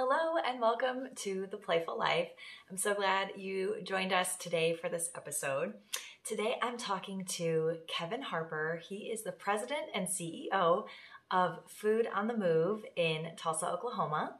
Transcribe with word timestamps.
Hello 0.00 0.36
and 0.46 0.60
welcome 0.60 1.08
to 1.16 1.48
The 1.50 1.56
Playful 1.56 1.98
Life. 1.98 2.28
I'm 2.70 2.76
so 2.76 2.94
glad 2.94 3.32
you 3.36 3.78
joined 3.82 4.12
us 4.12 4.36
today 4.36 4.76
for 4.80 4.88
this 4.88 5.10
episode. 5.16 5.74
Today 6.22 6.54
I'm 6.62 6.78
talking 6.78 7.24
to 7.30 7.78
Kevin 7.88 8.22
Harper. 8.22 8.80
He 8.88 9.10
is 9.10 9.24
the 9.24 9.32
president 9.32 9.86
and 9.96 10.06
CEO 10.06 10.84
of 11.32 11.58
Food 11.66 12.06
on 12.14 12.28
the 12.28 12.36
Move 12.36 12.84
in 12.94 13.30
Tulsa, 13.36 13.66
Oklahoma. 13.66 14.36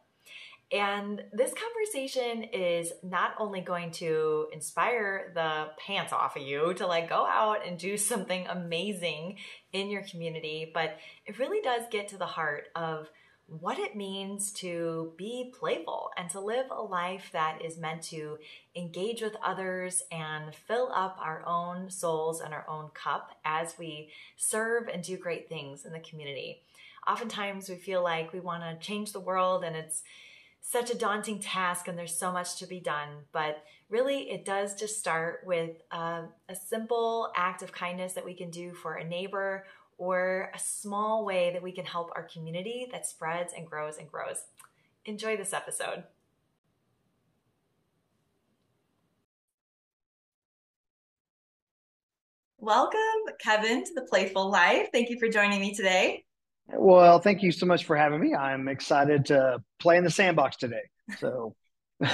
And 0.71 1.25
this 1.32 1.52
conversation 1.52 2.45
is 2.45 2.93
not 3.02 3.32
only 3.40 3.61
going 3.61 3.90
to 3.93 4.46
inspire 4.52 5.32
the 5.34 5.70
pants 5.84 6.12
off 6.12 6.36
of 6.36 6.43
you 6.43 6.72
to 6.75 6.86
like 6.86 7.09
go 7.09 7.27
out 7.27 7.66
and 7.66 7.77
do 7.77 7.96
something 7.96 8.46
amazing 8.46 9.38
in 9.72 9.90
your 9.90 10.02
community, 10.02 10.70
but 10.72 10.98
it 11.27 11.40
really 11.40 11.61
does 11.62 11.82
get 11.90 12.06
to 12.09 12.16
the 12.16 12.27
heart 12.27 12.66
of 12.77 13.09
what 13.49 13.79
it 13.79 13.96
means 13.96 14.53
to 14.53 15.13
be 15.17 15.53
playful 15.59 16.11
and 16.18 16.29
to 16.29 16.39
live 16.39 16.67
a 16.71 16.82
life 16.82 17.31
that 17.32 17.64
is 17.64 17.79
meant 17.79 18.03
to 18.03 18.39
engage 18.77 19.22
with 19.22 19.36
others 19.43 20.03
and 20.13 20.55
fill 20.55 20.93
up 20.95 21.18
our 21.18 21.43
own 21.46 21.89
souls 21.91 22.43
and 22.43 22.53
our 22.53 22.67
own 22.69 22.91
cup 22.93 23.39
as 23.46 23.75
we 23.79 24.11
serve 24.36 24.86
and 24.89 25.03
do 25.03 25.17
great 25.17 25.49
things 25.49 25.86
in 25.86 25.93
the 25.93 26.00
community. 26.00 26.61
Oftentimes, 27.07 27.71
we 27.71 27.77
feel 27.77 28.03
like 28.03 28.35
we 28.35 28.41
want 28.41 28.63
to 28.63 28.86
change 28.86 29.13
the 29.13 29.21
world 29.21 29.64
and 29.64 29.75
it's 29.75 30.03
such 30.61 30.91
a 30.91 30.99
daunting 30.99 31.39
task 31.39 31.89
and 31.89 31.96
there's 31.96 32.14
so 32.14 32.30
much 32.30 32.56
to 32.56 32.67
be 32.67 32.80
done. 32.80 33.08
But 33.33 33.64
really, 33.89 34.30
it 34.30 34.44
does 34.44 34.75
just 34.75 34.98
start 34.98 35.41
with 35.47 35.80
a, 35.91 36.25
a 36.50 36.55
simple 36.55 37.33
act 37.34 37.62
of 37.62 37.72
kindness 37.72 38.12
that 38.12 38.27
we 38.27 38.34
can 38.34 38.50
do 38.50 38.75
for 38.75 38.94
a 38.94 39.05
neighbor 39.05 39.64
or 39.98 40.50
a 40.55 40.58
small 40.58 41.25
way 41.25 41.52
that 41.52 41.62
we 41.62 41.72
can 41.72 41.84
help 41.84 42.11
our 42.14 42.22
community 42.22 42.88
that 42.92 43.05
spreads 43.05 43.52
and 43.55 43.66
grows 43.66 43.98
and 43.98 44.11
grows. 44.11 44.44
Enjoy 45.05 45.36
this 45.36 45.52
episode. 45.52 46.05
Welcome, 52.60 52.98
Kevin, 53.40 53.84
to 53.84 53.94
the 53.94 54.02
Playful 54.02 54.50
Life. 54.50 54.88
Thank 54.92 55.10
you 55.10 55.18
for 55.18 55.28
joining 55.28 55.60
me 55.60 55.74
today. 55.74 56.24
Well, 56.68 57.18
thank 57.18 57.42
you 57.42 57.50
so 57.50 57.66
much 57.66 57.84
for 57.84 57.96
having 57.96 58.20
me. 58.20 58.34
I'm 58.34 58.68
excited 58.68 59.27
to 59.27 59.62
play 59.78 59.96
in 59.96 60.05
the 60.05 60.10
sandbox 60.10 60.56
today. 60.56 60.83
So 61.18 61.55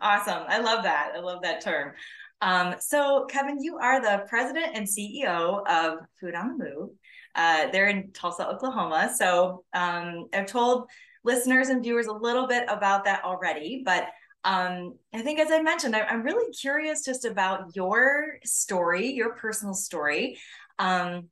awesome. 0.00 0.44
I 0.46 0.60
love 0.60 0.84
that. 0.84 1.12
I 1.16 1.20
love 1.20 1.42
that 1.42 1.62
term. 1.62 1.92
Um, 2.40 2.74
so, 2.78 3.26
Kevin, 3.30 3.62
you 3.62 3.78
are 3.78 4.00
the 4.00 4.24
president 4.28 4.72
and 4.74 4.86
CEO 4.86 5.66
of 5.66 6.00
Food 6.20 6.34
on 6.34 6.58
the 6.58 6.64
Move. 6.64 6.90
Uh, 7.34 7.70
they're 7.70 7.88
in 7.88 8.12
Tulsa, 8.12 8.48
Oklahoma. 8.48 9.12
So 9.16 9.64
um, 9.72 10.26
I've 10.32 10.46
told 10.46 10.88
listeners 11.24 11.68
and 11.68 11.82
viewers 11.82 12.06
a 12.06 12.12
little 12.12 12.46
bit 12.46 12.64
about 12.68 13.04
that 13.04 13.24
already, 13.24 13.82
but 13.84 14.08
um, 14.44 14.98
I 15.14 15.22
think, 15.22 15.38
as 15.38 15.50
I 15.50 15.62
mentioned, 15.62 15.96
I, 15.96 16.12
am 16.12 16.22
really 16.22 16.52
curious 16.52 17.02
just 17.02 17.24
about 17.24 17.74
your 17.74 18.38
story, 18.44 19.10
your 19.10 19.34
personal 19.36 19.72
story. 19.72 20.38
Um, 20.78 21.28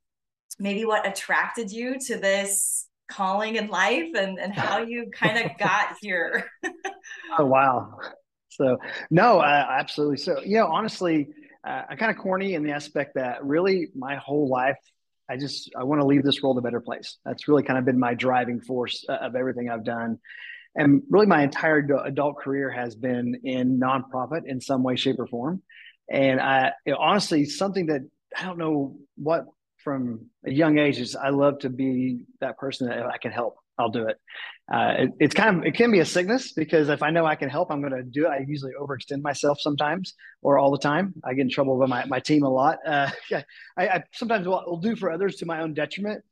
maybe 0.59 0.85
what 0.85 1.07
attracted 1.07 1.71
you 1.71 1.99
to 2.07 2.17
this 2.17 2.87
calling 3.07 3.55
in 3.55 3.67
life 3.67 4.15
and, 4.15 4.39
and 4.39 4.51
how 4.51 4.79
you 4.79 5.11
kind 5.13 5.37
of 5.37 5.57
got 5.59 5.95
here. 6.01 6.49
oh, 7.37 7.45
wow. 7.45 7.99
So, 8.49 8.77
no, 9.11 9.39
uh, 9.39 9.67
absolutely. 9.69 10.17
So, 10.17 10.41
you 10.41 10.57
know, 10.57 10.67
honestly, 10.67 11.27
uh, 11.63 11.83
I'm 11.89 11.97
kind 11.97 12.11
of 12.11 12.17
corny 12.17 12.55
in 12.55 12.63
the 12.63 12.71
aspect 12.71 13.15
that 13.15 13.43
really 13.43 13.89
my 13.95 14.15
whole 14.15 14.47
life 14.47 14.77
I 15.33 15.37
just 15.37 15.71
I 15.75 15.83
want 15.83 15.99
to 15.99 16.05
leave 16.05 16.23
this 16.23 16.41
world 16.43 16.59
a 16.59 16.61
better 16.61 16.79
place. 16.79 17.17
That's 17.25 17.47
really 17.47 17.63
kind 17.63 17.79
of 17.79 17.85
been 17.85 17.99
my 17.99 18.13
driving 18.13 18.61
force 18.61 19.03
uh, 19.09 19.13
of 19.13 19.35
everything 19.35 19.67
I've 19.67 19.83
done. 19.83 20.19
And 20.75 21.01
really, 21.09 21.25
my 21.25 21.41
entire 21.41 21.79
adult 22.05 22.37
career 22.37 22.69
has 22.69 22.95
been 22.95 23.41
in 23.43 23.79
nonprofit 23.79 24.41
in 24.45 24.61
some 24.61 24.83
way, 24.83 24.95
shape, 24.95 25.15
or 25.17 25.25
form. 25.25 25.63
And 26.07 26.39
I 26.39 26.73
you 26.85 26.93
know, 26.93 26.99
honestly, 26.99 27.45
something 27.45 27.87
that 27.87 28.01
I 28.37 28.45
don't 28.45 28.59
know 28.59 28.97
what 29.15 29.45
from 29.83 30.27
a 30.45 30.51
young 30.51 30.77
age 30.77 30.99
is 30.99 31.15
I 31.15 31.29
love 31.29 31.59
to 31.59 31.69
be 31.69 32.25
that 32.39 32.59
person 32.59 32.87
that 32.89 33.05
I 33.05 33.17
can 33.17 33.31
help. 33.31 33.55
I'll 33.77 33.89
do 33.89 34.07
it. 34.07 34.17
Uh, 34.71 34.93
it. 34.97 35.09
It's 35.19 35.35
kind 35.35 35.57
of 35.57 35.65
it 35.65 35.75
can 35.75 35.91
be 35.91 35.99
a 35.99 36.05
sickness 36.05 36.53
because 36.53 36.89
if 36.89 37.03
I 37.03 37.09
know 37.09 37.25
I 37.25 37.35
can 37.35 37.49
help, 37.49 37.71
I'm 37.71 37.81
going 37.81 37.93
to 37.93 38.03
do 38.03 38.25
it. 38.25 38.29
I 38.29 38.45
usually 38.47 38.73
overextend 38.79 39.21
myself 39.21 39.59
sometimes 39.59 40.13
or 40.41 40.57
all 40.57 40.71
the 40.71 40.77
time. 40.77 41.13
I 41.23 41.33
get 41.33 41.41
in 41.41 41.49
trouble 41.49 41.77
with 41.77 41.89
my, 41.89 42.05
my 42.05 42.19
team 42.19 42.43
a 42.43 42.49
lot. 42.49 42.77
Uh, 42.85 43.09
I, 43.77 43.87
I, 43.87 44.03
sometimes 44.13 44.47
will, 44.47 44.63
will, 44.65 44.77
do 44.77 44.95
for 44.95 45.11
others 45.11 45.37
to 45.37 45.45
my 45.45 45.61
own 45.61 45.73
detriment. 45.73 46.23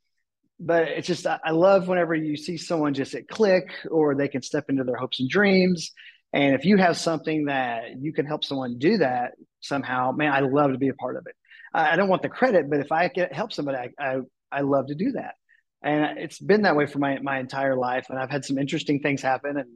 But 0.60 0.88
it's 0.88 1.08
just 1.08 1.26
I, 1.26 1.40
I 1.44 1.50
love 1.50 1.88
whenever 1.88 2.14
you 2.14 2.36
see 2.36 2.56
someone 2.56 2.94
just 2.94 3.14
at 3.14 3.28
click 3.28 3.70
or 3.90 4.14
they 4.14 4.28
can 4.28 4.42
step 4.42 4.66
into 4.68 4.84
their 4.84 4.96
hopes 4.96 5.20
and 5.20 5.28
dreams. 5.28 5.90
And 6.32 6.54
if 6.54 6.64
you 6.64 6.78
have 6.78 6.96
something 6.96 7.46
that 7.46 8.00
you 8.00 8.12
can 8.12 8.24
help 8.24 8.44
someone 8.44 8.78
do 8.78 8.98
that 8.98 9.32
somehow, 9.60 10.12
man, 10.12 10.32
I 10.32 10.40
love 10.40 10.72
to 10.72 10.78
be 10.78 10.88
a 10.88 10.94
part 10.94 11.16
of 11.16 11.26
it. 11.26 11.34
I, 11.74 11.90
I 11.90 11.96
don't 11.96 12.08
want 12.08 12.22
the 12.22 12.28
credit, 12.28 12.70
but 12.70 12.80
if 12.80 12.92
I 12.92 13.08
can 13.08 13.28
help 13.30 13.52
somebody, 13.52 13.90
I, 13.98 14.02
I, 14.02 14.20
I 14.50 14.60
love 14.60 14.86
to 14.86 14.94
do 14.94 15.12
that 15.12 15.34
and 15.82 16.18
it's 16.18 16.38
been 16.38 16.62
that 16.62 16.76
way 16.76 16.86
for 16.86 16.98
my 16.98 17.18
my 17.20 17.38
entire 17.38 17.76
life. 17.76 18.06
And 18.08 18.18
I've 18.18 18.30
had 18.30 18.44
some 18.44 18.58
interesting 18.58 19.00
things 19.00 19.22
happen, 19.22 19.56
and 19.56 19.68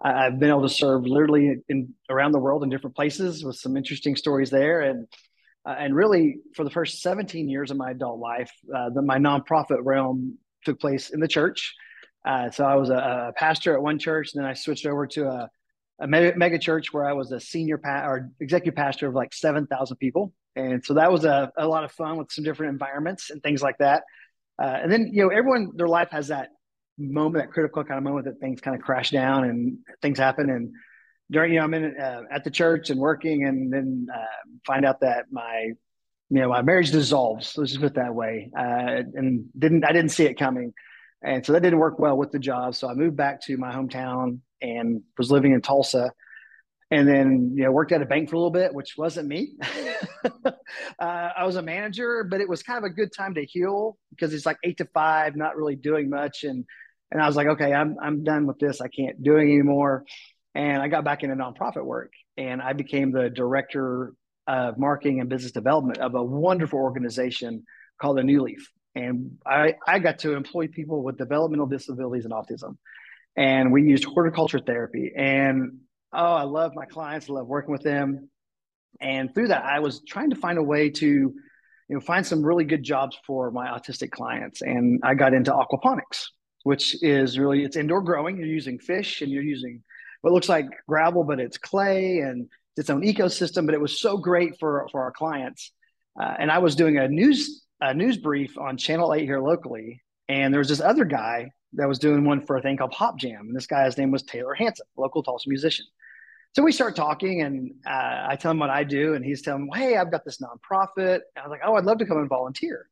I've 0.00 0.38
been 0.38 0.50
able 0.50 0.62
to 0.62 0.68
serve 0.68 1.06
literally 1.06 1.56
in 1.68 1.94
around 2.10 2.32
the 2.32 2.38
world 2.38 2.62
in 2.62 2.70
different 2.70 2.96
places 2.96 3.44
with 3.44 3.56
some 3.56 3.76
interesting 3.76 4.16
stories 4.16 4.50
there. 4.50 4.82
And 4.82 5.06
uh, 5.66 5.76
and 5.78 5.94
really, 5.94 6.36
for 6.54 6.64
the 6.64 6.70
first 6.70 7.00
17 7.00 7.48
years 7.48 7.70
of 7.70 7.76
my 7.76 7.92
adult 7.92 8.20
life, 8.20 8.50
uh, 8.74 8.90
the, 8.90 9.00
my 9.00 9.18
nonprofit 9.18 9.78
realm 9.82 10.38
took 10.64 10.78
place 10.78 11.10
in 11.10 11.20
the 11.20 11.28
church. 11.28 11.74
Uh, 12.24 12.50
so 12.50 12.64
I 12.64 12.74
was 12.74 12.90
a, 12.90 12.96
a, 13.28 13.32
pastor 13.36 13.74
at 13.74 13.82
one 13.82 13.98
church, 13.98 14.30
and 14.34 14.42
then 14.42 14.50
I 14.50 14.54
switched 14.54 14.86
over 14.86 15.06
to 15.08 15.26
a, 15.26 15.50
a 16.00 16.06
mega, 16.06 16.36
mega, 16.36 16.58
church 16.58 16.92
where 16.92 17.06
I 17.06 17.12
was 17.12 17.32
a 17.32 17.40
senior 17.40 17.78
pa- 17.78 18.06
or 18.06 18.30
executive 18.40 18.76
pastor 18.76 19.08
of 19.08 19.14
like 19.14 19.34
7,000 19.34 19.96
people. 19.98 20.32
And 20.56 20.84
so 20.84 20.94
that 20.94 21.10
was 21.10 21.24
a, 21.24 21.52
a 21.56 21.66
lot 21.66 21.84
of 21.84 21.92
fun 21.92 22.16
with 22.16 22.30
some 22.30 22.44
different 22.44 22.72
environments 22.72 23.30
and 23.30 23.42
things 23.42 23.62
like 23.62 23.78
that. 23.78 24.04
Uh, 24.60 24.78
and 24.82 24.92
then, 24.92 25.10
you 25.12 25.22
know, 25.22 25.28
everyone, 25.28 25.72
their 25.74 25.88
life 25.88 26.08
has 26.10 26.28
that 26.28 26.50
moment, 26.98 27.44
that 27.44 27.52
critical 27.52 27.82
kind 27.84 27.98
of 27.98 28.04
moment 28.04 28.26
that 28.26 28.38
things 28.38 28.60
kind 28.60 28.76
of 28.76 28.82
crash 28.82 29.10
down 29.10 29.44
and 29.44 29.78
things 30.00 30.18
happen. 30.18 30.48
And 30.50 30.72
during, 31.30 31.52
you 31.52 31.58
know, 31.58 31.64
I'm 31.64 31.74
in 31.74 31.96
uh, 31.98 32.22
at 32.30 32.44
the 32.44 32.50
church 32.50 32.90
and 32.90 33.00
working, 33.00 33.44
and 33.44 33.72
then 33.72 34.06
uh, 34.14 34.24
find 34.66 34.84
out 34.84 35.00
that 35.00 35.26
my, 35.30 35.70
you 36.30 36.40
know, 36.40 36.48
my 36.50 36.62
marriage 36.62 36.90
dissolves. 36.90 37.56
Let's 37.56 37.72
just 37.72 37.80
put 37.80 37.92
it 37.92 37.94
that 37.94 38.14
way. 38.14 38.50
Uh, 38.56 39.02
and 39.14 39.46
didn't 39.58 39.84
I 39.84 39.92
didn't 39.92 40.10
see 40.10 40.24
it 40.24 40.38
coming, 40.38 40.72
and 41.22 41.44
so 41.44 41.52
that 41.52 41.62
didn't 41.62 41.78
work 41.78 41.98
well 41.98 42.16
with 42.16 42.30
the 42.30 42.38
job. 42.38 42.74
So 42.74 42.88
I 42.88 42.94
moved 42.94 43.16
back 43.16 43.40
to 43.42 43.56
my 43.56 43.72
hometown 43.72 44.40
and 44.60 45.02
was 45.18 45.30
living 45.30 45.52
in 45.52 45.62
Tulsa 45.62 46.12
and 46.94 47.08
then 47.08 47.52
you 47.54 47.64
know 47.64 47.72
worked 47.72 47.92
at 47.92 48.00
a 48.02 48.06
bank 48.06 48.30
for 48.30 48.36
a 48.36 48.38
little 48.38 48.50
bit 48.50 48.72
which 48.74 48.94
wasn't 48.96 49.28
me. 49.28 49.54
Uh, 50.98 51.30
i 51.36 51.44
was 51.44 51.56
a 51.56 51.62
manager 51.62 52.24
but 52.28 52.40
it 52.40 52.48
was 52.48 52.62
kind 52.62 52.78
of 52.78 52.84
a 52.84 52.92
good 52.92 53.10
time 53.12 53.34
to 53.34 53.44
heal 53.44 53.96
because 54.10 54.32
it's 54.32 54.46
like 54.46 54.56
eight 54.64 54.78
to 54.78 54.84
five 54.92 55.36
not 55.36 55.56
really 55.56 55.76
doing 55.76 56.08
much. 56.08 56.44
And 56.44 56.64
and 57.10 57.22
i 57.22 57.26
was 57.26 57.36
like 57.36 57.46
okay 57.46 57.72
i'm, 57.72 57.96
I'm 58.02 58.24
done 58.24 58.46
with 58.46 58.58
this. 58.58 58.80
I 58.80 58.88
can't 58.88 59.22
do 59.22 59.36
it 59.36 59.42
anymore. 59.42 60.04
And 60.54 60.82
i 60.82 60.88
got 60.88 61.04
back 61.04 61.22
into 61.22 61.36
nonprofit 61.36 61.84
work 61.84 62.12
and 62.36 62.62
i 62.62 62.72
became 62.72 63.12
the 63.12 63.28
director 63.30 64.14
of 64.46 64.78
marketing 64.78 65.20
and 65.20 65.28
business 65.28 65.52
development 65.52 65.98
of 65.98 66.14
a 66.14 66.22
wonderful 66.22 66.78
organization 66.78 67.64
called 68.00 68.18
the 68.18 68.22
new 68.22 68.42
leaf. 68.42 68.70
And 68.94 69.38
I, 69.46 69.74
I 69.86 69.98
got 69.98 70.20
to 70.20 70.34
employ 70.34 70.68
people 70.68 71.02
with 71.02 71.18
developmental 71.18 71.66
disabilities 71.66 72.24
and 72.24 72.32
autism. 72.32 72.76
And 73.36 73.72
we 73.72 73.82
used 73.82 74.04
horticulture 74.04 74.60
therapy. 74.60 75.12
And 75.16 75.80
oh, 76.14 76.34
I 76.34 76.42
love 76.42 76.72
my 76.74 76.86
clients, 76.86 77.28
I 77.28 77.34
love 77.34 77.46
working 77.46 77.72
with 77.72 77.82
them. 77.82 78.28
And 79.00 79.34
through 79.34 79.48
that, 79.48 79.64
I 79.64 79.80
was 79.80 80.02
trying 80.06 80.30
to 80.30 80.36
find 80.36 80.58
a 80.58 80.62
way 80.62 80.90
to, 80.90 81.06
you 81.06 81.34
know, 81.88 82.00
find 82.00 82.24
some 82.24 82.44
really 82.44 82.64
good 82.64 82.82
jobs 82.82 83.18
for 83.26 83.50
my 83.50 83.66
autistic 83.66 84.10
clients. 84.10 84.62
And 84.62 85.00
I 85.04 85.14
got 85.14 85.34
into 85.34 85.50
aquaponics, 85.52 86.26
which 86.62 87.02
is 87.02 87.38
really 87.38 87.64
it's 87.64 87.76
indoor 87.76 88.02
growing. 88.02 88.36
You're 88.36 88.46
using 88.46 88.78
fish 88.78 89.20
and 89.20 89.30
you're 89.30 89.42
using 89.42 89.82
what 90.22 90.32
looks 90.32 90.48
like 90.48 90.66
gravel, 90.88 91.24
but 91.24 91.40
it's 91.40 91.58
clay 91.58 92.18
and 92.18 92.48
its 92.76 92.88
own 92.88 93.02
ecosystem. 93.02 93.66
But 93.66 93.74
it 93.74 93.80
was 93.80 94.00
so 94.00 94.16
great 94.16 94.58
for 94.58 94.86
for 94.92 95.02
our 95.02 95.12
clients. 95.12 95.72
Uh, 96.20 96.34
and 96.38 96.50
I 96.50 96.58
was 96.58 96.76
doing 96.76 96.96
a 96.98 97.08
news 97.08 97.64
a 97.80 97.92
news 97.92 98.16
brief 98.16 98.56
on 98.56 98.76
Channel 98.76 99.12
Eight 99.14 99.24
here 99.24 99.40
locally, 99.40 100.00
and 100.28 100.54
there 100.54 100.60
was 100.60 100.68
this 100.68 100.80
other 100.80 101.04
guy 101.04 101.50
that 101.76 101.88
was 101.88 101.98
doing 101.98 102.24
one 102.24 102.44
for 102.44 102.56
a 102.56 102.62
thing 102.62 102.76
called 102.76 102.94
Hop 102.94 103.18
Jam, 103.18 103.46
and 103.48 103.56
this 103.56 103.66
guy's 103.66 103.96
name 103.98 104.10
was 104.10 104.22
Taylor 104.22 104.54
Hanson, 104.54 104.86
local 104.96 105.22
Tulsa 105.22 105.48
musician. 105.48 105.86
So 106.54 106.62
we 106.62 106.70
start 106.70 106.94
talking, 106.94 107.42
and 107.42 107.74
uh, 107.84 108.26
I 108.28 108.36
tell 108.36 108.52
him 108.52 108.60
what 108.60 108.70
I 108.70 108.84
do, 108.84 109.14
and 109.14 109.24
he's 109.24 109.42
telling 109.42 109.64
me, 109.64 109.70
"Hey, 109.74 109.96
I've 109.96 110.10
got 110.10 110.24
this 110.24 110.38
nonprofit." 110.40 111.14
And 111.14 111.38
I 111.38 111.42
was 111.42 111.50
like, 111.50 111.62
"Oh, 111.64 111.74
I'd 111.74 111.84
love 111.84 111.98
to 111.98 112.06
come 112.06 112.18
and 112.18 112.28
volunteer." 112.28 112.88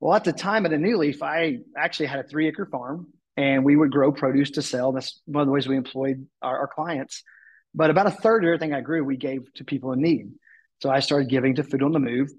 Well, 0.00 0.14
at 0.14 0.24
the 0.24 0.32
time 0.32 0.66
at 0.66 0.72
a 0.72 0.78
New 0.78 0.96
Leaf, 0.96 1.22
I 1.22 1.58
actually 1.76 2.06
had 2.06 2.20
a 2.20 2.28
three 2.28 2.48
acre 2.48 2.66
farm, 2.66 3.08
and 3.36 3.64
we 3.64 3.76
would 3.76 3.92
grow 3.92 4.12
produce 4.12 4.52
to 4.52 4.62
sell. 4.62 4.92
That's 4.92 5.20
one 5.26 5.42
of 5.42 5.46
the 5.46 5.52
ways 5.52 5.68
we 5.68 5.76
employed 5.76 6.26
our, 6.40 6.60
our 6.60 6.68
clients. 6.68 7.22
But 7.74 7.90
about 7.90 8.06
a 8.06 8.10
third 8.10 8.44
of 8.44 8.48
everything 8.48 8.74
I 8.74 8.80
grew, 8.80 9.04
we 9.04 9.16
gave 9.16 9.42
to 9.54 9.64
people 9.64 9.92
in 9.92 10.00
need. 10.00 10.32
So 10.80 10.90
I 10.90 11.00
started 11.00 11.28
giving 11.28 11.54
to 11.56 11.62
Food 11.62 11.82
on 11.82 11.92
the 11.92 12.00
Move. 12.00 12.30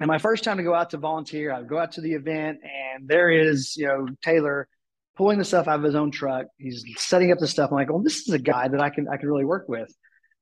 And 0.00 0.08
my 0.08 0.18
first 0.18 0.42
time 0.42 0.56
to 0.56 0.62
go 0.62 0.74
out 0.74 0.90
to 0.90 0.96
volunteer, 0.96 1.52
I 1.52 1.58
would 1.58 1.68
go 1.68 1.78
out 1.78 1.92
to 1.92 2.00
the 2.00 2.14
event, 2.14 2.60
and 2.64 3.06
there 3.08 3.30
is, 3.30 3.76
you 3.76 3.86
know, 3.86 4.08
Taylor 4.22 4.68
pulling 5.16 5.38
the 5.38 5.44
stuff 5.44 5.68
out 5.68 5.78
of 5.78 5.84
his 5.84 5.94
own 5.94 6.10
truck. 6.10 6.46
He's 6.58 6.84
setting 6.96 7.32
up 7.32 7.38
the 7.38 7.48
stuff. 7.48 7.70
I'm 7.70 7.76
like, 7.76 7.90
well, 7.90 8.02
this 8.02 8.26
is 8.26 8.30
a 8.30 8.38
guy 8.38 8.68
that 8.68 8.80
I 8.80 8.90
can 8.90 9.08
I 9.08 9.16
can 9.16 9.28
really 9.28 9.44
work 9.44 9.68
with. 9.68 9.94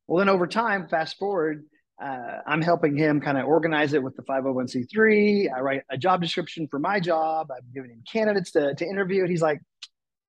Well, 0.06 0.18
then 0.18 0.28
over 0.28 0.46
time, 0.46 0.88
fast 0.88 1.18
forward, 1.18 1.64
uh, 2.02 2.38
I'm 2.46 2.62
helping 2.62 2.96
him 2.96 3.20
kind 3.20 3.38
of 3.38 3.46
organize 3.46 3.92
it 3.92 4.02
with 4.02 4.16
the 4.16 4.22
501c3. 4.22 5.48
I 5.54 5.60
write 5.60 5.82
a 5.88 5.96
job 5.96 6.20
description 6.20 6.66
for 6.68 6.78
my 6.78 6.98
job. 6.98 7.48
I'm 7.50 7.64
giving 7.72 7.90
him 7.90 8.02
candidates 8.10 8.50
to, 8.52 8.74
to 8.74 8.84
interview. 8.84 9.20
And 9.20 9.30
he's 9.30 9.42
like, 9.42 9.60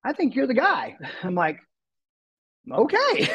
I 0.03 0.13
think 0.13 0.35
you're 0.35 0.47
the 0.47 0.53
guy. 0.53 0.95
I'm 1.23 1.35
like, 1.35 1.59
okay. 2.71 3.29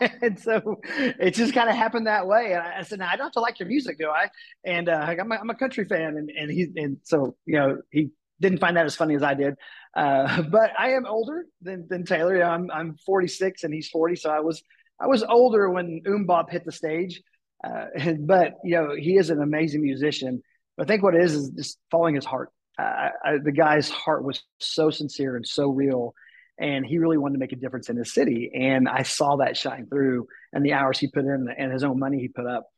and 0.22 0.38
so 0.38 0.80
it 0.86 1.34
just 1.34 1.54
kind 1.54 1.68
of 1.68 1.76
happened 1.76 2.06
that 2.06 2.26
way. 2.26 2.52
And 2.52 2.62
I, 2.62 2.82
said, 2.82 2.98
now 2.98 3.08
I 3.08 3.16
don't 3.16 3.26
have 3.26 3.32
to 3.32 3.40
like 3.40 3.60
your 3.60 3.68
music, 3.68 3.98
do 3.98 4.08
I? 4.08 4.28
And 4.64 4.88
uh, 4.88 5.14
I'm, 5.20 5.30
a, 5.30 5.36
I'm 5.36 5.50
a 5.50 5.54
country 5.54 5.84
fan. 5.84 6.16
And, 6.16 6.30
and 6.30 6.50
he, 6.50 6.68
and 6.76 6.96
so, 7.04 7.36
you 7.46 7.58
know, 7.58 7.78
he 7.92 8.10
didn't 8.40 8.58
find 8.58 8.76
that 8.76 8.86
as 8.86 8.96
funny 8.96 9.14
as 9.14 9.22
I 9.22 9.34
did. 9.34 9.54
Uh, 9.98 10.42
but 10.50 10.70
I 10.78 10.90
am 10.90 11.06
older 11.06 11.46
than, 11.60 11.86
than 11.88 12.04
Taylor. 12.04 12.34
You 12.34 12.40
know, 12.40 12.50
I'm, 12.50 12.70
I'm 12.70 12.96
46 13.04 13.64
and 13.64 13.74
he's 13.74 13.88
40. 13.88 14.16
So 14.16 14.30
I 14.30 14.40
was, 14.40 14.62
I 15.00 15.06
was 15.06 15.22
older 15.22 15.68
when 15.70 16.00
MMMBop 16.06 16.50
hit 16.50 16.64
the 16.64 16.72
stage. 16.72 17.20
Uh, 17.64 17.86
but 18.20 18.54
you 18.64 18.76
know, 18.76 18.94
he 18.96 19.16
is 19.16 19.30
an 19.30 19.42
amazing 19.42 19.82
musician. 19.82 20.42
But 20.76 20.86
I 20.86 20.86
think 20.86 21.02
what 21.02 21.14
it 21.14 21.22
is 21.22 21.34
is 21.34 21.50
just 21.50 21.78
following 21.90 22.14
his 22.14 22.24
heart. 22.24 22.50
Uh, 22.78 23.08
I, 23.24 23.38
the 23.42 23.50
guy's 23.50 23.90
heart 23.90 24.22
was 24.22 24.40
so 24.60 24.90
sincere 24.90 25.34
and 25.34 25.44
so 25.44 25.68
real, 25.68 26.14
and 26.60 26.86
he 26.86 26.98
really 26.98 27.18
wanted 27.18 27.32
to 27.32 27.40
make 27.40 27.50
a 27.50 27.56
difference 27.56 27.88
in 27.88 27.96
his 27.96 28.14
city. 28.14 28.52
And 28.54 28.88
I 28.88 29.02
saw 29.02 29.38
that 29.38 29.56
shine 29.56 29.86
through, 29.86 30.28
and 30.52 30.64
the 30.64 30.74
hours 30.74 31.00
he 31.00 31.08
put 31.08 31.24
in, 31.24 31.48
and 31.58 31.72
his 31.72 31.82
own 31.82 31.98
money 31.98 32.20
he 32.20 32.28
put 32.28 32.46
up. 32.46 32.68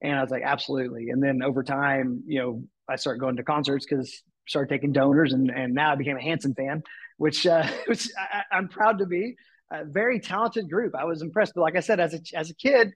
And 0.00 0.16
I 0.16 0.22
was 0.22 0.30
like, 0.30 0.44
absolutely. 0.44 1.08
And 1.08 1.20
then 1.20 1.42
over 1.42 1.64
time, 1.64 2.22
you 2.28 2.40
know, 2.40 2.62
I 2.88 2.94
started 2.94 3.18
going 3.18 3.34
to 3.38 3.42
concerts 3.42 3.84
because 3.84 4.22
started 4.48 4.68
taking 4.68 4.92
donors, 4.92 5.32
and 5.32 5.50
and 5.50 5.74
now 5.74 5.92
I 5.92 5.94
became 5.94 6.16
a 6.16 6.22
Hanson 6.22 6.54
fan, 6.54 6.82
which 7.16 7.46
uh, 7.46 7.66
which 7.86 8.08
I, 8.18 8.42
I'm 8.52 8.68
proud 8.68 8.98
to 8.98 9.06
be. 9.06 9.36
A 9.70 9.84
very 9.84 10.18
talented 10.18 10.70
group. 10.70 10.94
I 10.94 11.04
was 11.04 11.20
impressed, 11.20 11.52
but 11.54 11.60
like 11.60 11.76
I 11.76 11.80
said, 11.80 12.00
as 12.00 12.14
a 12.14 12.20
as 12.34 12.48
a 12.48 12.54
kid, 12.54 12.92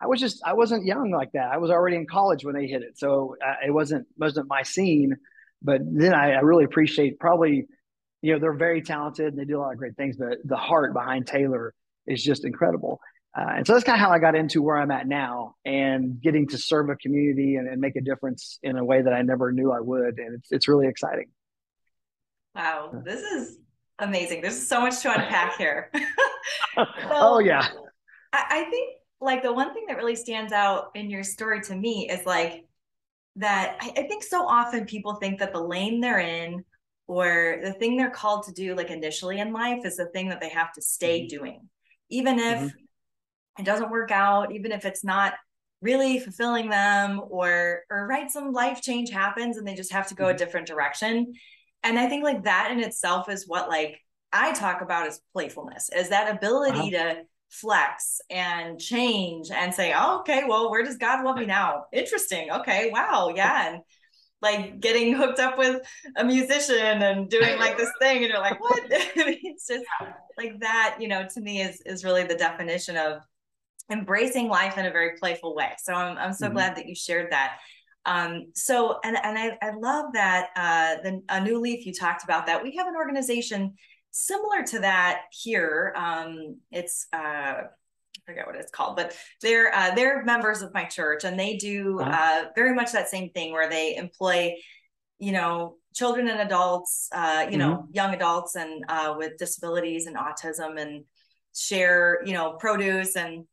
I 0.00 0.06
was 0.06 0.20
just 0.20 0.42
I 0.44 0.54
wasn't 0.54 0.84
young 0.84 1.10
like 1.10 1.32
that. 1.32 1.52
I 1.52 1.58
was 1.58 1.70
already 1.70 1.96
in 1.96 2.06
college 2.06 2.44
when 2.44 2.54
they 2.54 2.66
hit 2.66 2.82
it, 2.82 2.98
so 2.98 3.36
uh, 3.44 3.54
it 3.64 3.70
wasn't 3.70 4.06
wasn't 4.18 4.48
my 4.48 4.62
scene. 4.62 5.16
But 5.62 5.80
then 5.84 6.14
I, 6.14 6.32
I, 6.32 6.40
really 6.40 6.64
appreciate 6.64 7.18
probably, 7.18 7.66
you 8.20 8.32
know, 8.32 8.38
they're 8.38 8.52
very 8.52 8.82
talented 8.82 9.28
and 9.28 9.38
they 9.38 9.46
do 9.46 9.58
a 9.58 9.60
lot 9.60 9.72
of 9.72 9.78
great 9.78 9.96
things. 9.96 10.16
But 10.16 10.38
the 10.44 10.56
heart 10.56 10.92
behind 10.92 11.26
Taylor 11.26 11.74
is 12.06 12.22
just 12.22 12.44
incredible. 12.44 13.00
Uh, 13.36 13.56
and 13.56 13.66
so 13.66 13.74
that's 13.74 13.84
kind 13.84 13.96
of 13.96 14.00
how 14.00 14.10
I 14.10 14.18
got 14.18 14.34
into 14.34 14.62
where 14.62 14.78
I'm 14.78 14.90
at 14.90 15.06
now 15.06 15.56
and 15.64 16.20
getting 16.22 16.48
to 16.48 16.58
serve 16.58 16.88
a 16.88 16.96
community 16.96 17.56
and, 17.56 17.68
and, 17.68 17.80
make 17.80 17.94
a 17.94 18.00
difference 18.00 18.58
in 18.62 18.78
a 18.78 18.84
way 18.84 19.02
that 19.02 19.12
I 19.12 19.20
never 19.20 19.52
knew 19.52 19.72
I 19.72 19.80
would. 19.80 20.18
And 20.18 20.36
it's, 20.36 20.50
it's 20.50 20.68
really 20.68 20.86
exciting. 20.88 21.26
Wow. 22.54 23.02
This 23.04 23.20
is 23.20 23.58
amazing. 23.98 24.40
There's 24.40 24.66
so 24.66 24.80
much 24.80 25.02
to 25.02 25.12
unpack 25.12 25.56
here. 25.58 25.90
so, 26.74 26.86
oh, 27.10 27.38
yeah. 27.40 27.68
I, 28.32 28.44
I 28.48 28.70
think 28.70 28.96
like 29.20 29.42
the 29.42 29.52
one 29.52 29.74
thing 29.74 29.84
that 29.88 29.98
really 29.98 30.16
stands 30.16 30.52
out 30.52 30.90
in 30.94 31.10
your 31.10 31.22
story 31.22 31.60
to 31.62 31.76
me 31.76 32.08
is 32.08 32.24
like 32.24 32.64
that 33.36 33.76
I, 33.80 33.90
I, 33.90 34.02
think 34.08 34.22
so 34.22 34.46
often 34.46 34.86
people 34.86 35.14
think 35.14 35.38
that 35.40 35.52
the 35.52 35.60
lane 35.60 36.00
they're 36.00 36.20
in 36.20 36.64
or 37.06 37.60
the 37.62 37.72
thing 37.72 37.96
they're 37.96 38.10
called 38.10 38.44
to 38.44 38.52
do 38.52 38.74
like 38.74 38.90
initially 38.90 39.40
in 39.40 39.52
life 39.52 39.84
is 39.84 39.96
the 39.96 40.06
thing 40.06 40.28
that 40.30 40.40
they 40.40 40.48
have 40.48 40.72
to 40.74 40.82
stay 40.82 41.20
mm-hmm. 41.20 41.36
doing 41.36 41.68
even 42.10 42.38
if 42.38 42.58
mm-hmm. 42.58 42.68
It 43.58 43.64
doesn't 43.64 43.90
work 43.90 44.10
out 44.10 44.52
even 44.52 44.72
if 44.72 44.84
it's 44.84 45.04
not 45.04 45.34
really 45.82 46.18
fulfilling 46.18 46.68
them 46.68 47.20
or 47.28 47.82
or 47.90 48.06
right 48.06 48.30
some 48.30 48.52
life 48.52 48.80
change 48.80 49.10
happens 49.10 49.56
and 49.56 49.66
they 49.66 49.74
just 49.74 49.92
have 49.92 50.08
to 50.08 50.14
go 50.14 50.24
mm-hmm. 50.24 50.34
a 50.34 50.38
different 50.38 50.66
direction 50.66 51.32
and 51.82 51.98
i 51.98 52.08
think 52.08 52.24
like 52.24 52.44
that 52.44 52.70
in 52.70 52.80
itself 52.80 53.28
is 53.28 53.46
what 53.46 53.68
like 53.68 54.00
i 54.32 54.52
talk 54.52 54.80
about 54.80 55.06
as 55.06 55.20
playfulness 55.32 55.90
is 55.94 56.08
that 56.08 56.34
ability 56.34 56.92
wow. 56.92 57.12
to 57.12 57.16
flex 57.50 58.20
and 58.30 58.80
change 58.80 59.50
and 59.50 59.72
say, 59.72 59.92
oh, 59.96 60.20
okay, 60.20 60.44
well, 60.48 60.70
where 60.70 60.84
does 60.84 60.96
God 60.96 61.24
love 61.24 61.36
me 61.36 61.46
now? 61.46 61.84
Interesting. 61.92 62.50
Okay, 62.50 62.90
wow, 62.92 63.32
yeah. 63.34 63.68
And 63.68 63.82
like 64.42 64.80
getting 64.80 65.14
hooked 65.14 65.38
up 65.38 65.56
with 65.56 65.80
a 66.16 66.24
musician 66.24 67.02
and 67.02 67.28
doing 67.30 67.58
like 67.58 67.76
this 67.76 67.90
thing, 68.00 68.18
and 68.18 68.28
you're 68.28 68.38
like, 68.38 68.60
what? 68.60 68.80
it's 68.90 69.66
just 69.66 69.84
like 70.36 70.60
that, 70.60 70.98
you 71.00 71.08
know, 71.08 71.26
to 71.34 71.40
me 71.40 71.62
is 71.62 71.80
is 71.86 72.04
really 72.04 72.24
the 72.24 72.34
definition 72.34 72.96
of 72.96 73.22
embracing 73.90 74.48
life 74.48 74.78
in 74.78 74.86
a 74.86 74.90
very 74.90 75.16
playful 75.18 75.54
way. 75.54 75.72
So 75.82 75.94
I'm 75.94 76.16
I'm 76.18 76.32
so 76.32 76.46
mm-hmm. 76.46 76.54
glad 76.54 76.76
that 76.76 76.86
you 76.86 76.94
shared 76.94 77.32
that. 77.32 77.58
Um, 78.04 78.46
so 78.54 78.98
and 79.04 79.16
and 79.22 79.38
I, 79.38 79.58
I 79.62 79.72
love 79.74 80.12
that 80.12 80.48
uh 80.56 81.02
the 81.02 81.22
a 81.28 81.40
new 81.40 81.60
leaf 81.60 81.86
you 81.86 81.92
talked 81.92 82.24
about 82.24 82.46
that. 82.46 82.62
We 82.62 82.76
have 82.76 82.86
an 82.86 82.96
organization 82.96 83.74
similar 84.16 84.62
to 84.62 84.78
that 84.80 85.22
here. 85.30 85.92
Um, 85.94 86.56
it's 86.70 87.06
uh, 87.12 87.16
I 87.16 87.68
forget 88.24 88.46
what 88.46 88.56
it's 88.56 88.70
called, 88.70 88.96
but 88.96 89.14
they're 89.42 89.74
uh, 89.74 89.94
they're 89.94 90.24
members 90.24 90.62
of 90.62 90.72
my 90.72 90.84
church, 90.84 91.24
and 91.24 91.38
they 91.38 91.56
do 91.56 92.00
uh, 92.00 92.46
very 92.54 92.74
much 92.74 92.92
that 92.92 93.08
same 93.08 93.30
thing 93.30 93.52
where 93.52 93.68
they 93.68 93.96
employ, 93.96 94.54
you 95.18 95.32
know, 95.32 95.76
children 95.94 96.28
and 96.28 96.40
adults, 96.40 97.08
uh, 97.12 97.46
you 97.50 97.58
mm-hmm. 97.58 97.58
know, 97.58 97.86
young 97.92 98.14
adults 98.14 98.56
and 98.56 98.84
uh, 98.88 99.14
with 99.16 99.36
disabilities 99.38 100.06
and 100.06 100.16
autism, 100.16 100.80
and 100.80 101.04
share, 101.54 102.22
you 102.24 102.32
know, 102.32 102.52
produce 102.52 103.16
and 103.16 103.44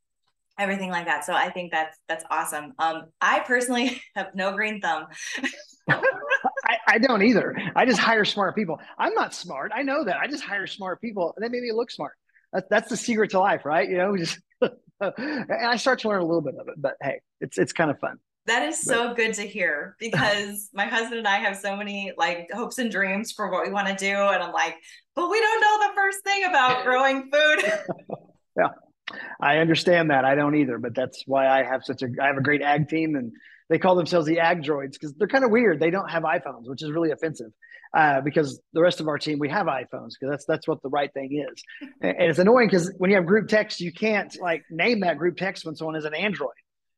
everything 0.58 0.90
like 0.90 1.06
that. 1.06 1.26
So 1.26 1.34
I 1.34 1.50
think 1.50 1.72
that's 1.72 1.98
that's 2.08 2.24
awesome. 2.30 2.74
Um, 2.80 3.06
I 3.22 3.40
personally 3.40 4.02
have 4.16 4.36
no 4.36 4.54
green 4.54 4.82
thumb. 4.82 5.08
I, 5.90 6.78
I, 6.88 6.98
don't 6.98 7.24
either. 7.24 7.58
I 7.76 7.86
just 7.86 8.00
hire 8.00 8.24
smart 8.24 8.56
people. 8.56 8.80
I'm 8.98 9.14
not 9.14 9.34
smart. 9.34 9.72
I 9.76 9.82
know 9.82 10.06
that. 10.06 10.18
I 10.18 10.28
just 10.28 10.44
hire 10.44 10.66
smart 10.66 11.02
people, 11.02 11.34
and 11.36 11.44
they 11.44 11.50
make 11.50 11.62
me 11.62 11.74
look 11.74 11.92
smart. 11.92 12.14
That's 12.54 12.68
that's 12.70 12.90
the 12.90 12.98
secret 12.98 13.32
to 13.32 13.40
life, 13.40 13.66
right? 13.66 13.90
You 13.90 13.98
know, 13.98 14.18
just 14.18 14.40
and 15.02 15.68
I 15.68 15.76
start 15.76 16.00
to 16.00 16.10
learn 16.10 16.22
a 16.22 16.26
little 16.26 16.42
bit 16.42 16.56
of 16.56 16.68
it. 16.68 16.76
But 16.78 16.96
hey, 17.02 17.20
it's 17.42 17.58
it's 17.58 17.74
kind 17.74 17.92
of 17.92 18.00
fun. 18.00 18.18
That 18.46 18.64
is 18.68 18.82
so 18.82 19.08
but, 19.08 19.18
good 19.18 19.34
to 19.36 19.44
hear 19.44 19.96
because 20.00 20.70
my 20.74 20.86
husband 20.86 21.20
and 21.20 21.28
I 21.28 21.38
have 21.38 21.58
so 21.58 21.76
many 21.76 22.12
like 22.18 22.50
hopes 22.54 22.78
and 22.78 22.92
dreams 22.92 23.32
for 23.32 23.50
what 23.50 23.66
we 23.66 23.72
want 23.72 23.88
to 23.88 23.96
do, 23.96 24.16
and 24.16 24.44
I'm 24.44 24.54
like, 24.54 24.76
but 25.16 25.30
we 25.30 25.40
don't 25.40 25.62
know 25.62 25.88
the 25.88 25.94
first 25.96 26.24
thing 26.24 26.46
about 26.46 26.84
growing 26.84 27.32
food. 27.32 28.18
yeah, 28.58 28.70
I 29.40 29.58
understand 29.58 30.10
that. 30.10 30.26
I 30.26 30.36
don't 30.36 30.56
either, 30.56 30.78
but 30.78 30.96
that's 30.96 31.24
why 31.26 31.48
I 31.48 31.64
have 31.64 31.84
such 31.84 32.02
a 32.02 32.08
I 32.22 32.28
have 32.28 32.38
a 32.38 32.42
great 32.42 32.62
ag 32.62 32.88
team 32.88 33.16
and 33.16 33.32
they 33.70 33.78
call 33.78 33.96
themselves 33.96 34.28
the 34.28 34.40
ag 34.40 34.62
droids 34.62 34.94
because 34.94 35.14
they're 35.14 35.28
kind 35.28 35.44
of 35.44 35.52
weird. 35.52 35.80
They 35.80 35.90
don't 35.90 36.10
have 36.10 36.24
iPhones, 36.24 36.68
which 36.68 36.84
is 36.84 36.92
really 36.92 37.12
offensive. 37.12 37.52
Uh, 37.96 38.22
because 38.22 38.60
the 38.74 38.82
rest 38.82 39.02
of 39.02 39.08
our 39.08 39.20
team 39.20 39.38
we 39.38 39.48
have 39.50 39.68
iPhones 39.68 40.14
because 40.20 40.30
that's 40.32 40.46
that's 40.46 40.68
what 40.68 40.82
the 40.82 40.90
right 40.90 41.14
thing 41.14 41.46
is, 41.48 41.64
and, 42.02 42.18
and 42.18 42.30
it's 42.30 42.40
annoying 42.40 42.68
because 42.68 42.92
when 42.98 43.12
you 43.12 43.16
have 43.16 43.26
group 43.26 43.48
text 43.48 43.80
you 43.80 43.94
can't 43.94 44.36
like 44.42 44.64
name 44.72 45.02
that 45.02 45.20
group 45.20 45.38
text 45.38 45.64
when 45.64 45.76
someone 45.76 45.96
is 45.96 46.04
an 46.04 46.16
Android, 46.16 46.50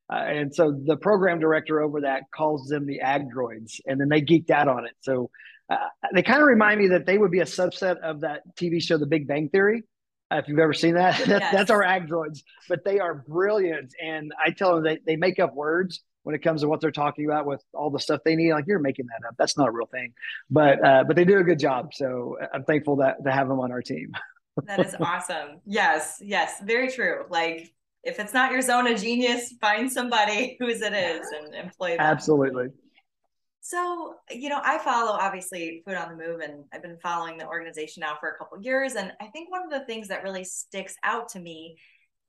uh, 0.09 0.15
and 0.15 0.55
so 0.55 0.71
the 0.71 0.95
program 0.95 1.39
director 1.39 1.81
over 1.81 2.01
that 2.01 2.23
calls 2.33 2.67
them 2.67 2.85
the 2.85 3.01
ag 3.01 3.23
droids, 3.29 3.81
and 3.85 3.99
then 3.99 4.07
they 4.07 4.21
geeked 4.21 4.49
out 4.49 4.69
on 4.69 4.85
it. 4.85 4.93
So 5.01 5.29
uh, 5.69 5.75
they 6.13 6.23
kind 6.23 6.41
of 6.41 6.47
remind 6.47 6.79
me 6.79 6.87
that 6.89 7.05
they 7.05 7.17
would 7.17 7.31
be 7.31 7.41
a 7.41 7.45
subset 7.45 7.97
of 7.97 8.21
that 8.21 8.43
TV 8.55 8.81
show 8.81 8.97
The 8.97 9.05
Big 9.05 9.27
Bang 9.27 9.49
Theory. 9.49 9.83
Uh, 10.31 10.37
if 10.37 10.47
you've 10.47 10.59
ever 10.59 10.73
seen 10.73 10.95
that, 10.95 11.17
that 11.25 11.41
yes. 11.41 11.53
that's 11.53 11.69
our 11.69 11.83
ag 11.83 12.07
droids, 12.07 12.39
but 12.67 12.83
they 12.83 12.99
are 12.99 13.13
brilliant, 13.13 13.93
and 14.03 14.31
I 14.43 14.51
tell 14.51 14.75
them 14.75 14.83
they 14.83 14.99
they 15.05 15.15
make 15.15 15.39
up 15.39 15.53
words 15.53 16.01
when 16.23 16.33
it 16.33 16.41
comes 16.41 16.61
to 16.61 16.67
what 16.67 16.81
they're 16.81 16.91
talking 16.91 17.25
about 17.25 17.45
with 17.45 17.63
all 17.73 17.91
the 17.91 17.99
stuff 17.99 18.21
they 18.25 18.35
need. 18.35 18.51
Like 18.51 18.65
you're 18.67 18.79
making 18.79 19.05
that 19.07 19.27
up. 19.27 19.35
That's 19.37 19.57
not 19.57 19.67
a 19.67 19.71
real 19.71 19.87
thing, 19.87 20.13
but 20.49 20.83
uh, 20.83 21.03
but 21.05 21.15
they 21.15 21.25
do 21.25 21.37
a 21.37 21.43
good 21.43 21.59
job. 21.59 21.93
So 21.93 22.37
I'm 22.53 22.63
thankful 22.63 22.97
that 22.97 23.23
to 23.23 23.31
have 23.31 23.47
them 23.47 23.59
on 23.59 23.71
our 23.71 23.81
team. 23.81 24.11
that 24.65 24.79
is 24.79 24.95
awesome. 24.99 25.61
Yes, 25.65 26.17
yes, 26.21 26.61
very 26.63 26.89
true. 26.89 27.25
Like 27.29 27.71
if 28.03 28.19
it's 28.19 28.33
not 28.33 28.51
your 28.51 28.61
zone 28.61 28.87
of 28.87 28.99
genius, 28.99 29.53
find 29.59 29.91
somebody 29.91 30.57
whose 30.59 30.81
it 30.81 30.93
is 30.93 31.27
and 31.31 31.53
employ 31.53 31.91
them. 31.91 31.99
Absolutely. 31.99 32.67
So, 33.65 34.17
you 34.29 34.49
know, 34.49 34.61
I 34.63 34.77
follow 34.77 35.13
obviously 35.13 35.81
Food 35.87 35.95
on 35.95 36.15
the 36.15 36.23
Move 36.23 36.39
and 36.41 36.65
I've 36.71 36.83
been 36.83 36.99
following 37.01 37.39
the 37.39 37.47
organization 37.47 38.01
now 38.01 38.15
for 38.19 38.29
a 38.29 38.37
couple 38.37 38.61
years. 38.61 38.93
And 38.93 39.11
I 39.19 39.25
think 39.25 39.49
one 39.49 39.63
of 39.63 39.71
the 39.71 39.83
things 39.87 40.07
that 40.09 40.21
really 40.21 40.43
sticks 40.43 40.93
out 41.03 41.29
to 41.29 41.39
me 41.39 41.75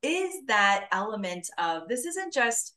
is 0.02 0.32
that 0.46 0.88
element 0.92 1.50
of 1.58 1.88
this 1.88 2.06
isn't 2.06 2.32
just 2.32 2.72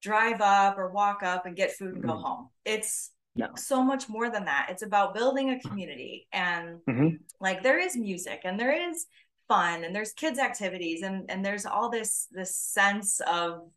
drive 0.00 0.40
up 0.40 0.78
or 0.78 0.90
walk 0.90 1.24
up 1.24 1.46
and 1.46 1.56
get 1.56 1.72
food 1.72 1.94
and 1.94 2.02
go 2.04 2.10
mm-hmm. 2.10 2.22
home. 2.22 2.48
It's 2.64 3.10
no. 3.34 3.48
so 3.56 3.82
much 3.82 4.08
more 4.08 4.30
than 4.30 4.44
that. 4.44 4.68
It's 4.70 4.84
about 4.84 5.12
building 5.12 5.50
a 5.50 5.58
community 5.58 6.28
and 6.32 6.78
mm-hmm. 6.88 7.16
like 7.40 7.64
there 7.64 7.80
is 7.80 7.96
music 7.96 8.42
and 8.44 8.58
there 8.58 8.88
is 8.88 9.06
fun 9.48 9.82
and 9.82 9.92
there's 9.92 10.12
kids 10.12 10.38
activities 10.38 11.02
and 11.02 11.28
and 11.28 11.44
there's 11.44 11.66
all 11.66 11.90
this 11.90 12.28
this 12.30 12.54
sense 12.54 13.20
of 13.26 13.68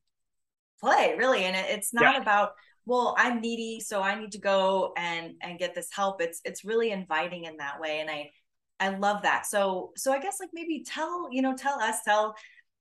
play 0.80 1.16
really 1.18 1.46
and 1.46 1.56
it, 1.56 1.66
it's 1.70 1.96
not 1.96 2.14
yeah. 2.14 2.22
about 2.22 2.52
well 2.86 3.16
i'm 3.18 3.42
needy 3.42 3.80
so 3.80 4.02
i 4.02 4.20
need 4.20 4.32
to 4.32 4.40
go 4.40 4.94
and 4.98 5.34
and 5.42 5.60
get 5.60 5.74
this 5.74 5.90
help 5.92 6.22
it's 6.22 6.42
it's 6.46 6.66
really 6.66 6.92
inviting 6.92 7.46
in 7.46 7.58
that 7.58 7.80
way 7.80 8.00
and 8.00 8.10
i 8.10 8.30
i 8.80 8.90
love 8.90 9.22
that 9.24 9.46
so 9.46 9.92
so 9.96 10.12
i 10.12 10.20
guess 10.20 10.38
like 10.40 10.50
maybe 10.54 10.84
tell 10.86 11.28
you 11.32 11.42
know 11.42 11.56
tell 11.56 11.80
us 11.80 11.98
tell 12.04 12.36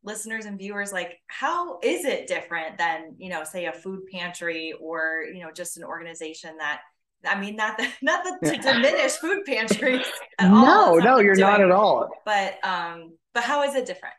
listeners 0.04 0.46
and 0.46 0.58
viewers 0.58 0.92
like 0.92 1.20
how 1.28 1.78
is 1.82 2.04
it 2.04 2.26
different 2.26 2.76
than 2.78 3.14
you 3.18 3.30
know 3.30 3.44
say 3.44 3.66
a 3.66 3.72
food 3.72 4.00
pantry 4.10 4.74
or 4.80 5.24
you 5.32 5.40
know 5.42 5.50
just 5.52 5.76
an 5.76 5.84
organization 5.84 6.56
that 6.58 6.80
I 7.24 7.38
mean, 7.38 7.56
not 7.56 7.78
the, 7.78 7.88
not 8.02 8.24
the, 8.24 8.50
to 8.50 8.56
diminish 8.62 9.12
food 9.12 9.44
pantries. 9.44 10.04
no, 10.40 10.94
no, 10.94 11.18
you're 11.18 11.34
doing. 11.34 11.48
not 11.48 11.60
at 11.60 11.70
all. 11.70 12.10
But 12.24 12.58
um, 12.64 13.16
but 13.34 13.44
how 13.44 13.62
is 13.62 13.74
it 13.74 13.86
different? 13.86 14.14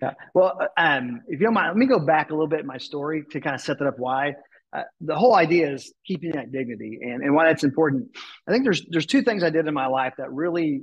Yeah. 0.00 0.12
Well, 0.34 0.58
um, 0.76 1.22
if 1.28 1.40
you 1.40 1.46
don't 1.46 1.54
mind, 1.54 1.68
let 1.68 1.76
me 1.76 1.86
go 1.86 2.00
back 2.00 2.30
a 2.30 2.34
little 2.34 2.48
bit 2.48 2.60
in 2.60 2.66
my 2.66 2.78
story 2.78 3.24
to 3.30 3.40
kind 3.40 3.54
of 3.54 3.60
set 3.60 3.78
that 3.78 3.86
up. 3.86 3.98
Why 3.98 4.34
uh, 4.72 4.82
the 5.00 5.16
whole 5.16 5.34
idea 5.34 5.72
is 5.72 5.92
keeping 6.06 6.32
that 6.32 6.50
dignity, 6.50 7.00
and 7.02 7.22
and 7.22 7.34
why 7.34 7.46
that's 7.46 7.64
important. 7.64 8.08
I 8.46 8.52
think 8.52 8.64
there's 8.64 8.84
there's 8.88 9.06
two 9.06 9.22
things 9.22 9.42
I 9.42 9.50
did 9.50 9.66
in 9.66 9.74
my 9.74 9.86
life 9.86 10.14
that 10.18 10.32
really 10.32 10.82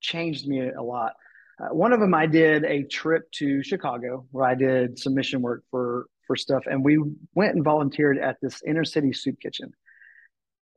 changed 0.00 0.46
me 0.46 0.68
a 0.68 0.82
lot. 0.82 1.14
Uh, 1.58 1.68
one 1.68 1.92
of 1.92 2.00
them, 2.00 2.14
I 2.14 2.26
did 2.26 2.64
a 2.64 2.82
trip 2.82 3.30
to 3.32 3.62
Chicago 3.62 4.26
where 4.30 4.44
I 4.44 4.54
did 4.54 4.98
some 4.98 5.14
mission 5.14 5.40
work 5.40 5.62
for 5.70 6.06
for 6.26 6.36
stuff, 6.36 6.64
and 6.66 6.84
we 6.84 7.02
went 7.34 7.54
and 7.54 7.64
volunteered 7.64 8.18
at 8.18 8.36
this 8.42 8.62
inner 8.66 8.84
city 8.84 9.12
soup 9.12 9.40
kitchen. 9.40 9.72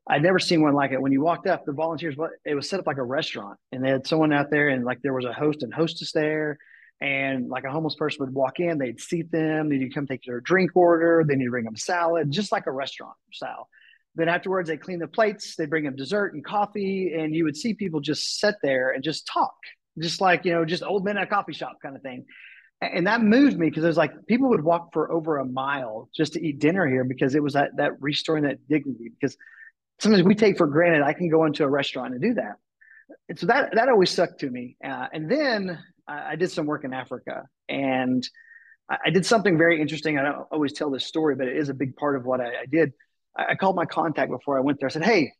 I'd 0.10 0.24
never 0.24 0.40
seen 0.40 0.62
one 0.62 0.74
like 0.74 0.92
it. 0.92 1.02
When 1.02 1.12
you 1.12 1.22
walked 1.22 1.48
up, 1.48 1.66
the 1.66 1.74
volunteers, 1.74 2.16
it 2.46 2.56
was 2.56 2.70
set 2.70 2.80
up 2.80 2.88
like 2.88 2.98
a 2.98 3.04
restaurant, 3.04 3.60
and 3.74 3.84
they 3.84 3.90
had 3.90 4.08
someone 4.08 4.32
out 4.32 4.50
there, 4.52 4.70
and 4.70 4.86
like 4.86 5.02
there 5.02 5.14
was 5.14 5.26
a 5.26 5.34
host 5.34 5.64
and 5.64 5.74
hostess 5.74 6.14
there, 6.14 6.58
and 7.00 7.50
like 7.50 7.64
a 7.64 7.72
homeless 7.72 7.96
person 7.96 8.26
would 8.26 8.34
walk 8.34 8.60
in, 8.60 8.78
they'd 8.78 9.00
seat 9.00 9.32
them, 9.32 9.70
they'd 9.70 9.94
come 9.94 10.08
take 10.08 10.24
their 10.26 10.40
drink 10.40 10.72
order, 10.76 11.24
then 11.28 11.40
you'd 11.40 11.52
bring 11.52 11.66
them 11.66 11.76
salad, 11.76 12.32
just 12.32 12.52
like 12.52 12.68
a 12.68 12.72
restaurant 12.72 13.16
style. 13.32 13.70
Then 14.16 14.30
afterwards, 14.30 14.68
they 14.68 14.78
clean 14.78 15.00
the 15.00 15.08
plates, 15.08 15.56
they 15.56 15.68
bring 15.68 15.84
them 15.84 15.96
dessert 15.96 16.34
and 16.34 16.44
coffee, 16.44 17.14
and 17.14 17.36
you 17.36 17.44
would 17.44 17.56
see 17.56 17.76
people 17.76 18.00
just 18.00 18.40
sit 18.40 18.56
there 18.64 18.92
and 18.92 19.04
just 19.04 19.28
talk 19.28 19.56
just 20.00 20.22
like 20.22 20.46
you 20.46 20.54
know 20.54 20.64
just 20.64 20.84
old 20.84 21.04
men 21.04 21.18
at 21.18 21.24
a 21.24 21.26
coffee 21.28 21.54
shop 21.54 21.78
kind 21.82 21.96
of 21.96 22.04
thing 22.04 22.24
and 22.82 23.08
that 23.08 23.22
moved 23.22 23.58
me 23.58 23.70
because 23.70 23.84
it 23.84 23.88
was 23.88 23.98
like 23.98 24.28
people 24.28 24.50
would 24.50 24.64
walk 24.64 24.94
for 24.94 25.12
over 25.12 25.38
a 25.38 25.46
mile 25.46 26.10
just 26.16 26.34
to 26.34 26.46
eat 26.46 26.60
dinner 26.60 26.88
here 26.88 27.04
because 27.04 27.34
it 27.34 27.42
was 27.42 27.54
that 27.54 27.76
that 27.78 28.00
restoring 28.02 28.44
that 28.44 28.68
dignity. 28.68 29.10
Because 29.10 29.36
sometimes 30.00 30.24
we 30.24 30.36
take 30.36 30.58
for 30.58 30.68
granted 30.68 31.02
i 31.02 31.14
can 31.14 31.28
go 31.30 31.46
into 31.46 31.64
a 31.64 31.70
restaurant 31.70 32.14
and 32.14 32.22
do 32.22 32.36
that. 32.36 32.56
And 33.30 33.40
so 33.40 33.48
that 33.48 33.74
that 33.74 33.90
always 33.90 34.12
stuck 34.12 34.38
to 34.40 34.50
me. 34.50 34.78
Uh, 34.84 35.08
and 35.12 35.30
then 35.32 35.80
I, 36.08 36.32
I, 36.32 36.36
did 36.36 36.52
some 36.52 36.66
work 36.66 36.84
in 36.84 36.94
africa 36.94 37.44
and 37.70 38.28
I, 38.90 38.98
I, 39.06 39.10
did 39.10 39.26
something 39.26 39.58
very 39.58 39.82
interesting 39.82 40.18
i 40.18 40.24
don't 40.24 40.48
always 40.52 40.74
tell 40.74 40.90
this 40.90 41.06
story 41.06 41.36
but 41.36 41.48
it 41.48 41.58
is 41.58 41.70
a 41.70 41.74
big 41.74 41.96
part 41.96 42.16
of 42.16 42.26
what 42.26 42.42
i, 42.42 42.48
I 42.48 42.66
did 42.70 42.94
I, 43.38 43.56
called 43.56 43.76
my 43.76 43.86
contact 43.86 44.32
before 44.32 44.58
i 44.58 44.62
went 44.62 44.80
there 44.80 44.88
i 44.88 44.92
said 44.92 45.04
hey 45.04 45.32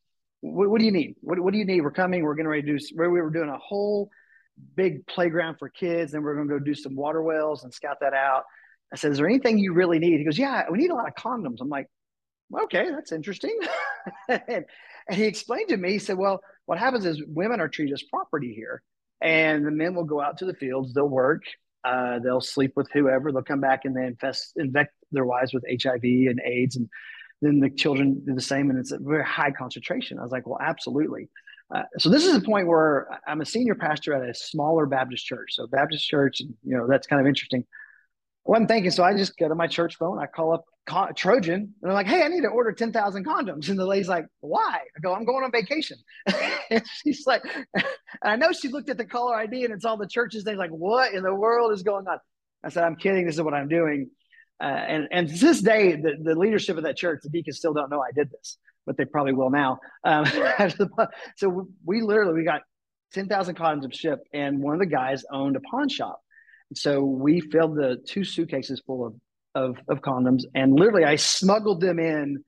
what, 0.42 0.70
what 0.70 0.80
do 0.80 0.86
you 0.86 0.92
need 0.92 1.16
what, 1.22 1.40
what 1.40 1.54
do 1.54 1.60
you 1.60 1.66
need 1.66 1.82
we're 1.82 1.92
coming 1.92 2.24
we're 2.24 2.36
getting 2.36 2.50
ready 2.50 2.64
to 2.64 2.78
do 2.78 2.96
we 2.98 3.08
were 3.22 3.30
doing 3.30 3.50
a 3.50 3.58
whole 3.58 4.10
big 4.76 5.06
playground 5.08 5.58
for 5.58 5.70
kids. 5.70 6.14
and 6.14 6.24
we're 6.24 6.36
going 6.36 6.48
to 6.48 6.54
go 6.54 6.60
do 6.60 6.74
some 6.74 6.96
water 6.96 7.22
wells 7.22 7.64
and 7.64 7.74
scout 7.74 7.98
that 8.02 8.14
out. 8.14 8.44
I 8.92 8.96
said, 8.96 9.12
Is 9.12 9.18
there 9.18 9.28
anything 9.28 9.58
you 9.58 9.74
really 9.74 10.00
need? 10.00 10.18
He 10.18 10.26
goes, 10.26 10.38
Yeah, 10.38 10.64
we 10.70 10.78
need 10.78 10.92
a 10.92 10.96
lot 10.96 11.08
of 11.08 11.16
condoms. 11.16 11.58
I'm 11.62 11.70
like, 11.70 11.88
Okay, 12.64 12.90
that's 12.90 13.12
interesting. 13.12 13.58
and, 14.30 14.66
and 15.10 15.18
he 15.18 15.26
explained 15.26 15.70
to 15.70 15.78
me, 15.78 15.92
he 15.92 16.00
said, 16.00 16.18
Well, 16.18 16.42
what 16.66 16.80
happens 16.80 17.06
is 17.06 17.22
women 17.26 17.60
are 17.60 17.68
treated 17.68 17.94
as 17.94 18.04
property 18.04 18.54
here. 18.54 18.82
And 19.22 19.66
the 19.66 19.72
men 19.72 19.96
will 19.96 20.04
go 20.04 20.22
out 20.22 20.38
to 20.40 20.46
the 20.46 20.54
fields, 20.54 20.94
they'll 20.94 21.08
work, 21.08 21.44
uh, 21.84 22.20
they'll 22.20 22.42
sleep 22.42 22.74
with 22.76 22.88
whoever, 22.94 23.32
they'll 23.32 23.42
come 23.42 23.62
back 23.62 23.86
and 23.86 23.96
they 23.96 24.06
infest, 24.06 24.54
infect 24.58 24.94
their 25.12 25.26
wives 25.26 25.54
with 25.54 25.64
HIV 25.70 26.04
and 26.04 26.42
AIDS. 26.46 26.76
And 26.76 26.90
then 27.42 27.60
the 27.60 27.70
children 27.70 28.22
do 28.26 28.36
the 28.36 28.42
same. 28.42 28.70
And 28.70 28.78
it's 28.78 28.92
a 28.92 29.00
very 29.00 29.26
high 29.26 29.52
concentration. 29.52 30.20
I 30.20 30.24
was 30.24 30.32
like, 30.32 30.46
Well, 30.46 30.60
absolutely. 30.62 31.30
Uh, 31.74 31.84
so 31.98 32.10
this 32.10 32.26
is 32.26 32.36
a 32.36 32.42
point 32.42 32.68
where 32.68 33.08
I'm 33.28 33.42
a 33.42 33.46
senior 33.46 33.76
pastor 33.76 34.14
at 34.14 34.28
a 34.28 34.34
smaller 34.34 34.86
Baptist 34.86 35.26
church. 35.26 35.50
So 35.54 35.68
Baptist 35.68 36.08
church, 36.08 36.40
you 36.40 36.78
know, 36.78 36.88
that's 36.88 37.08
kind 37.08 37.20
of 37.20 37.28
interesting. 37.28 37.66
Well, 38.48 38.62
I'm 38.62 38.66
thinking, 38.66 38.92
so 38.92 39.04
I 39.04 39.14
just 39.14 39.38
go 39.38 39.50
to 39.50 39.56
my 39.56 39.68
church 39.68 39.98
phone. 39.98 40.20
I 40.20 40.26
call 40.26 40.54
up 40.54 40.64
Con- 40.86 41.14
Trojan, 41.16 41.54
and 41.82 41.92
I'm 41.92 41.94
like, 41.94 42.08
"Hey, 42.08 42.24
I 42.24 42.30
need 42.30 42.44
to 42.44 42.48
order 42.48 42.72
ten 42.72 42.94
thousand 42.94 43.26
condoms." 43.26 43.68
And 43.68 43.78
the 43.78 43.86
lady's 43.86 44.08
like, 44.08 44.26
"Why?" 44.40 44.80
I 44.96 45.00
go, 45.02 45.14
"I'm 45.14 45.26
going 45.26 45.44
on 45.44 45.52
vacation." 45.52 45.98
and 46.70 46.82
she's 47.04 47.28
like, 47.28 47.44
and 47.74 47.84
I 48.24 48.38
know 48.38 48.54
she 48.54 48.70
looked 48.70 48.90
at 48.90 48.98
the 48.98 49.04
caller 49.04 49.36
ID 49.36 49.66
and 49.66 49.74
it's 49.74 49.84
all 49.84 49.98
the 49.98 50.08
churches. 50.08 50.46
They're 50.46 50.56
like, 50.56 50.72
"What 50.72 51.14
in 51.14 51.24
the 51.24 51.36
world 51.36 51.74
is 51.74 51.84
going 51.84 52.08
on?" 52.08 52.20
I 52.64 52.70
said, 52.70 52.86
"I'm 52.86 52.96
kidding. 52.96 53.26
This 53.26 53.36
is 53.36 53.42
what 53.42 53.54
I'm 53.54 53.68
doing." 53.68 54.12
Uh, 54.64 54.68
and 54.68 55.08
and 55.12 55.28
to 55.28 55.38
this 55.38 55.62
day, 55.62 55.98
the, 55.98 56.14
the 56.24 56.34
leadership 56.34 56.78
of 56.78 56.84
that 56.84 56.96
church, 56.96 57.20
the 57.24 57.30
deacons 57.30 57.58
still 57.58 57.74
don't 57.74 57.92
know 57.92 58.00
I 58.02 58.14
did 58.16 58.32
this 58.32 58.58
but 58.86 58.96
they 58.96 59.04
probably 59.04 59.34
will 59.34 59.50
now. 59.50 59.78
Um, 60.06 60.26
so 61.36 61.68
we 61.86 62.02
literally 62.02 62.34
we 62.34 62.46
got 62.46 62.62
ten 63.12 63.28
thousand 63.28 63.56
condoms 63.56 63.94
shipped, 63.94 64.30
and 64.34 64.60
one 64.60 64.74
of 64.74 64.80
the 64.80 64.86
guys 64.86 65.26
owned 65.30 65.58
a 65.58 65.60
pawn 65.60 65.90
shop. 65.90 66.22
So 66.74 67.02
we 67.04 67.42
filled 67.42 67.76
the 67.76 67.98
two 68.06 68.24
suitcases 68.24 68.82
full 68.86 69.08
of, 69.08 69.14
of, 69.56 69.78
of 69.88 70.02
condoms, 70.02 70.44
and 70.54 70.74
literally 70.74 71.06
I 71.06 71.16
smuggled 71.16 71.82
them 71.82 72.00
in 72.00 72.44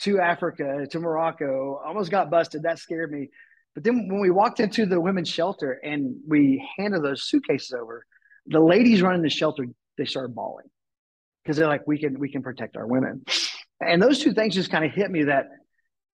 to 0.00 0.20
Africa, 0.20 0.86
to 0.90 1.00
Morocco. 1.00 1.80
Almost 1.84 2.10
got 2.10 2.30
busted. 2.30 2.62
That 2.62 2.78
scared 2.78 3.10
me. 3.10 3.28
But 3.74 3.84
then 3.84 4.08
when 4.08 4.20
we 4.20 4.30
walked 4.30 4.60
into 4.60 4.86
the 4.86 5.00
women's 5.00 5.28
shelter 5.28 5.72
and 5.82 6.16
we 6.26 6.66
handed 6.76 7.02
those 7.02 7.28
suitcases 7.28 7.72
over, 7.72 8.04
the 8.46 8.60
ladies 8.60 9.02
running 9.02 9.22
the 9.22 9.30
shelter 9.30 9.66
they 9.96 10.04
started 10.04 10.34
bawling 10.34 10.66
because 11.42 11.56
they're 11.56 11.68
like, 11.68 11.86
we 11.86 11.98
can 11.98 12.18
we 12.18 12.30
can 12.30 12.42
protect 12.42 12.76
our 12.76 12.86
women. 12.86 13.24
And 13.80 14.02
those 14.02 14.18
two 14.18 14.32
things 14.32 14.54
just 14.54 14.70
kind 14.70 14.84
of 14.84 14.90
hit 14.92 15.10
me 15.10 15.24
that 15.24 15.46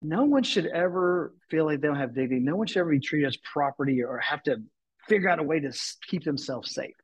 no 0.02 0.24
one 0.24 0.44
should 0.44 0.66
ever 0.66 1.34
feel 1.50 1.66
like 1.66 1.82
they 1.82 1.88
don't 1.88 1.98
have 1.98 2.16
dignity. 2.16 2.40
No 2.40 2.56
one 2.56 2.68
should 2.68 2.80
ever 2.80 2.92
be 2.92 3.00
treated 3.00 3.28
as 3.28 3.38
property 3.38 4.04
or 4.04 4.18
have 4.20 4.42
to 4.44 4.58
figure 5.08 5.30
out 5.30 5.40
a 5.40 5.44
way 5.44 5.60
to 5.60 5.72
keep 6.08 6.24
themselves 6.24 6.74
safe. 6.74 6.96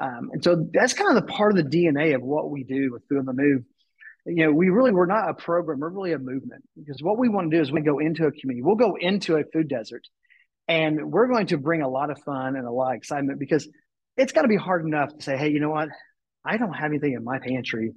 Um, 0.00 0.30
and 0.32 0.42
so 0.42 0.66
that's 0.72 0.92
kind 0.92 1.16
of 1.16 1.24
the 1.24 1.32
part 1.32 1.56
of 1.56 1.70
the 1.70 1.76
DNA 1.76 2.14
of 2.14 2.22
what 2.22 2.50
we 2.50 2.64
do 2.64 2.92
with 2.92 3.06
Food 3.08 3.18
on 3.18 3.26
the 3.26 3.32
Move. 3.32 3.62
You 4.26 4.46
know, 4.46 4.52
we 4.52 4.70
really 4.70 4.90
we're 4.90 5.06
not 5.06 5.28
a 5.28 5.34
program, 5.34 5.80
we're 5.80 5.90
really 5.90 6.12
a 6.12 6.18
movement 6.18 6.64
because 6.76 7.02
what 7.02 7.18
we 7.18 7.28
want 7.28 7.50
to 7.50 7.56
do 7.56 7.62
is 7.62 7.70
we 7.70 7.82
go 7.82 7.98
into 7.98 8.26
a 8.26 8.32
community, 8.32 8.62
we'll 8.62 8.76
go 8.76 8.96
into 8.98 9.36
a 9.36 9.44
food 9.44 9.68
desert, 9.68 10.02
and 10.66 11.12
we're 11.12 11.28
going 11.28 11.48
to 11.48 11.58
bring 11.58 11.82
a 11.82 11.88
lot 11.88 12.10
of 12.10 12.18
fun 12.22 12.56
and 12.56 12.66
a 12.66 12.70
lot 12.70 12.92
of 12.92 12.96
excitement 12.96 13.38
because 13.38 13.68
it's 14.16 14.32
got 14.32 14.42
to 14.42 14.48
be 14.48 14.56
hard 14.56 14.86
enough 14.86 15.14
to 15.16 15.22
say, 15.22 15.36
hey, 15.36 15.48
you 15.48 15.60
know 15.60 15.70
what? 15.70 15.90
I 16.44 16.56
don't 16.56 16.72
have 16.72 16.90
anything 16.90 17.12
in 17.12 17.22
my 17.22 17.38
pantry 17.38 17.92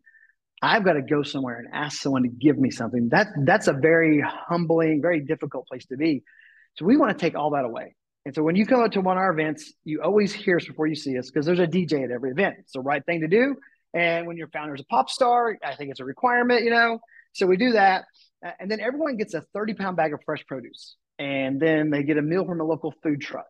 I've 0.62 0.84
got 0.84 0.94
to 0.94 1.02
go 1.02 1.24
somewhere 1.24 1.60
and 1.60 1.68
ask 1.72 2.02
someone 2.02 2.24
to 2.24 2.30
give 2.30 2.58
me 2.58 2.72
something. 2.72 3.10
That 3.10 3.28
that's 3.46 3.68
a 3.68 3.74
very 3.74 4.24
humbling, 4.26 5.02
very 5.02 5.20
difficult 5.20 5.68
place 5.68 5.86
to 5.88 5.98
be. 5.98 6.24
So 6.78 6.86
we 6.86 6.98
want 6.98 7.18
to 7.18 7.22
take 7.22 7.36
all 7.36 7.52
that 7.52 7.66
away. 7.66 7.96
And 8.28 8.36
so 8.36 8.44
when 8.44 8.58
you 8.58 8.66
come 8.66 8.82
up 8.82 8.92
to 8.92 9.00
one 9.00 9.16
of 9.16 9.22
our 9.22 9.32
events, 9.32 9.72
you 9.86 10.02
always 10.02 10.34
hear 10.34 10.58
us 10.58 10.66
before 10.66 10.86
you 10.86 10.96
see 10.96 11.18
us 11.18 11.32
because 11.32 11.46
there's 11.46 11.62
a 11.62 11.66
DJ 11.66 12.04
at 12.04 12.12
every 12.12 12.32
event. 12.32 12.58
It's 12.60 12.74
the 12.74 12.82
right 12.82 13.02
thing 13.06 13.22
to 13.22 13.30
do. 13.30 13.56
And 13.94 14.28
when 14.28 14.36
your 14.36 14.50
founder 14.50 14.76
is 14.76 14.82
a 14.82 14.84
pop 14.84 15.10
star, 15.10 15.58
I 15.64 15.76
think 15.76 15.92
it's 15.92 16.02
a 16.02 16.04
requirement, 16.04 16.66
you 16.66 16.70
know. 16.70 17.00
So 17.32 17.48
we 17.48 17.56
do 17.56 17.72
that. 17.72 18.04
And 18.60 18.70
then 18.70 18.82
everyone 18.82 19.16
gets 19.16 19.34
a 19.34 19.46
30 19.54 19.76
pound 19.76 19.96
bag 19.96 20.12
of 20.12 20.20
fresh 20.26 20.46
produce. 20.46 20.98
And 21.18 21.58
then 21.58 21.90
they 21.90 22.04
get 22.04 22.18
a 22.18 22.22
meal 22.22 22.44
from 22.44 22.60
a 22.60 22.66
local 22.66 22.94
food 23.02 23.22
truck. 23.22 23.48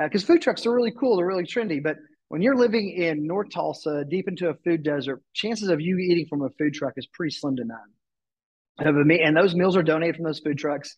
Because 0.00 0.22
uh, 0.22 0.26
food 0.28 0.42
trucks 0.42 0.66
are 0.66 0.72
really 0.72 0.92
cool, 0.92 1.16
they're 1.16 1.26
really 1.26 1.42
trendy, 1.42 1.82
but 1.82 1.96
when 2.28 2.42
you're 2.42 2.56
living 2.56 2.90
in 2.90 3.26
North 3.26 3.50
Tulsa, 3.50 4.04
deep 4.08 4.28
into 4.28 4.50
a 4.50 4.54
food 4.54 4.84
desert, 4.84 5.20
chances 5.34 5.68
of 5.68 5.80
you 5.80 5.98
eating 5.98 6.26
from 6.30 6.42
a 6.42 6.48
food 6.50 6.74
truck 6.74 6.92
is 6.96 7.08
pretty 7.08 7.34
slim 7.34 7.56
to 7.56 7.64
none. 7.64 9.18
And 9.20 9.36
those 9.36 9.56
meals 9.56 9.76
are 9.76 9.82
donated 9.82 10.14
from 10.14 10.26
those 10.26 10.38
food 10.38 10.58
trucks. 10.58 10.94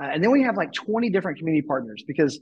Uh, 0.00 0.06
and 0.06 0.24
then 0.24 0.30
we 0.30 0.42
have 0.42 0.56
like 0.56 0.72
20 0.72 1.10
different 1.10 1.38
community 1.38 1.66
partners 1.66 2.02
because 2.06 2.40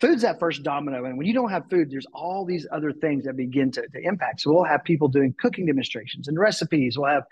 food's 0.00 0.22
that 0.22 0.38
first 0.38 0.62
domino. 0.62 1.04
And 1.04 1.18
when 1.18 1.26
you 1.26 1.34
don't 1.34 1.50
have 1.50 1.68
food, 1.70 1.90
there's 1.90 2.06
all 2.12 2.44
these 2.44 2.66
other 2.70 2.92
things 2.92 3.24
that 3.24 3.36
begin 3.36 3.70
to, 3.72 3.82
to 3.82 4.00
impact. 4.00 4.40
So 4.42 4.52
we'll 4.52 4.64
have 4.64 4.84
people 4.84 5.08
doing 5.08 5.34
cooking 5.38 5.66
demonstrations 5.66 6.28
and 6.28 6.38
recipes. 6.38 6.98
We'll 6.98 7.10
have 7.10 7.24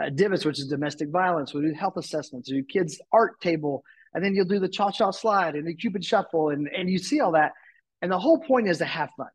uh, 0.00 0.10
DVIS, 0.10 0.44
which 0.44 0.58
is 0.58 0.68
domestic 0.68 1.10
violence. 1.10 1.52
We'll 1.52 1.64
do 1.64 1.74
health 1.74 1.96
assessments. 1.96 2.50
We'll 2.50 2.60
do 2.60 2.66
kids 2.66 3.00
art 3.12 3.40
table. 3.40 3.84
And 4.14 4.24
then 4.24 4.34
you'll 4.34 4.46
do 4.46 4.58
the 4.58 4.68
cha-cha 4.68 5.10
slide 5.10 5.54
and 5.54 5.66
the 5.66 5.74
Cupid 5.74 6.04
shuffle. 6.04 6.50
And, 6.50 6.68
and 6.68 6.88
you 6.88 6.98
see 6.98 7.20
all 7.20 7.32
that. 7.32 7.52
And 8.00 8.10
the 8.10 8.18
whole 8.18 8.40
point 8.40 8.68
is 8.68 8.78
to 8.78 8.84
have 8.84 9.10
fun 9.16 9.28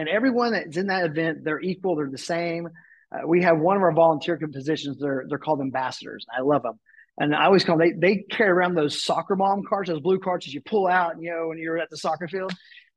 and 0.00 0.08
everyone 0.08 0.52
that's 0.52 0.78
in 0.78 0.86
that 0.86 1.04
event, 1.04 1.44
they're 1.44 1.60
equal, 1.60 1.96
they're 1.96 2.10
the 2.10 2.16
same. 2.16 2.68
Uh, 3.12 3.26
we 3.26 3.42
have 3.42 3.58
one 3.58 3.76
of 3.76 3.82
our 3.82 3.92
volunteer 3.92 4.38
positions. 4.50 4.98
They're 4.98 5.26
they're 5.28 5.38
called 5.38 5.60
ambassadors. 5.60 6.24
I 6.34 6.40
love 6.40 6.62
them, 6.62 6.78
and 7.20 7.34
I 7.34 7.44
always 7.44 7.64
call 7.64 7.76
them. 7.76 8.00
They 8.00 8.14
they 8.14 8.22
carry 8.30 8.50
around 8.50 8.74
those 8.74 9.04
soccer 9.04 9.36
mom 9.36 9.62
cards, 9.68 9.90
those 9.90 10.00
blue 10.00 10.18
cards 10.18 10.46
that 10.46 10.54
you 10.54 10.62
pull 10.62 10.88
out, 10.88 11.20
you 11.20 11.30
know, 11.30 11.48
when 11.48 11.58
you're 11.58 11.78
at 11.78 11.90
the 11.90 11.98
soccer 11.98 12.26
field. 12.26 12.52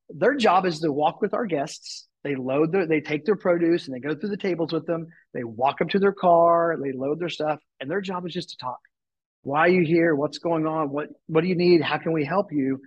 Their 0.09 0.35
job 0.35 0.65
is 0.65 0.79
to 0.79 0.91
walk 0.91 1.21
with 1.21 1.33
our 1.33 1.45
guests. 1.45 2.07
They 2.23 2.35
load 2.35 2.71
their, 2.71 2.87
they 2.87 3.01
take 3.01 3.25
their 3.25 3.35
produce 3.35 3.85
and 3.85 3.95
they 3.95 3.99
go 3.99 4.15
through 4.15 4.29
the 4.29 4.37
tables 4.37 4.71
with 4.71 4.85
them. 4.85 5.07
They 5.33 5.43
walk 5.43 5.81
up 5.81 5.89
to 5.89 5.99
their 5.99 6.13
car, 6.13 6.77
they 6.81 6.93
load 6.93 7.19
their 7.19 7.29
stuff, 7.29 7.59
and 7.81 7.91
their 7.91 7.99
job 7.99 8.25
is 8.25 8.33
just 8.33 8.51
to 8.51 8.57
talk. 8.57 8.79
Why 9.41 9.59
are 9.59 9.69
you 9.69 9.85
here? 9.85 10.15
What's 10.15 10.37
going 10.37 10.65
on? 10.65 10.89
What 10.89 11.09
what 11.27 11.41
do 11.41 11.47
you 11.47 11.55
need? 11.55 11.81
How 11.81 11.97
can 11.97 12.13
we 12.13 12.23
help 12.23 12.47
you? 12.51 12.79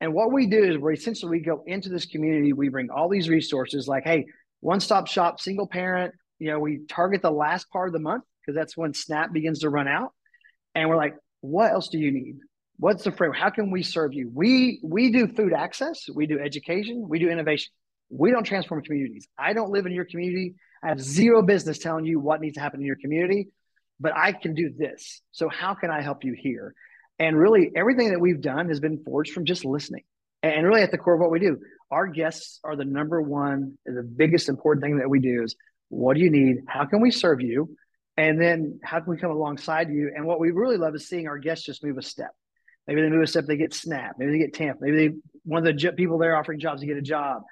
And 0.00 0.12
what 0.12 0.32
we 0.32 0.48
do 0.48 0.64
is 0.64 0.76
we 0.76 0.94
essentially 0.94 1.38
we 1.38 1.44
go 1.44 1.62
into 1.66 1.88
this 1.88 2.06
community, 2.06 2.52
we 2.52 2.68
bring 2.68 2.90
all 2.90 3.08
these 3.08 3.28
resources 3.28 3.86
like, 3.86 4.02
hey, 4.04 4.26
one 4.58 4.80
stop 4.80 5.06
shop, 5.06 5.40
single 5.40 5.68
parent. 5.68 6.14
You 6.40 6.50
know, 6.50 6.58
we 6.58 6.80
target 6.88 7.22
the 7.22 7.30
last 7.30 7.70
part 7.70 7.88
of 7.88 7.92
the 7.92 8.00
month 8.00 8.24
because 8.40 8.56
that's 8.56 8.76
when 8.76 8.92
SNAP 8.92 9.32
begins 9.32 9.60
to 9.60 9.70
run 9.70 9.86
out. 9.86 10.12
And 10.74 10.88
we're 10.88 10.96
like, 10.96 11.14
what 11.40 11.72
else 11.72 11.88
do 11.88 11.98
you 11.98 12.12
need? 12.12 12.38
What's 12.78 13.04
the 13.04 13.12
framework? 13.12 13.38
How 13.38 13.50
can 13.50 13.70
we 13.70 13.82
serve 13.82 14.14
you? 14.14 14.30
We 14.32 14.80
we 14.82 15.10
do 15.12 15.26
food 15.26 15.52
access, 15.52 16.06
we 16.14 16.26
do 16.26 16.38
education, 16.38 17.06
we 17.08 17.18
do 17.18 17.28
innovation. 17.28 17.72
We 18.08 18.30
don't 18.32 18.44
transform 18.44 18.82
communities. 18.82 19.28
I 19.38 19.52
don't 19.52 19.70
live 19.70 19.86
in 19.86 19.92
your 19.92 20.04
community. 20.04 20.54
I 20.82 20.88
have 20.88 21.00
zero 21.00 21.42
business 21.42 21.78
telling 21.78 22.06
you 22.06 22.18
what 22.18 22.40
needs 22.40 22.54
to 22.54 22.60
happen 22.60 22.80
in 22.80 22.86
your 22.86 22.96
community, 22.96 23.48
but 24.00 24.16
I 24.16 24.32
can 24.32 24.54
do 24.54 24.72
this. 24.76 25.20
So 25.30 25.48
how 25.48 25.74
can 25.74 25.90
I 25.90 26.00
help 26.00 26.24
you 26.24 26.34
here? 26.36 26.74
And 27.18 27.38
really, 27.38 27.70
everything 27.76 28.10
that 28.10 28.20
we've 28.20 28.40
done 28.40 28.68
has 28.68 28.80
been 28.80 29.02
forged 29.04 29.32
from 29.32 29.44
just 29.44 29.64
listening. 29.64 30.02
And 30.42 30.66
really, 30.66 30.82
at 30.82 30.90
the 30.90 30.98
core 30.98 31.14
of 31.14 31.20
what 31.20 31.30
we 31.30 31.38
do, 31.38 31.58
our 31.90 32.06
guests 32.06 32.60
are 32.64 32.76
the 32.76 32.84
number 32.84 33.20
one, 33.20 33.76
the 33.84 34.02
biggest 34.02 34.48
important 34.48 34.82
thing 34.82 34.98
that 34.98 35.10
we 35.10 35.20
do 35.20 35.42
is 35.42 35.54
what 35.90 36.14
do 36.14 36.22
you 36.22 36.30
need? 36.30 36.58
How 36.66 36.86
can 36.86 37.00
we 37.00 37.10
serve 37.10 37.40
you? 37.40 37.76
And 38.20 38.38
then 38.38 38.80
how 38.84 39.00
can 39.00 39.10
we 39.10 39.16
come 39.16 39.30
alongside 39.30 39.88
you? 39.88 40.12
And 40.14 40.26
what 40.26 40.40
we 40.40 40.50
really 40.50 40.76
love 40.76 40.94
is 40.94 41.08
seeing 41.08 41.26
our 41.26 41.38
guests 41.38 41.64
just 41.64 41.82
move 41.82 41.96
a 41.96 42.02
step. 42.02 42.32
Maybe 42.86 43.00
they 43.00 43.08
move 43.08 43.22
a 43.22 43.26
step, 43.26 43.46
they 43.46 43.56
get 43.56 43.72
SNAP. 43.72 44.16
Maybe 44.18 44.32
they 44.32 44.38
get 44.38 44.52
TANF. 44.52 44.74
Maybe 44.78 45.08
they 45.08 45.14
one 45.44 45.66
of 45.66 45.74
the 45.74 45.92
people 45.92 46.18
there 46.18 46.36
offering 46.36 46.60
jobs 46.60 46.82
to 46.82 46.86
get 46.86 46.98
a 46.98 47.02
job. 47.02 47.44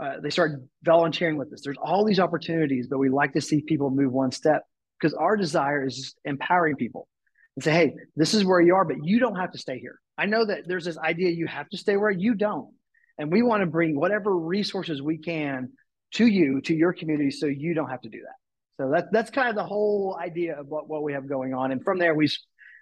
Uh, 0.00 0.14
they 0.20 0.30
start 0.30 0.60
volunteering 0.82 1.36
with 1.36 1.52
us. 1.52 1.60
There's 1.62 1.76
all 1.80 2.04
these 2.04 2.18
opportunities, 2.18 2.88
but 2.88 2.98
we 2.98 3.08
like 3.08 3.34
to 3.34 3.40
see 3.40 3.60
people 3.60 3.88
move 3.90 4.12
one 4.12 4.32
step 4.32 4.64
because 4.98 5.14
our 5.14 5.36
desire 5.36 5.86
is 5.86 6.16
empowering 6.24 6.74
people 6.74 7.06
and 7.54 7.62
say, 7.62 7.70
hey, 7.70 7.94
this 8.16 8.34
is 8.34 8.44
where 8.44 8.60
you 8.60 8.74
are, 8.74 8.84
but 8.84 8.96
you 9.04 9.20
don't 9.20 9.36
have 9.36 9.52
to 9.52 9.58
stay 9.58 9.78
here. 9.78 10.00
I 10.18 10.26
know 10.26 10.44
that 10.44 10.66
there's 10.66 10.86
this 10.86 10.98
idea 10.98 11.30
you 11.30 11.46
have 11.46 11.68
to 11.68 11.76
stay 11.76 11.96
where 11.96 12.10
you 12.10 12.34
don't. 12.34 12.74
And 13.16 13.30
we 13.30 13.42
want 13.42 13.60
to 13.60 13.66
bring 13.66 13.94
whatever 13.94 14.36
resources 14.36 15.00
we 15.00 15.18
can 15.18 15.70
to 16.14 16.26
you, 16.26 16.62
to 16.62 16.74
your 16.74 16.92
community, 16.92 17.30
so 17.30 17.46
you 17.46 17.74
don't 17.74 17.90
have 17.90 18.00
to 18.00 18.08
do 18.08 18.22
that. 18.22 18.34
So 18.78 18.90
that, 18.90 19.10
that's 19.10 19.30
kind 19.30 19.48
of 19.48 19.54
the 19.54 19.64
whole 19.64 20.18
idea 20.20 20.58
of 20.58 20.68
what, 20.68 20.88
what 20.88 21.02
we 21.02 21.12
have 21.12 21.28
going 21.28 21.54
on. 21.54 21.72
And 21.72 21.82
from 21.82 21.98
there, 21.98 22.14
we 22.14 22.28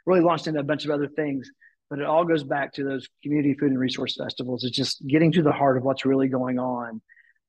really 0.07 0.21
launched 0.21 0.47
into 0.47 0.61
a 0.61 0.65
bunch 0.65 0.85
of 0.85 0.91
other 0.91 1.09
things. 1.09 1.51
But 1.91 1.99
it 1.99 2.07
all 2.07 2.25
goes 2.25 2.43
back 2.43 2.73
to 2.75 2.85
those 2.85 3.09
community 3.23 3.55
food 3.55 3.71
and 3.71 3.79
resource 3.79 4.17
festivals. 4.17 4.65
It's 4.65 4.77
just 4.77 5.07
getting 5.07 5.31
to 5.33 5.43
the 5.43 5.53
heart 5.53 5.77
of 5.77 5.85
what's 5.85 6.05
really 6.05 6.29
going 6.29 6.59
on 6.59 7.01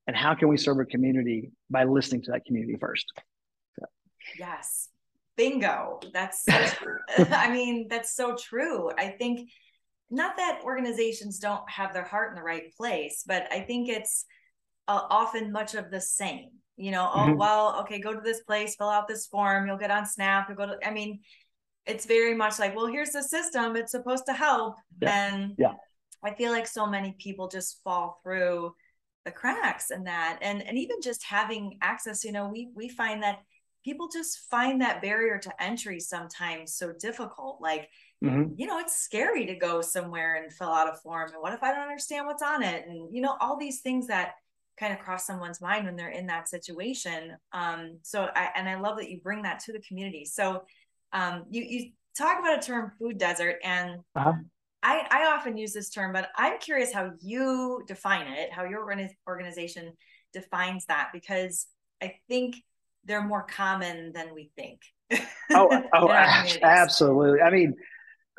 and 0.06 0.14
how 0.16 0.34
can 0.34 0.48
we 0.48 0.56
serve 0.56 0.78
a 0.78 0.84
community 0.84 1.50
by 1.70 1.84
listening 1.84 2.22
to 2.22 2.32
that 2.32 2.44
community 2.44 2.76
first. 2.78 3.12
So. 3.78 3.86
Yes. 4.38 4.88
Bingo. 5.36 6.00
That's 6.12 6.44
so 6.44 6.52
I 7.30 7.50
mean, 7.50 7.88
that's 7.88 8.14
so 8.14 8.36
true. 8.36 8.90
I 8.96 9.08
think 9.08 9.50
not 10.10 10.36
that 10.36 10.60
organizations 10.64 11.38
don't 11.38 11.68
have 11.68 11.92
their 11.92 12.04
heart 12.04 12.30
in 12.30 12.36
the 12.36 12.42
right 12.42 12.72
place, 12.76 13.24
but 13.26 13.48
I 13.50 13.60
think 13.60 13.88
it's 13.88 14.24
uh, 14.88 15.02
often 15.10 15.52
much 15.52 15.74
of 15.74 15.90
the 15.90 16.00
same. 16.00 16.50
You 16.76 16.90
know, 16.90 17.10
oh, 17.12 17.18
mm-hmm. 17.18 17.32
oh 17.32 17.36
well, 17.36 17.80
okay, 17.80 17.98
go 17.98 18.12
to 18.12 18.20
this 18.20 18.40
place, 18.40 18.76
fill 18.76 18.90
out 18.90 19.08
this 19.08 19.26
form, 19.26 19.66
you'll 19.66 19.78
get 19.78 19.90
on 19.90 20.04
Snap, 20.04 20.48
you'll 20.48 20.58
go 20.58 20.66
to 20.66 20.86
I 20.86 20.90
mean, 20.90 21.20
it's 21.86 22.04
very 22.04 22.34
much 22.34 22.58
like, 22.58 22.76
well, 22.76 22.86
here's 22.86 23.12
the 23.12 23.22
system, 23.22 23.76
it's 23.76 23.92
supposed 23.92 24.26
to 24.26 24.34
help. 24.34 24.76
Yeah. 25.00 25.28
And 25.28 25.54
yeah. 25.56 25.72
I 26.22 26.34
feel 26.34 26.52
like 26.52 26.66
so 26.66 26.86
many 26.86 27.16
people 27.18 27.48
just 27.48 27.82
fall 27.82 28.20
through 28.22 28.74
the 29.24 29.30
cracks 29.32 29.90
in 29.90 30.04
that 30.04 30.38
and 30.42 30.62
and 30.62 30.76
even 30.78 31.00
just 31.00 31.24
having 31.24 31.78
access, 31.80 32.24
you 32.24 32.32
know, 32.32 32.48
we 32.48 32.68
we 32.74 32.88
find 32.88 33.22
that 33.22 33.38
people 33.82 34.08
just 34.12 34.40
find 34.50 34.82
that 34.82 35.00
barrier 35.00 35.38
to 35.38 35.62
entry 35.62 35.98
sometimes 35.98 36.74
so 36.74 36.92
difficult. 36.92 37.60
Like 37.60 37.88
Mm-hmm. 38.24 38.54
you 38.56 38.66
know, 38.66 38.78
it's 38.78 38.96
scary 38.96 39.44
to 39.44 39.54
go 39.54 39.82
somewhere 39.82 40.36
and 40.36 40.50
fill 40.50 40.70
out 40.70 40.88
a 40.88 40.96
form. 40.96 41.30
And 41.34 41.42
what 41.42 41.52
if 41.52 41.62
I 41.62 41.70
don't 41.70 41.82
understand 41.82 42.26
what's 42.26 42.42
on 42.42 42.62
it? 42.62 42.86
And, 42.88 43.14
you 43.14 43.20
know, 43.20 43.36
all 43.42 43.58
these 43.58 43.80
things 43.82 44.06
that 44.06 44.36
kind 44.78 44.92
of 44.92 44.98
cross 44.98 45.26
someone's 45.26 45.60
mind 45.60 45.86
when 45.86 45.96
they're 45.96 46.10
in 46.10 46.26
that 46.26 46.48
situation. 46.48 47.36
Um, 47.52 47.98
so 48.02 48.28
I, 48.34 48.50
and 48.56 48.68
I 48.68 48.78
love 48.78 48.98
that 48.98 49.10
you 49.10 49.20
bring 49.20 49.42
that 49.42 49.60
to 49.60 49.72
the 49.72 49.80
community. 49.80 50.24
So 50.24 50.64
um, 51.12 51.44
you, 51.50 51.62
you 51.62 51.90
talk 52.16 52.38
about 52.38 52.58
a 52.58 52.66
term 52.66 52.92
food 52.98 53.18
desert 53.18 53.56
and 53.64 54.00
uh-huh. 54.14 54.32
I, 54.82 55.06
I 55.10 55.34
often 55.34 55.56
use 55.56 55.72
this 55.72 55.90
term, 55.90 56.12
but 56.12 56.28
I'm 56.36 56.58
curious 56.58 56.92
how 56.92 57.10
you 57.20 57.82
define 57.88 58.28
it, 58.28 58.52
how 58.52 58.64
your 58.64 58.86
organization 59.26 59.92
defines 60.32 60.86
that, 60.86 61.08
because 61.12 61.66
I 62.00 62.14
think 62.28 62.56
they're 63.04 63.26
more 63.26 63.42
common 63.42 64.12
than 64.12 64.34
we 64.34 64.50
think. 64.54 64.80
oh, 65.50 65.82
oh 65.92 66.10
absolutely. 66.10 67.40
I 67.40 67.50
mean, 67.50 67.74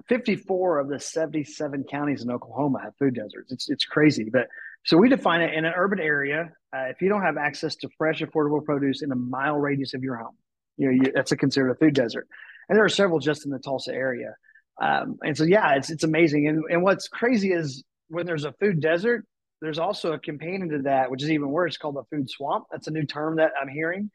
54 0.07 0.79
of 0.79 0.89
the 0.89 0.99
77 0.99 1.83
counties 1.89 2.23
in 2.23 2.31
Oklahoma 2.31 2.79
have 2.83 2.93
food 2.97 3.15
deserts. 3.15 3.51
It's 3.51 3.69
it's 3.69 3.85
crazy, 3.85 4.29
but 4.31 4.47
so 4.85 4.97
we 4.97 5.09
define 5.09 5.41
it 5.41 5.53
in 5.53 5.65
an 5.65 5.73
urban 5.75 5.99
area. 5.99 6.49
Uh, 6.75 6.85
if 6.89 7.01
you 7.01 7.09
don't 7.09 7.23
have 7.23 7.37
access 7.37 7.75
to 7.77 7.89
fresh, 7.97 8.21
affordable 8.21 8.63
produce 8.63 9.01
in 9.01 9.11
a 9.11 9.15
mile 9.15 9.57
radius 9.57 9.93
of 9.93 10.03
your 10.03 10.15
home, 10.17 10.35
you 10.77 10.87
know 10.87 10.91
you, 10.91 11.11
that's 11.13 11.31
a 11.31 11.37
considered 11.37 11.71
a 11.71 11.75
food 11.75 11.93
desert. 11.93 12.27
And 12.69 12.77
there 12.77 12.85
are 12.85 12.89
several 12.89 13.19
just 13.19 13.45
in 13.45 13.51
the 13.51 13.59
Tulsa 13.59 13.93
area. 13.93 14.35
Um, 14.81 15.17
and 15.23 15.37
so 15.37 15.43
yeah, 15.43 15.75
it's 15.75 15.89
it's 15.89 16.03
amazing. 16.03 16.47
And 16.47 16.63
and 16.69 16.83
what's 16.83 17.07
crazy 17.07 17.51
is 17.51 17.83
when 18.09 18.25
there's 18.25 18.45
a 18.45 18.53
food 18.53 18.81
desert, 18.81 19.25
there's 19.61 19.79
also 19.79 20.13
a 20.13 20.19
companion 20.19 20.69
to 20.69 20.81
that, 20.83 21.09
which 21.09 21.23
is 21.23 21.31
even 21.31 21.49
worse, 21.49 21.77
called 21.77 21.97
a 21.97 22.03
food 22.15 22.29
swamp. 22.29 22.65
That's 22.71 22.87
a 22.87 22.91
new 22.91 23.05
term 23.05 23.37
that 23.37 23.51
I'm 23.59 23.69
hearing. 23.69 24.11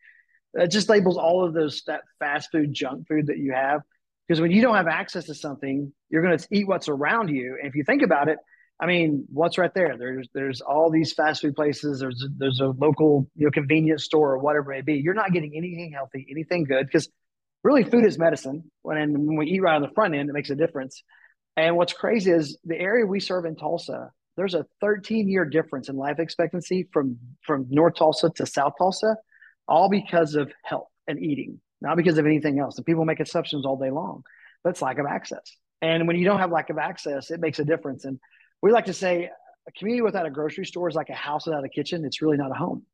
That 0.55 0.71
just 0.71 0.89
labels 0.89 1.17
all 1.17 1.45
of 1.45 1.55
those 1.55 1.83
that 1.87 2.03
fast 2.19 2.51
food 2.53 2.75
junk 2.75 3.09
food 3.09 3.29
that 3.29 3.39
you 3.39 3.53
have 3.53 3.81
because 4.27 4.41
when 4.41 4.51
you 4.51 4.63
don't 4.63 4.77
have 4.77 4.87
access 4.87 5.25
to 5.27 5.35
something, 5.35 5.93
you're 6.11 6.23
going 6.23 6.39
to 6.39 6.47
eat 6.51 6.67
what's 6.67 6.89
around 6.89 7.29
you. 7.29 7.57
And 7.61 7.69
if 7.69 7.75
you 7.75 7.85
think 7.85 8.03
about 8.03 8.29
it, 8.29 8.39
I 8.83 8.87
mean, 8.87 9.27
what's 9.33 9.59
right 9.59 9.73
there? 9.73 9.97
There's 9.97 10.29
there's 10.35 10.61
all 10.61 10.91
these 10.91 11.13
fast 11.13 11.43
food 11.43 11.55
places. 11.55 12.01
There's 12.01 12.27
there's 12.37 12.61
a 12.61 12.67
local 12.67 13.29
you 13.37 13.47
know 13.47 13.51
convenience 13.51 14.05
store 14.05 14.33
or 14.33 14.39
whatever 14.39 14.73
it 14.73 14.85
may 14.85 14.95
be. 14.95 15.01
You're 15.01 15.15
not 15.15 15.33
getting 15.33 15.53
anything 15.57 15.93
healthy, 15.93 16.27
anything 16.31 16.65
good 16.65 16.87
because 16.87 17.09
really 17.63 17.85
food 17.85 18.05
is 18.05 18.19
medicine. 18.19 18.71
When 18.83 19.13
when 19.13 19.37
we 19.37 19.47
eat 19.47 19.61
right 19.61 19.77
on 19.77 19.83
the 19.83 19.95
front 19.95 20.15
end, 20.15 20.29
it 20.29 20.33
makes 20.33 20.51
a 20.51 20.57
difference. 20.57 21.03
And 21.57 21.77
what's 21.77 21.93
crazy 21.93 22.33
is 22.33 22.59
the 22.65 22.79
area 22.79 23.07
we 23.07 23.21
serve 23.21 23.45
in 23.45 23.55
Tulsa. 23.55 24.11
There's 24.37 24.55
a 24.55 24.67
13 24.81 25.29
year 25.29 25.45
difference 25.45 25.89
in 25.89 25.97
life 25.97 26.19
expectancy 26.19 26.89
from 26.93 27.19
from 27.47 27.67
North 27.71 27.95
Tulsa 27.95 28.31
to 28.37 28.47
South 28.47 28.73
Tulsa, 28.79 29.17
all 29.69 29.89
because 29.89 30.35
of 30.35 30.51
health 30.65 30.89
and 31.07 31.23
eating 31.23 31.61
not 31.83 31.97
because 31.97 32.17
of 32.17 32.25
anything 32.27 32.59
else. 32.61 32.77
And 32.77 32.87
people 32.87 33.05
make 33.05 33.21
exceptions 33.21 33.67
all 33.67 33.77
day 33.77 33.91
long, 33.91 34.23
but 34.63 34.71
it's 34.71 34.83
lack 34.83 34.99
of 34.99 35.07
access. 35.07 35.43
And 35.83 36.07
when 36.07 36.17
you 36.17 36.25
don't 36.25 36.39
have 36.39 36.53
lack 36.53 36.71
of 36.71 36.79
access, 36.79 37.31
it 37.31 37.41
makes 37.41 37.59
a 37.59 37.65
difference. 37.65 38.05
And 38.05 38.21
we 38.63 38.73
like 38.73 38.87
to 38.87 38.95
say 38.95 39.29
a 39.69 39.73
community 39.73 40.03
without 40.03 40.27
a 40.27 40.31
grocery 40.31 40.65
store 40.65 40.89
is 40.89 40.95
like 40.95 41.11
a 41.11 41.15
house 41.15 41.47
without 41.47 41.65
a 41.65 41.69
kitchen. 41.69 42.05
It's 42.05 42.23
really 42.23 42.37
not 42.37 42.51
a 42.51 42.55
home. 42.55 42.85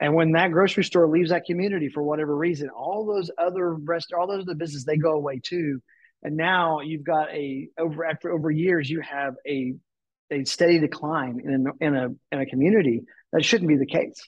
And 0.00 0.14
when 0.14 0.32
that 0.32 0.52
grocery 0.52 0.84
store 0.84 1.08
leaves 1.08 1.30
that 1.30 1.44
community 1.44 1.88
for 1.88 2.02
whatever 2.02 2.36
reason, 2.36 2.68
all 2.68 3.04
those 3.04 3.30
other 3.36 3.74
rest, 3.74 4.12
all 4.12 4.28
those 4.28 4.42
other 4.42 4.54
businesses, 4.54 4.84
they 4.84 4.96
go 4.96 5.12
away 5.12 5.40
too. 5.42 5.80
And 6.22 6.36
now 6.36 6.80
you've 6.80 7.04
got 7.04 7.30
a 7.30 7.68
over 7.78 8.04
after 8.04 8.30
over 8.30 8.50
years, 8.50 8.88
you 8.88 9.00
have 9.00 9.34
a 9.46 9.74
a 10.30 10.44
steady 10.44 10.78
decline 10.78 11.40
in 11.44 11.66
in 11.80 11.96
a 11.96 12.08
in 12.30 12.40
a 12.40 12.46
community 12.46 13.02
that 13.32 13.44
shouldn't 13.44 13.68
be 13.68 13.76
the 13.76 13.86
case. 13.86 14.20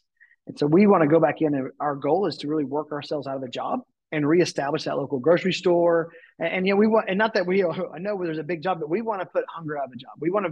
And 0.47 0.59
so 0.59 0.67
we 0.67 0.87
want 0.87 1.03
to 1.03 1.09
go 1.09 1.21
back 1.21 1.41
in 1.41 1.55
and 1.55 1.71
our 1.79 1.95
goal 1.95 2.27
is 2.27 2.39
to 2.39 2.49
really 2.49 2.65
work 2.65 2.91
ourselves 2.93 3.27
out 3.27 3.37
of 3.37 3.43
a 3.43 3.49
job 3.49 3.81
and 4.13 4.27
reestablish 4.27 4.85
that 4.85 4.97
local 4.97 5.19
grocery 5.21 5.53
store. 5.53 6.11
And, 6.41 6.49
and 6.55 6.67
you 6.67 6.73
know, 6.73 6.79
we 6.79 6.89
want, 6.89 7.09
and 7.09 7.19
not 7.19 7.35
that 7.35 7.47
we, 7.47 7.65
I 7.65 7.99
know 7.99 8.21
there's 8.23 8.39
a 8.39 8.43
big 8.43 8.63
job, 8.63 8.81
but 8.81 8.91
we 8.91 9.03
want 9.03 9.21
to 9.21 9.27
put 9.27 9.45
hunger 9.49 9.79
out 9.79 9.87
of 9.87 9.93
a 9.93 9.97
job. 9.97 10.13
We 10.19 10.31
want 10.31 10.47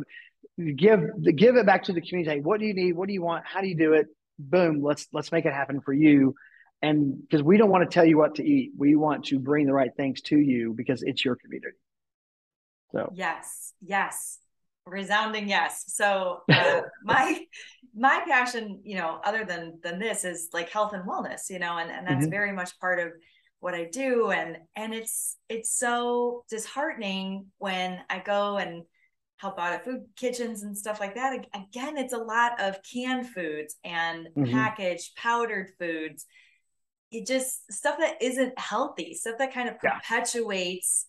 to 0.59 0.73
give 0.73 1.01
the, 1.19 1.33
give 1.33 1.57
it 1.57 1.67
back 1.67 1.85
to 1.85 1.93
the 1.93 2.01
community. 2.01 2.37
Hey, 2.37 2.41
what 2.41 2.61
do 2.61 2.67
you 2.67 2.75
need? 2.75 2.93
What 2.93 3.09
do 3.09 3.15
you 3.15 3.23
want? 3.23 3.45
How 3.47 3.61
do 3.61 3.67
you 3.67 3.77
do 3.77 3.95
it? 3.95 4.07
Boom. 4.39 4.83
Let's, 4.83 5.09
let's 5.13 5.33
make 5.33 5.47
it 5.47 5.53
happen 5.53 5.81
for 5.81 5.93
you. 5.93 6.35
And 6.81 7.21
because 7.23 7.43
we 7.43 7.57
don't 7.57 7.71
want 7.71 7.91
to 7.91 7.93
tell 7.93 8.05
you 8.05 8.17
what 8.17 8.37
to 8.37 8.45
eat, 8.45 8.71
we 8.79 8.95
want 8.95 9.25
to 9.27 9.41
bring 9.41 9.67
the 9.67 9.73
right 9.73 9.91
things 9.97 10.21
to 10.23 10.39
you 10.39 10.75
because 10.77 11.03
it's 11.03 11.25
your 11.25 11.35
community. 11.35 11.77
So, 12.93 13.11
yes, 13.15 13.73
yes 13.83 14.39
resounding 14.89 15.49
yes 15.49 15.85
so 15.89 16.41
uh, 16.51 16.81
my 17.05 17.41
my 17.95 18.25
passion 18.27 18.81
you 18.85 18.97
know 18.97 19.21
other 19.25 19.45
than 19.45 19.79
than 19.83 19.99
this 19.99 20.25
is 20.25 20.49
like 20.53 20.71
health 20.71 20.93
and 20.93 21.05
wellness 21.05 21.51
you 21.51 21.59
know 21.59 21.79
and, 21.79 21.91
and 21.91 22.07
that's 22.07 22.23
mm-hmm. 22.23 22.31
very 22.31 22.53
much 22.53 22.79
part 22.81 22.99
of 22.99 23.13
what 23.61 23.75
I 23.75 23.85
do 23.85 24.31
and 24.31 24.59
and 24.77 24.95
it's 24.95 25.37
it's 25.49 25.77
so 25.77 26.45
disheartening 26.49 27.47
when 27.59 28.01
I 28.09 28.21
go 28.21 28.57
and 28.59 28.85
help 29.39 29.59
out 29.59 29.73
at 29.73 29.85
food 29.85 30.05
kitchens 30.17 30.63
and 30.63 30.77
stuff 30.77 31.01
like 31.01 31.15
that 31.15 31.47
again 31.55 31.97
it's 31.97 32.13
a 32.13 32.19
lot 32.19 32.61
of 32.61 32.77
canned 32.83 33.29
foods 33.29 33.77
and 33.85 34.29
mm-hmm. 34.37 34.53
packaged 34.53 35.17
powdered 35.17 35.71
foods 35.79 36.27
it 37.11 37.27
just 37.27 37.71
stuff 37.73 37.99
that 37.99 38.21
isn't 38.21 38.59
healthy 38.59 39.15
stuff 39.15 39.39
that 39.39 39.55
kind 39.55 39.69
of 39.69 39.79
perpetuates 39.79 41.07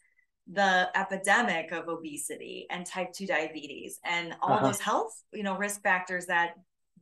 the 0.51 0.89
epidemic 0.95 1.71
of 1.71 1.87
obesity 1.87 2.65
and 2.71 2.85
type 2.85 3.11
2 3.13 3.27
diabetes 3.27 3.99
and 4.05 4.35
all 4.41 4.53
uh-huh. 4.53 4.67
those 4.67 4.79
health 4.79 5.23
you 5.31 5.43
know 5.43 5.57
risk 5.57 5.81
factors 5.83 6.25
that 6.27 6.53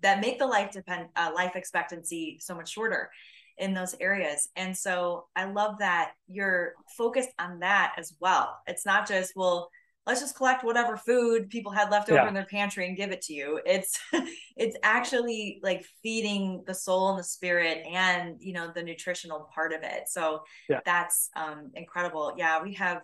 that 0.02 0.22
make 0.22 0.40
the 0.40 0.46
life 0.46 0.72
depend 0.72 1.08
uh, 1.16 1.32
life 1.34 1.56
expectancy 1.56 2.38
so 2.42 2.54
much 2.54 2.70
shorter 2.70 3.10
in 3.58 3.74
those 3.74 3.96
areas. 4.00 4.50
And 4.56 4.78
so 4.78 5.28
I 5.36 5.46
love 5.46 5.80
that 5.80 6.12
you're 6.28 6.74
focused 6.98 7.30
on 7.40 7.60
that 7.60 7.94
as 7.98 8.14
well. 8.20 8.60
It's 8.68 8.86
not 8.86 9.08
just, 9.08 9.34
well, 9.36 9.70
let's 10.08 10.22
just 10.22 10.38
collect 10.38 10.64
whatever 10.64 10.96
food 10.96 11.50
people 11.50 11.72
had 11.72 11.92
left 11.92 12.10
over 12.10 12.22
yeah. 12.22 12.28
in 12.28 12.34
their 12.34 12.46
pantry 12.46 12.88
and 12.88 12.96
give 12.96 13.12
it 13.12 13.22
to 13.22 13.34
you. 13.34 13.60
It's 13.66 14.00
it's 14.56 14.78
actually 14.82 15.60
like 15.62 15.86
feeding 16.02 16.64
the 16.66 16.74
soul 16.74 17.10
and 17.10 17.20
the 17.20 17.24
spirit 17.24 17.86
and 17.86 18.38
you 18.40 18.54
know 18.54 18.72
the 18.74 18.82
nutritional 18.82 19.50
part 19.54 19.74
of 19.74 19.84
it. 19.84 20.08
So 20.08 20.44
yeah. 20.70 20.80
that's 20.86 21.30
um 21.36 21.72
incredible. 21.76 22.34
Yeah, 22.38 22.64
we 22.64 22.74
have 22.76 23.02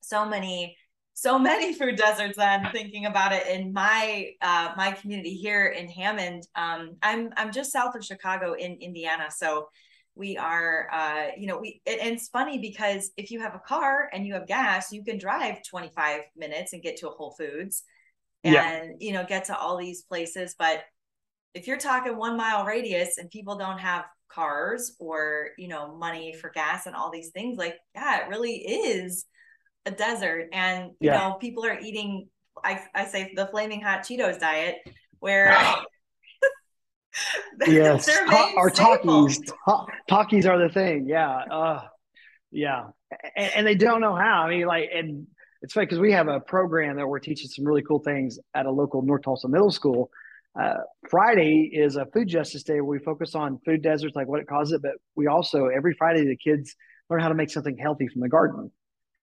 so 0.00 0.26
many 0.26 0.76
so 1.14 1.38
many 1.38 1.72
food 1.72 1.96
deserts 1.96 2.36
then 2.36 2.68
thinking 2.72 3.06
about 3.06 3.32
it 3.32 3.46
in 3.46 3.72
my 3.72 4.32
uh, 4.42 4.72
my 4.76 4.90
community 4.92 5.34
here 5.34 5.66
in 5.66 5.88
hammond. 5.88 6.46
Um, 6.56 6.96
i'm 7.02 7.30
i'm 7.36 7.52
just 7.52 7.72
south 7.72 7.94
of 7.94 8.04
chicago 8.04 8.54
in 8.54 8.74
indiana. 8.80 9.28
So 9.30 9.68
we 10.16 10.36
are 10.36 10.88
uh 10.92 11.26
you 11.36 11.46
know 11.46 11.58
we 11.58 11.80
and 11.86 12.12
it's 12.14 12.28
funny 12.28 12.58
because 12.58 13.10
if 13.16 13.30
you 13.30 13.40
have 13.40 13.54
a 13.54 13.60
car 13.60 14.08
and 14.12 14.24
you 14.24 14.34
have 14.34 14.46
gas 14.46 14.92
you 14.92 15.02
can 15.02 15.18
drive 15.18 15.58
25 15.68 16.20
minutes 16.36 16.72
and 16.72 16.82
get 16.82 16.96
to 16.98 17.08
a 17.08 17.10
whole 17.10 17.34
foods 17.36 17.82
and 18.44 18.54
yeah. 18.54 18.92
you 19.00 19.12
know 19.12 19.24
get 19.24 19.44
to 19.46 19.56
all 19.56 19.76
these 19.76 20.02
places. 20.02 20.54
But 20.58 20.84
if 21.54 21.66
you're 21.66 21.78
talking 21.78 22.16
one 22.16 22.36
mile 22.36 22.64
radius 22.64 23.18
and 23.18 23.30
people 23.30 23.56
don't 23.56 23.78
have 23.78 24.04
cars 24.28 24.96
or 24.98 25.50
you 25.58 25.68
know 25.68 25.96
money 25.96 26.34
for 26.34 26.50
gas 26.50 26.86
and 26.86 26.96
all 26.96 27.10
these 27.10 27.30
things 27.30 27.56
like 27.56 27.76
yeah 27.94 28.24
it 28.24 28.28
really 28.28 28.56
is 28.56 29.26
a 29.86 29.90
desert 29.90 30.48
and 30.52 30.90
you 31.00 31.10
yeah. 31.10 31.18
know 31.18 31.34
people 31.34 31.64
are 31.64 31.78
eating 31.80 32.28
I, 32.62 32.80
I 32.94 33.04
say 33.04 33.32
the 33.34 33.46
flaming 33.46 33.80
hot 33.80 34.00
cheetos 34.00 34.38
diet 34.38 34.76
where 35.18 35.56
yes, 37.66 38.06
Ta- 38.06 38.52
our 38.56 38.70
Takis. 38.70 39.38
Ta- 39.66 39.86
Takis 40.10 40.46
are 40.46 40.58
the 40.58 40.72
thing. 40.72 41.06
Yeah, 41.08 41.30
uh, 41.30 41.82
yeah, 42.50 42.86
and, 43.36 43.52
and, 43.56 43.66
they 43.66 43.74
don't 43.74 44.00
know 44.00 44.14
how. 44.14 44.42
I 44.42 44.50
mean, 44.50 44.66
like, 44.66 44.90
and 44.94 45.26
it's 45.62 45.72
funny 45.72 45.86
because 45.86 46.00
we 46.00 46.12
have 46.12 46.28
a 46.28 46.40
program 46.40 46.96
that 46.96 47.06
we're 47.06 47.20
teaching 47.20 47.48
some 47.48 47.64
really 47.64 47.82
cool 47.82 48.00
things 48.00 48.38
at 48.54 48.66
a 48.66 48.70
local 48.70 49.02
North 49.02 49.22
Tulsa 49.22 49.48
middle 49.48 49.70
school. 49.70 50.10
Uh, 50.60 50.74
Friday 51.10 51.70
is 51.72 51.96
a 51.96 52.06
food 52.06 52.28
justice 52.28 52.62
day 52.62 52.74
where 52.74 52.84
we 52.84 52.98
focus 52.98 53.34
on 53.34 53.58
food 53.64 53.82
deserts, 53.82 54.14
like 54.14 54.28
what 54.28 54.40
it 54.40 54.46
causes. 54.46 54.78
But 54.82 54.92
we 55.16 55.26
also 55.26 55.66
every 55.66 55.94
Friday 55.94 56.26
the 56.26 56.36
kids 56.36 56.74
learn 57.10 57.20
how 57.20 57.28
to 57.28 57.34
make 57.34 57.50
something 57.50 57.76
healthy 57.76 58.08
from 58.08 58.20
the 58.20 58.28
garden. 58.28 58.70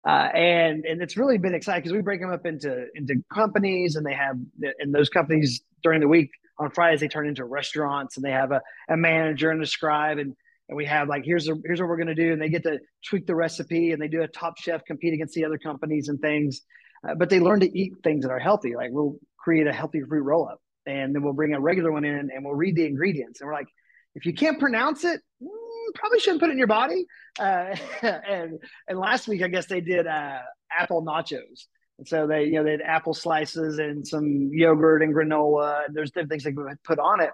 Uh, 0.07 0.29
and 0.35 0.85
and 0.85 1.01
it's 1.01 1.17
really 1.17 1.37
been 1.37 1.55
exciting 1.55 1.81
because 1.81 1.93
we 1.93 2.01
break 2.01 2.21
them 2.21 2.31
up 2.31 2.45
into 2.45 2.85
into 2.93 3.15
companies, 3.33 3.95
and 3.95 4.05
they 4.05 4.13
have 4.13 4.37
and 4.79 4.93
those 4.93 5.09
companies 5.09 5.61
during 5.81 5.99
the 5.99 6.07
week 6.07 6.29
on 6.59 6.69
Fridays 6.69 6.99
they 6.99 7.07
turn 7.07 7.27
into 7.27 7.43
restaurants, 7.43 8.15
and 8.15 8.23
they 8.23 8.31
have 8.31 8.51
a, 8.51 8.61
a 8.89 8.95
manager 8.95 9.49
and 9.49 9.61
a 9.63 9.65
scribe, 9.65 10.19
and 10.19 10.35
and 10.69 10.77
we 10.77 10.85
have 10.85 11.07
like 11.07 11.23
here's 11.25 11.47
a, 11.49 11.55
here's 11.65 11.79
what 11.79 11.89
we're 11.89 12.03
to 12.03 12.13
do, 12.13 12.33
and 12.33 12.41
they 12.41 12.49
get 12.49 12.63
to 12.63 12.79
tweak 13.07 13.25
the 13.25 13.35
recipe, 13.35 13.91
and 13.91 14.01
they 14.01 14.07
do 14.07 14.21
a 14.21 14.27
top 14.27 14.59
chef 14.59 14.85
compete 14.85 15.13
against 15.13 15.33
the 15.33 15.43
other 15.43 15.57
companies 15.57 16.07
and 16.07 16.19
things, 16.19 16.61
uh, 17.07 17.15
but 17.15 17.29
they 17.29 17.39
learn 17.39 17.59
to 17.59 17.77
eat 17.77 17.93
things 18.03 18.23
that 18.23 18.31
are 18.31 18.39
healthy. 18.39 18.75
Like 18.75 18.91
we'll 18.91 19.17
create 19.37 19.65
a 19.65 19.73
healthy 19.73 20.01
fruit 20.01 20.21
roll 20.21 20.47
up, 20.47 20.59
and 20.85 21.15
then 21.15 21.23
we'll 21.23 21.33
bring 21.33 21.55
a 21.55 21.59
regular 21.59 21.91
one 21.91 22.05
in, 22.05 22.29
and 22.31 22.45
we'll 22.45 22.53
read 22.53 22.75
the 22.75 22.85
ingredients, 22.85 23.41
and 23.41 23.47
we're 23.47 23.53
like, 23.53 23.67
if 24.13 24.27
you 24.27 24.33
can't 24.33 24.59
pronounce 24.59 25.03
it, 25.03 25.19
mm, 25.41 25.49
probably 25.93 26.19
shouldn't 26.19 26.41
put 26.41 26.49
it 26.49 26.53
in 26.53 26.57
your 26.57 26.67
body. 26.67 27.05
Uh, 27.39 27.75
and 28.01 28.59
and 28.87 28.99
last 28.99 29.27
week, 29.27 29.41
I 29.41 29.47
guess 29.47 29.67
they 29.67 29.81
did 29.81 30.07
uh, 30.07 30.39
apple 30.71 31.03
nachos. 31.03 31.65
And 31.97 32.07
so 32.07 32.27
they, 32.27 32.45
you 32.45 32.53
know, 32.53 32.63
they 32.63 32.71
had 32.71 32.81
apple 32.81 33.13
slices 33.13 33.79
and 33.79 34.05
some 34.05 34.49
yogurt 34.51 35.01
and 35.01 35.13
granola. 35.15 35.85
And 35.85 35.95
there's 35.95 36.11
different 36.11 36.29
things 36.29 36.43
they 36.43 36.53
put 36.83 36.99
on 36.99 37.21
it. 37.21 37.31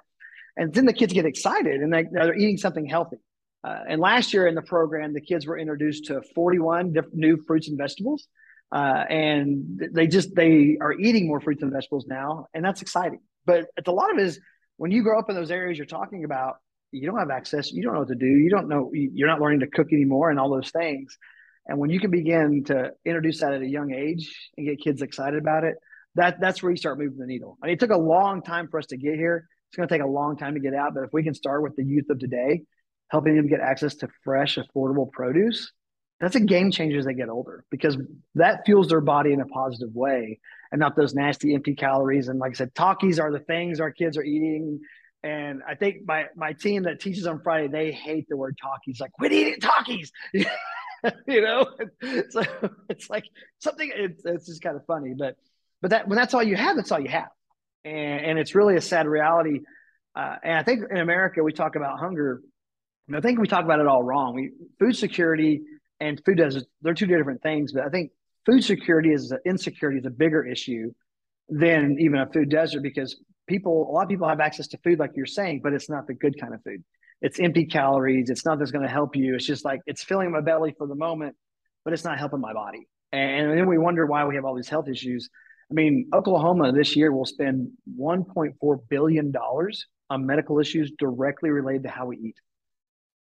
And 0.56 0.74
then 0.74 0.86
the 0.86 0.94
kids 0.94 1.14
get 1.14 1.26
excited 1.26 1.82
and 1.82 1.92
they, 1.92 2.06
they're 2.12 2.36
eating 2.36 2.58
something 2.58 2.86
healthy. 2.86 3.18
Uh, 3.64 3.80
and 3.88 4.02
last 4.02 4.34
year 4.34 4.48
in 4.48 4.56
the 4.56 4.62
program, 4.62 5.14
the 5.14 5.22
kids 5.22 5.48
were 5.48 5.58
introduced 5.58 6.06
to 6.06 6.22
41 6.36 6.94
different 6.94 7.16
new 7.16 7.38
fruits 7.48 7.70
and 7.70 7.78
vegetables. 7.78 8.28
Uh, 8.72 9.04
and 9.10 9.82
they 9.92 10.08
just 10.08 10.34
they 10.34 10.78
are 10.80 10.94
eating 10.94 11.28
more 11.28 11.42
fruits 11.42 11.62
and 11.62 11.74
vegetables 11.74 12.06
now, 12.08 12.48
and 12.54 12.64
that's 12.64 12.82
exciting. 12.82 13.20
But 13.46 13.68
a 13.86 13.92
lot 13.92 14.12
of 14.12 14.18
it 14.18 14.26
is 14.26 14.40
when 14.78 14.92
you 14.92 15.04
grow 15.04 15.20
up 15.20 15.30
in 15.30 15.36
those 15.36 15.52
areas 15.52 15.78
you're 15.78 15.86
talking 15.86 16.24
about, 16.24 16.56
you 16.92 17.08
don't 17.08 17.20
have 17.20 17.30
access 17.30 17.72
you 17.72 17.84
don't 17.84 17.94
know 17.94 18.00
what 18.00 18.10
to 18.10 18.16
do 18.16 18.26
you 18.26 18.50
don't 18.50 18.68
know 18.68 18.92
you're 18.94 19.28
not 19.28 19.42
learning 19.42 19.62
to 19.62 19.68
cook 19.68 19.92
anymore 19.92 20.30
and 20.30 20.40
all 20.40 20.50
those 20.50 20.72
things. 20.72 21.18
And 21.68 21.78
when 21.78 21.92
you 21.92 22.00
can 22.00 22.10
begin 22.10 22.64
to 22.66 22.92
introduce 23.06 23.42
that 23.42 23.54
at 23.54 23.62
a 23.62 23.68
young 23.68 23.94
age 23.94 24.50
and 24.58 24.68
get 24.68 24.82
kids 24.82 25.02
excited 25.02 25.40
about 25.40 25.64
it 25.64 25.76
that 26.16 26.42
that's 26.42 26.62
where 26.62 26.72
you 26.72 26.78
start 26.78 27.00
moving 27.00 27.20
the 27.20 27.26
needle. 27.26 27.58
I 27.64 27.68
mean, 27.68 27.74
it 27.76 27.80
took 27.80 27.92
a 27.92 27.98
long 27.98 28.42
time 28.42 28.68
for 28.68 28.80
us 28.80 28.88
to 28.88 28.98
get 28.98 29.16
here. 29.16 29.48
It's 29.70 29.78
going 29.78 29.88
to 29.88 29.94
take 29.94 30.02
a 30.02 30.08
long 30.08 30.38
time 30.38 30.56
to 30.56 30.60
get 30.60 30.74
out 30.74 30.94
but 30.94 31.04
if 31.04 31.14
we 31.14 31.24
can 31.24 31.34
start 31.34 31.64
with 31.64 31.76
the 31.76 31.86
youth 31.86 32.10
of 32.10 32.20
today 32.20 32.64
helping 33.10 33.36
them 33.36 33.48
get 33.48 33.60
access 33.60 33.96
to 33.96 34.08
fresh 34.24 34.58
affordable 34.58 35.12
produce 35.12 35.72
that's 36.22 36.36
a 36.36 36.40
game 36.40 36.72
changer 36.72 37.00
as 37.00 37.06
they 37.06 37.14
get 37.14 37.30
older 37.30 37.66
because 37.72 37.98
that 38.36 38.62
fuels 38.66 38.88
their 38.90 39.02
body 39.02 39.34
in 39.34 39.42
a 39.42 39.46
positive 39.46 39.94
way 39.94 40.40
and 40.72 40.80
not 40.80 40.96
those 40.96 41.14
nasty 41.14 41.54
empty 41.54 41.76
calories 41.76 42.28
and 42.28 42.40
like 42.40 42.52
i 42.52 42.54
said 42.54 42.74
Takis 42.74 43.20
are 43.20 43.32
the 43.32 43.40
things 43.40 43.80
our 43.80 43.92
kids 43.92 44.18
are 44.18 44.24
eating 44.24 44.80
and 45.24 45.62
I 45.68 45.76
think 45.76 46.06
my 46.06 46.26
my 46.36 46.54
team 46.54 46.84
that 46.84 47.00
teaches 47.00 47.28
on 47.28 47.42
Friday, 47.42 47.68
they 47.68 47.92
hate 47.92 48.28
the 48.28 48.38
word 48.38 48.58
Takis. 48.64 49.00
Like, 49.00 49.12
quit 49.14 49.32
eating 49.32 49.60
Takis. 49.60 50.10
you 51.28 51.42
know? 51.42 51.66
So 52.30 52.44
it's 52.90 53.10
like 53.10 53.26
something 53.60 53.92
it's 53.94 54.22
it's 54.26 54.48
just 54.48 54.62
kind 54.62 54.76
of 54.76 54.86
funny. 54.86 55.14
But 55.18 55.36
but 55.82 55.92
that 55.92 56.08
when 56.08 56.18
that's 56.18 56.34
all 56.34 56.44
you 56.44 56.56
have, 56.56 56.76
that's 56.76 56.92
all 56.92 57.00
you 57.00 57.10
have. 57.10 57.30
And 57.86 58.26
and 58.26 58.40
it's 58.40 58.56
really 58.56 58.76
a 58.76 58.82
sad 58.82 59.08
reality. 59.08 59.60
Uh, 60.16 60.36
and 60.44 60.58
I 60.58 60.64
think 60.64 60.82
in 60.90 60.98
America 60.98 61.44
we 61.44 61.54
talk 61.54 61.76
about 61.76 62.00
hunger. 62.00 62.42
And 63.08 63.16
I 63.16 63.22
think 63.22 63.40
we 63.40 63.48
talk 63.48 63.64
about 63.64 63.80
it 63.80 63.88
all 63.88 64.04
wrong. 64.04 64.36
We 64.36 64.52
food 64.80 64.96
security 64.96 65.62
and 66.00 66.22
food 66.26 66.38
deserts, 66.38 66.66
they're 66.82 66.94
two 66.94 67.06
different 67.06 67.44
things, 67.44 67.74
but 67.74 67.84
I 67.84 67.90
think 67.90 68.12
food 68.46 68.64
security 68.64 69.14
is 69.14 69.34
insecurity 69.46 70.00
is 70.00 70.06
a 70.06 70.10
bigger 70.10 70.46
issue 70.46 70.92
than 71.48 71.98
even 72.00 72.20
a 72.20 72.28
food 72.32 72.50
desert 72.50 72.82
because 72.82 73.18
people, 73.52 73.90
a 73.90 73.92
lot 73.92 74.04
of 74.04 74.10
people 74.10 74.28
have 74.28 74.40
access 74.40 74.68
to 74.70 74.78
food, 74.84 75.00
like 75.00 75.12
you're 75.16 75.26
saying, 75.26 75.62
but 75.64 75.74
it's 75.74 75.90
not 75.90 76.08
the 76.08 76.14
good 76.14 76.40
kind 76.40 76.54
of 76.54 76.64
food. 76.64 76.84
It's 77.22 77.40
empty 77.40 77.66
calories. 77.66 78.30
It's 78.30 78.46
not 78.46 78.58
that's 78.58 78.72
going 78.72 78.86
to 78.86 78.92
help 78.92 79.16
you. 79.16 79.36
It's 79.36 79.46
just 79.46 79.64
like 79.64 79.82
it's 79.86 80.04
filling 80.04 80.32
my 80.32 80.42
belly 80.42 80.74
for 80.78 80.88
the 80.88 80.96
moment, 80.96 81.36
but 81.84 81.94
it's 81.94 82.04
not 82.04 82.18
helping 82.18 82.42
my 82.42 82.54
body. 82.54 82.88
And 83.12 83.58
then 83.58 83.68
we 83.68 83.78
wonder 83.78 84.06
why 84.06 84.26
we 84.26 84.36
have 84.36 84.46
all 84.46 84.56
these 84.56 84.70
health 84.70 84.88
issues. 84.88 85.30
I 85.70 85.74
mean, 85.74 86.10
Oklahoma 86.14 86.72
this 86.72 86.96
year 86.96 87.12
will 87.12 87.26
spend 87.26 87.70
$1.4 88.00 88.80
billion 88.90 89.34
on 90.10 90.26
medical 90.26 90.60
issues 90.60 90.92
directly 90.98 91.50
related 91.50 91.84
to 91.84 91.90
how 91.90 92.08
we 92.08 92.18
eat. 92.18 92.36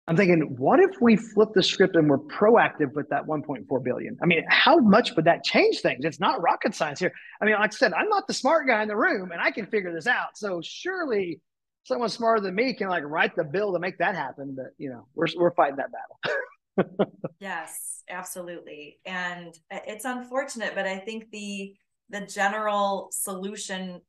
I'm 0.09 0.17
thinking, 0.17 0.55
what 0.57 0.79
if 0.79 0.99
we 0.99 1.15
flip 1.15 1.49
the 1.53 1.61
script 1.61 1.95
and 1.95 2.09
we're 2.09 2.17
proactive 2.17 2.93
with 2.93 3.07
that 3.09 3.27
1.4 3.27 3.83
billion? 3.83 4.17
I 4.23 4.25
mean, 4.25 4.43
how 4.49 4.79
much 4.79 5.15
would 5.15 5.25
that 5.25 5.43
change 5.43 5.81
things? 5.81 6.03
It's 6.03 6.19
not 6.19 6.41
rocket 6.41 6.73
science 6.73 6.99
here. 6.99 7.13
I 7.39 7.45
mean, 7.45 7.53
like 7.53 7.71
I 7.71 7.75
said, 7.75 7.93
I'm 7.93 8.09
not 8.09 8.25
the 8.25 8.33
smart 8.33 8.67
guy 8.67 8.81
in 8.81 8.87
the 8.87 8.95
room 8.95 9.31
and 9.31 9.39
I 9.39 9.51
can 9.51 9.67
figure 9.67 9.93
this 9.93 10.07
out. 10.07 10.35
So 10.35 10.61
surely 10.63 11.41
someone 11.83 12.09
smarter 12.09 12.41
than 12.41 12.55
me 12.55 12.73
can 12.73 12.89
like 12.89 13.03
write 13.05 13.35
the 13.35 13.43
bill 13.43 13.71
to 13.73 13.79
make 13.79 13.99
that 13.99 14.15
happen. 14.15 14.55
But 14.55 14.71
you 14.79 14.89
know, 14.89 15.05
we're 15.13 15.27
we're 15.37 15.53
fighting 15.53 15.77
that 15.77 15.91
battle. 15.91 17.11
yes, 17.39 18.01
absolutely. 18.09 18.97
And 19.05 19.53
it's 19.69 20.05
unfortunate, 20.05 20.73
but 20.73 20.87
I 20.87 20.97
think 20.97 21.29
the 21.31 21.75
the 22.09 22.21
general 22.21 23.09
solution 23.11 24.01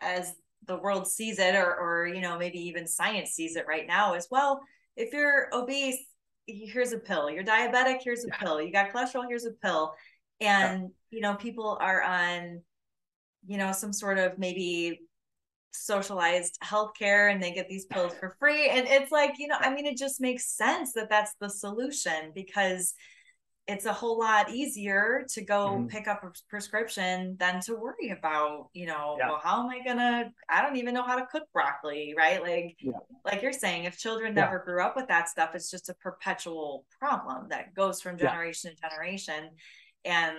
as 0.00 0.32
the 0.66 0.78
world 0.78 1.06
sees 1.06 1.38
it 1.38 1.54
or 1.54 1.76
or 1.76 2.06
you 2.06 2.22
know, 2.22 2.38
maybe 2.38 2.60
even 2.60 2.86
science 2.86 3.32
sees 3.32 3.56
it 3.56 3.66
right 3.68 3.86
now 3.86 4.14
as 4.14 4.26
well 4.30 4.62
if 4.98 5.12
you're 5.12 5.48
obese, 5.54 5.96
here's 6.46 6.92
a 6.92 6.98
pill. 6.98 7.30
You're 7.30 7.44
diabetic, 7.44 8.00
here's 8.02 8.24
a 8.24 8.28
yeah. 8.28 8.38
pill. 8.38 8.60
You 8.60 8.72
got 8.72 8.92
cholesterol, 8.92 9.24
here's 9.28 9.46
a 9.46 9.52
pill. 9.52 9.94
And, 10.40 10.82
yeah. 10.82 10.88
you 11.10 11.20
know, 11.20 11.34
people 11.34 11.78
are 11.80 12.02
on, 12.02 12.62
you 13.46 13.56
know, 13.56 13.72
some 13.72 13.92
sort 13.92 14.18
of 14.18 14.38
maybe 14.38 15.00
socialized 15.72 16.58
healthcare 16.62 17.32
and 17.32 17.42
they 17.42 17.52
get 17.52 17.68
these 17.68 17.86
pills 17.86 18.12
for 18.18 18.36
free. 18.38 18.68
And 18.68 18.86
it's 18.88 19.12
like, 19.12 19.34
you 19.38 19.46
know, 19.46 19.56
I 19.58 19.72
mean, 19.72 19.86
it 19.86 19.96
just 19.96 20.20
makes 20.20 20.56
sense 20.56 20.92
that 20.94 21.08
that's 21.08 21.34
the 21.40 21.48
solution 21.48 22.32
because 22.34 22.94
it's 23.68 23.84
a 23.84 23.92
whole 23.92 24.18
lot 24.18 24.50
easier 24.50 25.26
to 25.28 25.44
go 25.44 25.72
mm-hmm. 25.72 25.86
pick 25.88 26.08
up 26.08 26.24
a 26.24 26.32
prescription 26.48 27.36
than 27.38 27.60
to 27.60 27.74
worry 27.74 28.16
about, 28.18 28.70
you 28.72 28.86
know, 28.86 29.16
yeah. 29.18 29.28
well, 29.28 29.40
how 29.44 29.62
am 29.62 29.68
I 29.68 29.84
gonna? 29.84 30.32
I 30.48 30.62
don't 30.62 30.76
even 30.76 30.94
know 30.94 31.02
how 31.02 31.16
to 31.16 31.26
cook 31.26 31.44
broccoli, 31.52 32.14
right? 32.16 32.42
Like, 32.42 32.76
yeah. 32.80 32.92
like 33.26 33.42
you're 33.42 33.52
saying, 33.52 33.84
if 33.84 33.98
children 33.98 34.34
yeah. 34.34 34.44
never 34.44 34.60
grew 34.60 34.82
up 34.82 34.96
with 34.96 35.06
that 35.08 35.28
stuff, 35.28 35.50
it's 35.54 35.70
just 35.70 35.90
a 35.90 35.94
perpetual 35.94 36.86
problem 36.98 37.48
that 37.50 37.74
goes 37.74 38.00
from 38.00 38.16
generation 38.16 38.74
to 38.74 38.88
generation, 38.88 39.50
and 40.06 40.36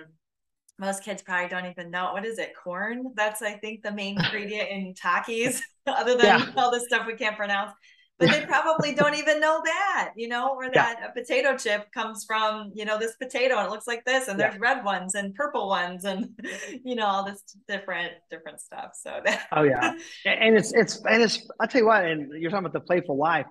most 0.80 1.04
kids 1.04 1.22
probably 1.22 1.50
don't 1.50 1.68
even 1.68 1.92
know 1.92 2.14
what 2.14 2.26
is 2.26 2.40
it 2.40 2.54
corn 2.56 3.04
that's 3.14 3.42
i 3.42 3.52
think 3.52 3.84
the 3.84 3.92
main 3.92 4.18
ingredient 4.24 4.70
in 4.70 4.94
takis 4.94 5.60
other 5.88 6.16
than 6.16 6.54
all 6.56 6.72
the 6.72 6.80
stuff 6.80 7.06
we 7.06 7.16
can't 7.16 7.36
pronounce 7.36 7.74
but 8.20 8.30
they 8.30 8.46
probably 8.46 8.94
don't 8.94 9.16
even 9.16 9.40
know 9.40 9.62
that, 9.64 10.12
you 10.16 10.28
know, 10.28 10.50
or 10.50 10.70
that 10.70 10.98
yeah. 11.00 11.08
a 11.08 11.12
potato 11.12 11.58
chip 11.58 11.92
comes 11.92 12.26
from, 12.26 12.72
you 12.76 12.86
know, 12.86 13.00
this 13.00 13.16
potato 13.16 13.58
and 13.58 13.68
it 13.68 13.72
looks 13.72 13.88
like 13.88 14.04
this, 14.06 14.28
and 14.28 14.40
there's 14.40 14.60
red 14.60 14.84
ones 14.84 15.16
and 15.16 15.34
purple 15.34 15.70
ones, 15.70 16.04
and 16.04 16.30
you 16.84 16.96
know, 16.96 17.06
all 17.06 17.26
this 17.26 17.42
different 17.68 18.12
different 18.30 18.60
stuff. 18.60 18.92
So 18.94 19.22
that 19.24 19.48
oh 19.52 19.64
yeah, 19.64 19.94
and 20.26 20.58
it's 20.58 20.74
it's 20.74 21.04
and 21.06 21.24
it's 21.24 21.50
I'll 21.60 21.68
tell 21.68 21.82
you 21.82 21.88
what, 21.88 22.04
and 22.04 22.32
you're 22.40 22.52
talking 22.52 22.66
about 22.66 22.74
the 22.74 22.86
playful 22.86 23.18
life. 23.18 23.46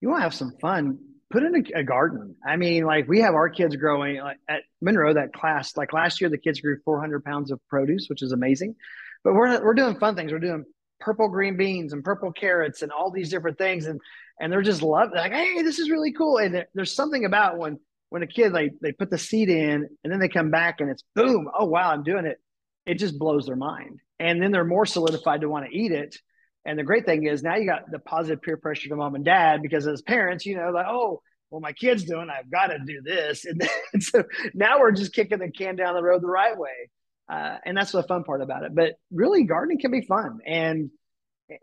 You 0.00 0.08
want 0.08 0.20
to 0.20 0.24
have 0.24 0.34
some 0.34 0.52
fun. 0.60 0.98
Put 1.30 1.44
in 1.44 1.54
a, 1.54 1.78
a, 1.78 1.84
garden. 1.84 2.34
I 2.44 2.56
mean, 2.56 2.84
like 2.84 3.06
we 3.06 3.20
have 3.20 3.34
our 3.34 3.48
kids 3.48 3.76
growing 3.76 4.16
like, 4.16 4.38
at 4.48 4.62
Monroe. 4.80 5.14
That 5.14 5.32
class, 5.32 5.76
like 5.76 5.92
last 5.92 6.20
year, 6.20 6.28
the 6.28 6.38
kids 6.38 6.60
grew 6.60 6.78
400 6.84 7.24
pounds 7.24 7.52
of 7.52 7.60
produce, 7.68 8.08
which 8.08 8.20
is 8.20 8.32
amazing. 8.32 8.74
But 9.22 9.34
we're 9.34 9.62
we're 9.62 9.74
doing 9.74 9.96
fun 9.96 10.16
things. 10.16 10.32
We're 10.32 10.40
doing 10.40 10.64
purple 11.00 11.28
green 11.28 11.56
beans 11.56 11.92
and 11.92 12.04
purple 12.04 12.32
carrots 12.32 12.82
and 12.82 12.92
all 12.92 13.10
these 13.10 13.30
different 13.30 13.58
things. 13.58 13.86
And 13.86 14.00
and 14.40 14.52
they're 14.52 14.62
just 14.62 14.82
love 14.82 15.10
like 15.14 15.32
hey 15.32 15.62
this 15.62 15.78
is 15.78 15.90
really 15.90 16.12
cool. 16.12 16.38
And 16.38 16.54
there, 16.54 16.68
there's 16.74 16.94
something 16.94 17.24
about 17.24 17.58
when 17.58 17.78
when 18.10 18.22
a 18.22 18.26
kid 18.26 18.52
like 18.52 18.72
they 18.80 18.92
put 18.92 19.10
the 19.10 19.18
seed 19.18 19.48
in 19.48 19.88
and 20.02 20.12
then 20.12 20.20
they 20.20 20.28
come 20.28 20.50
back 20.50 20.80
and 20.80 20.90
it's 20.90 21.04
boom 21.14 21.48
oh 21.58 21.66
wow 21.66 21.90
i'm 21.90 22.02
doing 22.02 22.26
it. 22.26 22.40
It 22.86 22.94
just 22.94 23.18
blows 23.18 23.46
their 23.46 23.56
mind. 23.56 24.00
And 24.18 24.42
then 24.42 24.52
they're 24.52 24.64
more 24.64 24.86
solidified 24.86 25.42
to 25.42 25.48
want 25.48 25.66
to 25.66 25.76
eat 25.76 25.92
it. 25.92 26.16
And 26.64 26.78
the 26.78 26.84
great 26.84 27.06
thing 27.06 27.26
is 27.26 27.42
now 27.42 27.56
you 27.56 27.66
got 27.66 27.90
the 27.90 27.98
positive 27.98 28.42
peer 28.42 28.56
pressure 28.56 28.88
to 28.88 28.96
mom 28.96 29.14
and 29.14 29.24
dad 29.24 29.62
because 29.62 29.86
as 29.86 30.02
parents, 30.02 30.44
you 30.44 30.56
know, 30.56 30.70
like, 30.70 30.86
oh, 30.88 31.22
well, 31.50 31.60
my 31.60 31.72
kid's 31.72 32.04
doing, 32.04 32.28
I've 32.30 32.50
got 32.50 32.68
to 32.68 32.78
do 32.78 33.00
this. 33.02 33.44
And, 33.48 33.60
then, 33.60 34.00
so 34.00 34.24
now 34.54 34.78
we're 34.78 34.92
just 34.92 35.14
kicking 35.14 35.38
the 35.38 35.50
can 35.50 35.76
down 35.76 35.94
the 35.94 36.02
road 36.02 36.22
the 36.22 36.28
right 36.28 36.56
way. 36.56 36.90
Uh, 37.30 37.58
and 37.64 37.76
that's 37.76 37.92
the 37.92 38.02
fun 38.02 38.24
part 38.24 38.42
about 38.42 38.64
it. 38.64 38.74
But 38.74 38.94
really, 39.12 39.44
gardening 39.44 39.78
can 39.78 39.90
be 39.90 40.02
fun. 40.02 40.38
And 40.44 40.90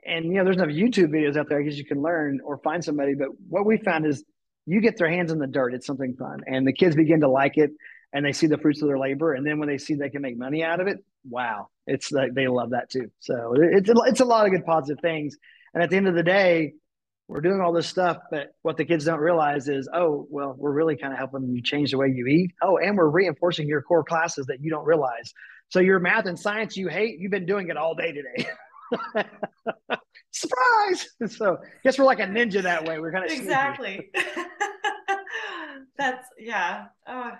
and 0.06 0.26
you 0.26 0.34
know, 0.34 0.44
there's 0.44 0.58
enough 0.58 0.70
YouTube 0.70 1.10
videos 1.10 1.38
out 1.38 1.50
there 1.50 1.62
guess 1.62 1.78
you 1.78 1.86
can 1.86 2.02
learn 2.02 2.40
or 2.44 2.58
find 2.60 2.84
somebody. 2.84 3.16
But 3.16 3.30
what 3.50 3.66
we 3.66 3.78
found 3.78 4.06
is 4.06 4.24
you 4.66 4.82
get 4.82 4.98
their 4.98 5.10
hands 5.10 5.32
in 5.32 5.40
the 5.40 5.48
dirt, 5.48 5.74
it's 5.74 5.86
something 5.86 6.16
fun, 6.18 6.42
and 6.46 6.66
the 6.66 6.74
kids 6.74 6.96
begin 6.96 7.22
to 7.22 7.30
like 7.30 7.58
it, 7.58 7.72
and 8.14 8.26
they 8.26 8.34
see 8.34 8.48
the 8.48 8.58
fruits 8.58 8.82
of 8.82 8.88
their 8.88 9.00
labor. 9.00 9.34
And 9.34 9.46
then 9.46 9.60
when 9.60 9.68
they 9.68 9.78
see 9.78 9.96
they 9.96 10.10
can 10.10 10.22
make 10.22 10.38
money 10.38 10.64
out 10.64 10.80
of 10.80 10.88
it, 10.88 10.98
wow, 11.30 11.68
it's 11.86 12.12
like 12.12 12.34
they 12.34 12.48
love 12.48 12.72
that 12.72 12.90
too. 12.90 13.12
So 13.20 13.54
it's 13.58 13.90
it's 13.90 14.20
a 14.22 14.26
lot 14.26 14.46
of 14.46 14.52
good 14.52 14.66
positive 14.66 15.02
things. 15.02 15.38
And 15.74 15.84
at 15.84 15.90
the 15.90 15.98
end 15.98 16.08
of 16.08 16.16
the 16.16 16.24
day, 16.24 16.74
we're 17.28 17.42
doing 17.42 17.60
all 17.60 17.74
this 17.74 17.88
stuff, 17.88 18.18
but 18.32 18.54
what 18.62 18.78
the 18.78 18.86
kids 18.86 19.04
don't 19.04 19.20
realize 19.20 19.68
is, 19.68 19.90
oh, 19.94 20.26
well, 20.30 20.56
we're 20.58 20.72
really 20.72 20.96
kind 20.96 21.12
of 21.12 21.20
helping 21.20 21.50
you 21.50 21.62
change 21.62 21.92
the 21.92 21.98
way 21.98 22.08
you 22.08 22.26
eat. 22.26 22.52
Oh, 22.62 22.78
and 22.78 22.98
we're 22.98 23.10
reinforcing 23.10 23.68
your 23.68 23.82
core 23.82 24.04
classes 24.04 24.46
that 24.46 24.62
you 24.62 24.70
don't 24.70 24.86
realize. 24.86 25.34
So 25.70 25.80
your 25.80 26.00
math 26.00 26.26
and 26.26 26.40
science 26.40 26.78
you 26.78 26.88
hate, 26.88 27.20
you've 27.20 27.32
been 27.32 27.46
doing 27.46 27.70
it 27.70 27.78
all 27.78 27.94
day 27.96 28.14
today. 28.14 28.48
Surprise! 30.32 31.10
So 31.28 31.56
I 31.56 31.68
guess 31.84 32.00
we're 32.00 32.06
like 32.06 32.20
a 32.20 32.24
ninja 32.24 32.62
that 32.64 32.86
way. 32.86 33.00
We're 33.00 33.12
kind 33.12 33.26
of 33.26 33.32
exactly. 33.32 34.12
that's 35.98 36.28
yeah. 36.38 36.86
Uh, 37.06 37.32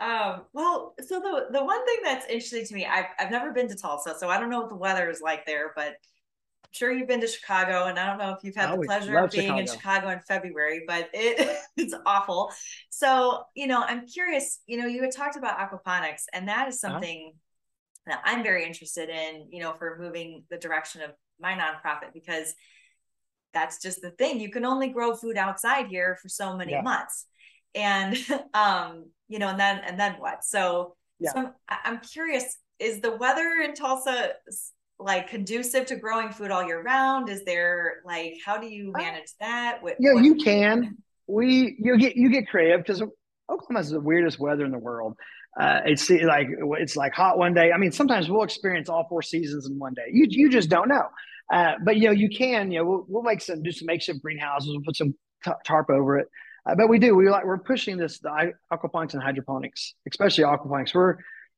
um, 0.00 0.42
well, 0.52 0.94
so 1.06 1.20
the 1.20 1.46
the 1.52 1.64
one 1.64 1.84
thing 1.86 1.98
that's 2.02 2.26
interesting 2.26 2.64
to 2.66 2.74
me, 2.74 2.86
I've 2.86 3.06
I've 3.18 3.30
never 3.30 3.52
been 3.52 3.68
to 3.68 3.76
Tulsa, 3.76 4.16
so 4.18 4.28
I 4.28 4.40
don't 4.40 4.50
know 4.50 4.60
what 4.60 4.70
the 4.70 4.76
weather 4.76 5.10
is 5.10 5.20
like 5.20 5.46
there, 5.46 5.72
but 5.76 5.88
I'm 5.88 6.72
sure 6.72 6.92
you've 6.92 7.08
been 7.08 7.20
to 7.20 7.26
Chicago, 7.26 7.84
and 7.86 7.98
I 7.98 8.06
don't 8.06 8.18
know 8.18 8.30
if 8.30 8.42
you've 8.42 8.56
had 8.56 8.72
the 8.72 8.84
pleasure 8.84 9.18
of 9.18 9.30
being 9.30 9.44
Chicago. 9.44 9.60
in 9.60 9.66
Chicago 9.66 10.08
in 10.08 10.20
February, 10.20 10.82
but 10.86 11.10
it 11.12 11.58
it's 11.76 11.94
awful. 12.06 12.52
So 12.88 13.44
you 13.54 13.66
know, 13.66 13.82
I'm 13.82 14.06
curious. 14.06 14.60
You 14.66 14.78
know, 14.78 14.86
you 14.86 15.02
had 15.02 15.12
talked 15.14 15.36
about 15.36 15.58
aquaponics, 15.58 16.24
and 16.32 16.48
that 16.48 16.68
is 16.68 16.82
uh-huh. 16.82 16.94
something. 16.94 17.26
Uh-huh 17.28 17.38
that 18.10 18.22
I'm 18.24 18.42
very 18.42 18.64
interested 18.64 19.08
in, 19.08 19.46
you 19.50 19.60
know, 19.60 19.74
for 19.78 19.96
moving 20.00 20.44
the 20.50 20.58
direction 20.58 21.02
of 21.02 21.10
my 21.40 21.52
nonprofit 21.54 22.12
because 22.12 22.54
that's 23.54 23.80
just 23.80 24.02
the 24.02 24.10
thing. 24.10 24.40
You 24.40 24.50
can 24.50 24.64
only 24.64 24.88
grow 24.88 25.14
food 25.14 25.36
outside 25.36 25.86
here 25.86 26.18
for 26.20 26.28
so 26.28 26.56
many 26.56 26.72
yeah. 26.72 26.82
months. 26.82 27.26
And 27.74 28.16
um, 28.54 29.06
you 29.28 29.38
know, 29.38 29.48
and 29.48 29.60
then 29.60 29.80
and 29.84 29.98
then 29.98 30.14
what? 30.18 30.44
So, 30.44 30.96
yeah. 31.18 31.32
so 31.32 31.38
I'm, 31.68 31.78
I'm 31.84 32.00
curious, 32.00 32.58
is 32.78 33.00
the 33.00 33.16
weather 33.16 33.60
in 33.64 33.74
Tulsa 33.74 34.32
like 34.98 35.28
conducive 35.28 35.86
to 35.86 35.96
growing 35.96 36.30
food 36.30 36.50
all 36.50 36.64
year 36.64 36.82
round? 36.82 37.28
Is 37.28 37.44
there 37.44 38.02
like 38.04 38.34
how 38.44 38.58
do 38.58 38.66
you 38.66 38.92
uh, 38.94 38.98
manage 38.98 39.30
that? 39.40 39.82
What, 39.82 39.96
yeah, 39.98 40.14
what- 40.14 40.24
you 40.24 40.36
can. 40.36 40.98
We 41.26 41.76
you 41.78 41.96
get 41.96 42.16
you 42.16 42.28
get 42.28 42.48
creative 42.48 42.80
because 42.80 43.00
Oklahoma 43.48 43.78
has 43.78 43.90
the 43.90 44.00
weirdest 44.00 44.40
weather 44.40 44.64
in 44.64 44.72
the 44.72 44.78
world 44.78 45.16
uh, 45.58 45.80
it's 45.84 46.08
like 46.08 46.48
it's 46.78 46.96
like 46.96 47.12
hot 47.12 47.38
one 47.38 47.54
day. 47.54 47.72
I 47.72 47.78
mean, 47.78 47.92
sometimes 47.92 48.28
we'll 48.28 48.42
experience 48.42 48.88
all 48.88 49.06
four 49.08 49.22
seasons 49.22 49.66
in 49.66 49.78
one 49.78 49.94
day. 49.94 50.06
You 50.12 50.26
you 50.28 50.50
just 50.50 50.68
don't 50.68 50.88
know. 50.88 51.08
Uh, 51.52 51.74
but 51.84 51.96
you 51.96 52.06
know, 52.06 52.12
you 52.12 52.28
can. 52.28 52.70
You 52.70 52.78
know, 52.78 52.84
we'll, 52.84 53.04
we'll 53.08 53.22
make 53.22 53.40
some 53.40 53.62
do 53.62 53.72
some 53.72 53.86
makeshift 53.86 54.22
greenhouses. 54.22 54.70
We'll 54.70 54.84
put 54.84 54.96
some 54.96 55.14
tarp 55.64 55.90
over 55.90 56.18
it. 56.18 56.28
Uh, 56.68 56.74
but 56.76 56.88
we 56.88 56.98
do. 56.98 57.14
We 57.16 57.28
like 57.28 57.44
we're 57.44 57.58
pushing 57.58 57.96
this 57.96 58.20
the 58.20 58.52
aquaponics 58.72 59.14
and 59.14 59.22
hydroponics, 59.22 59.94
especially 60.08 60.44
aquaponics. 60.44 60.94
We're 60.94 61.16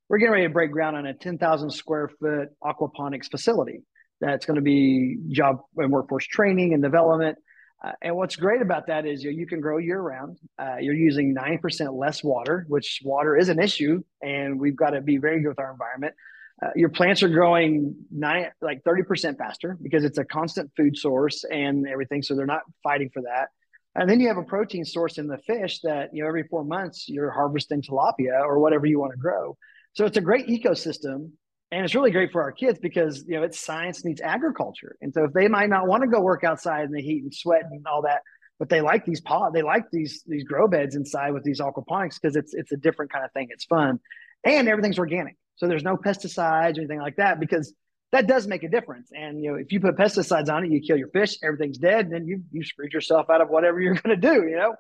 we're 0.09 0.19
getting 0.19 0.33
ready 0.33 0.47
to 0.47 0.53
break 0.53 0.71
ground 0.71 0.97
on 0.97 1.07
a 1.07 1.15
ten 1.15 1.37
thousand 1.37 1.71
square 1.71 2.09
foot 2.21 2.49
aquaponics 2.65 3.31
facility. 3.31 3.83
That's 4.21 4.47
going 4.47 4.57
to 4.57 4.63
be 4.63 5.19
job 5.29 5.59
and 5.77 5.91
workforce 5.91 6.27
training 6.27 6.73
and 6.73 6.83
development. 6.83 7.39
Uh, 7.85 7.93
and 8.01 8.17
what's 8.17 8.37
great 8.37 8.63
about 8.63 8.87
that 8.87 9.07
is 9.07 9.25
you, 9.25 9.31
you 9.31 9.47
can 9.47 9.61
grow 9.61 9.79
year 9.79 10.01
round. 10.01 10.39
Uh, 10.59 10.77
you're 10.81 10.95
using 10.95 11.35
9% 11.35 11.99
less 11.99 12.23
water, 12.23 12.65
which 12.69 13.01
water 13.05 13.37
is 13.37 13.49
an 13.49 13.59
issue, 13.59 14.03
and 14.23 14.61
we've 14.61 14.77
got 14.77 14.91
to 14.91 15.01
be 15.01 15.17
very 15.17 15.43
good 15.43 15.49
with 15.49 15.59
our 15.59 15.73
environment. 15.73 16.15
Uh, 16.63 16.71
your 16.77 16.91
plants 16.91 17.25
are 17.25 17.29
growing 17.29 17.97
nine, 18.13 18.51
like 18.61 18.85
30% 18.85 19.37
faster 19.37 19.77
because 19.83 20.05
it's 20.05 20.19
a 20.19 20.25
constant 20.25 20.71
food 20.77 20.97
source 20.97 21.43
and 21.45 21.89
everything. 21.89 22.23
So 22.23 22.37
they're 22.37 22.47
not 22.47 22.63
fighting 22.85 23.11
for 23.13 23.23
that. 23.23 23.49
And 23.97 24.09
then 24.09 24.21
you 24.21 24.29
have 24.29 24.37
a 24.37 24.45
protein 24.45 24.85
source 24.85 25.19
in 25.19 25.27
the 25.27 25.39
fish 25.39 25.81
that, 25.81 26.11
you 26.15 26.23
know, 26.23 26.29
every 26.29 26.45
four 26.45 26.65
months 26.65 27.09
you're 27.09 27.31
harvesting 27.31 27.83
tilapia 27.83 28.41
or 28.43 28.61
whatever 28.61 28.87
you 28.87 29.01
want 29.01 29.13
to 29.13 29.19
grow. 29.19 29.57
So 29.95 30.07
it's 30.07 30.17
a 30.17 30.23
great 30.23 30.47
ecosystem 30.47 31.33
and 31.73 31.85
it's 31.85 31.95
really 31.95 32.11
great 32.13 32.31
for 32.31 32.43
our 32.43 32.53
kids 32.53 32.79
because 32.79 33.25
you 33.27 33.35
know 33.35 33.43
it's 33.43 33.59
science 33.59 34.05
meets 34.05 34.21
agriculture. 34.21 34.97
And 35.01 35.13
so 35.13 35.25
if 35.25 35.33
they 35.33 35.49
might 35.49 35.71
not 35.71 35.89
want 35.89 36.03
to 36.03 36.09
go 36.09 36.21
work 36.21 36.45
outside 36.45 36.85
in 36.85 36.93
the 36.93 37.03
heat 37.03 37.25
and 37.25 37.35
sweat 37.35 37.63
and 37.69 37.85
all 37.87 38.03
that 38.03 38.23
but 38.63 38.69
they 38.69 38.81
like 38.81 39.05
these 39.05 39.21
pot 39.21 39.53
they 39.53 39.63
like 39.63 39.91
these 39.91 40.23
these 40.25 40.45
grow 40.45 40.69
beds 40.69 40.95
inside 40.95 41.33
with 41.33 41.43
these 41.43 41.61
aquaponics 41.61 42.15
because 42.21 42.37
it's 42.37 42.55
it's 42.55 42.71
a 42.71 42.77
different 42.77 43.11
kind 43.11 43.25
of 43.25 43.33
thing 43.33 43.49
it's 43.51 43.65
fun 43.65 43.99
and 44.45 44.69
everything's 44.69 45.01
organic. 45.01 45.37
So 45.57 45.67
there's 45.67 45.83
no 45.83 45.97
pesticides 45.97 46.77
or 46.77 46.83
anything 46.83 47.01
like 47.01 47.17
that 47.17 47.41
because 47.41 47.75
that 48.13 48.29
does 48.29 48.47
make 48.47 48.63
a 48.63 48.69
difference. 48.69 49.11
And 49.13 49.43
you 49.43 49.51
know 49.51 49.57
if 49.57 49.73
you 49.73 49.81
put 49.81 49.97
pesticides 49.97 50.49
on 50.49 50.65
it 50.65 50.71
you 50.71 50.81
kill 50.81 50.97
your 50.97 51.09
fish 51.09 51.39
everything's 51.43 51.79
dead 51.79 52.05
and 52.05 52.15
then 52.15 52.27
you 52.27 52.43
you 52.53 52.63
screwed 52.63 52.93
yourself 52.93 53.31
out 53.31 53.41
of 53.41 53.49
whatever 53.49 53.81
you're 53.81 53.95
going 54.03 54.21
to 54.21 54.29
do 54.29 54.47
you 54.47 54.57
know? 54.57 54.77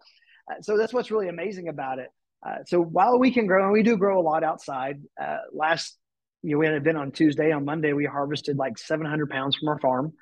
Uh, 0.48 0.60
so 0.60 0.76
that's 0.76 0.92
what's 0.92 1.10
really 1.10 1.28
amazing 1.28 1.66
about 1.66 1.98
it. 1.98 2.08
Uh, 2.46 2.58
so 2.66 2.80
while 2.80 3.18
we 3.18 3.32
can 3.32 3.48
grow 3.48 3.64
and 3.64 3.72
we 3.72 3.82
do 3.82 3.96
grow 3.96 4.20
a 4.20 4.22
lot 4.22 4.44
outside 4.44 5.00
uh, 5.20 5.38
last 5.52 5.96
you 6.42 6.52
know, 6.52 6.58
we 6.58 6.66
had 6.66 6.74
an 6.74 6.80
event 6.80 6.98
on 6.98 7.12
Tuesday. 7.12 7.52
On 7.52 7.64
Monday, 7.64 7.92
we 7.92 8.04
harvested 8.04 8.56
like 8.56 8.78
700 8.78 9.30
pounds 9.30 9.56
from 9.56 9.68
our 9.68 9.78
farm 9.78 10.12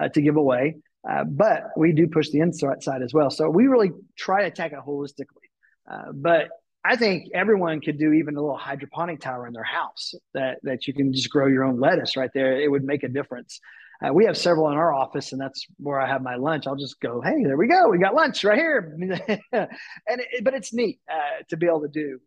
uh, 0.00 0.08
to 0.08 0.20
give 0.20 0.36
away. 0.36 0.76
Uh, 1.08 1.24
but 1.24 1.64
we 1.76 1.92
do 1.92 2.08
push 2.08 2.30
the 2.30 2.40
inside 2.40 2.82
side 2.82 3.02
as 3.02 3.14
well. 3.14 3.30
So 3.30 3.48
we 3.48 3.68
really 3.68 3.92
try 4.16 4.42
to 4.42 4.48
attack 4.48 4.72
it 4.72 4.78
holistically. 4.86 5.46
Uh, 5.88 6.12
but 6.12 6.48
I 6.84 6.96
think 6.96 7.28
everyone 7.34 7.80
could 7.80 7.98
do 7.98 8.12
even 8.12 8.36
a 8.36 8.40
little 8.40 8.56
hydroponic 8.56 9.20
tower 9.20 9.46
in 9.46 9.52
their 9.52 9.64
house 9.64 10.14
that, 10.34 10.58
that 10.62 10.86
you 10.86 10.94
can 10.94 11.12
just 11.12 11.30
grow 11.30 11.46
your 11.46 11.64
own 11.64 11.78
lettuce 11.78 12.16
right 12.16 12.30
there. 12.34 12.60
It 12.60 12.70
would 12.70 12.84
make 12.84 13.02
a 13.02 13.08
difference. 13.08 13.60
Uh, 14.04 14.12
we 14.12 14.26
have 14.26 14.36
several 14.36 14.68
in 14.68 14.76
our 14.76 14.92
office, 14.92 15.32
and 15.32 15.40
that's 15.40 15.66
where 15.78 16.00
I 16.00 16.06
have 16.06 16.22
my 16.22 16.36
lunch. 16.36 16.66
I'll 16.66 16.76
just 16.76 17.00
go, 17.00 17.20
hey, 17.22 17.44
there 17.44 17.56
we 17.56 17.66
go. 17.66 17.88
We 17.88 17.98
got 17.98 18.14
lunch 18.14 18.44
right 18.44 18.58
here. 18.58 18.94
and 19.52 19.68
it, 20.08 20.44
but 20.44 20.54
it's 20.54 20.74
neat 20.74 20.98
uh, 21.10 21.42
to 21.48 21.56
be 21.56 21.66
able 21.66 21.82
to 21.82 21.88
do. 21.88 22.18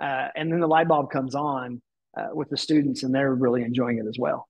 Uh, 0.00 0.28
and 0.34 0.50
then 0.50 0.60
the 0.60 0.66
light 0.66 0.88
bulb 0.88 1.10
comes 1.10 1.34
on 1.34 1.82
uh, 2.16 2.28
with 2.32 2.48
the 2.50 2.56
students, 2.56 3.02
and 3.02 3.14
they're 3.14 3.34
really 3.34 3.62
enjoying 3.62 3.98
it 3.98 4.06
as 4.06 4.18
well. 4.18 4.48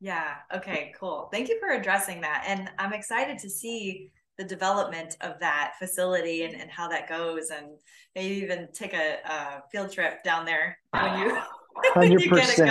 Yeah. 0.00 0.34
Okay. 0.54 0.92
Cool. 0.98 1.28
Thank 1.32 1.48
you 1.48 1.58
for 1.58 1.70
addressing 1.70 2.20
that, 2.20 2.44
and 2.46 2.70
I'm 2.78 2.92
excited 2.92 3.38
to 3.38 3.50
see 3.50 4.10
the 4.36 4.44
development 4.44 5.16
of 5.20 5.40
that 5.40 5.74
facility 5.78 6.44
and, 6.44 6.54
and 6.54 6.70
how 6.70 6.88
that 6.88 7.08
goes, 7.08 7.50
and 7.50 7.66
maybe 8.14 8.36
even 8.36 8.68
take 8.72 8.94
a, 8.94 9.18
a 9.24 9.62
field 9.72 9.92
trip 9.92 10.22
down 10.22 10.44
there 10.44 10.78
when 10.92 11.18
you. 11.18 11.38
Hundred 11.94 12.28
percent. 12.28 12.70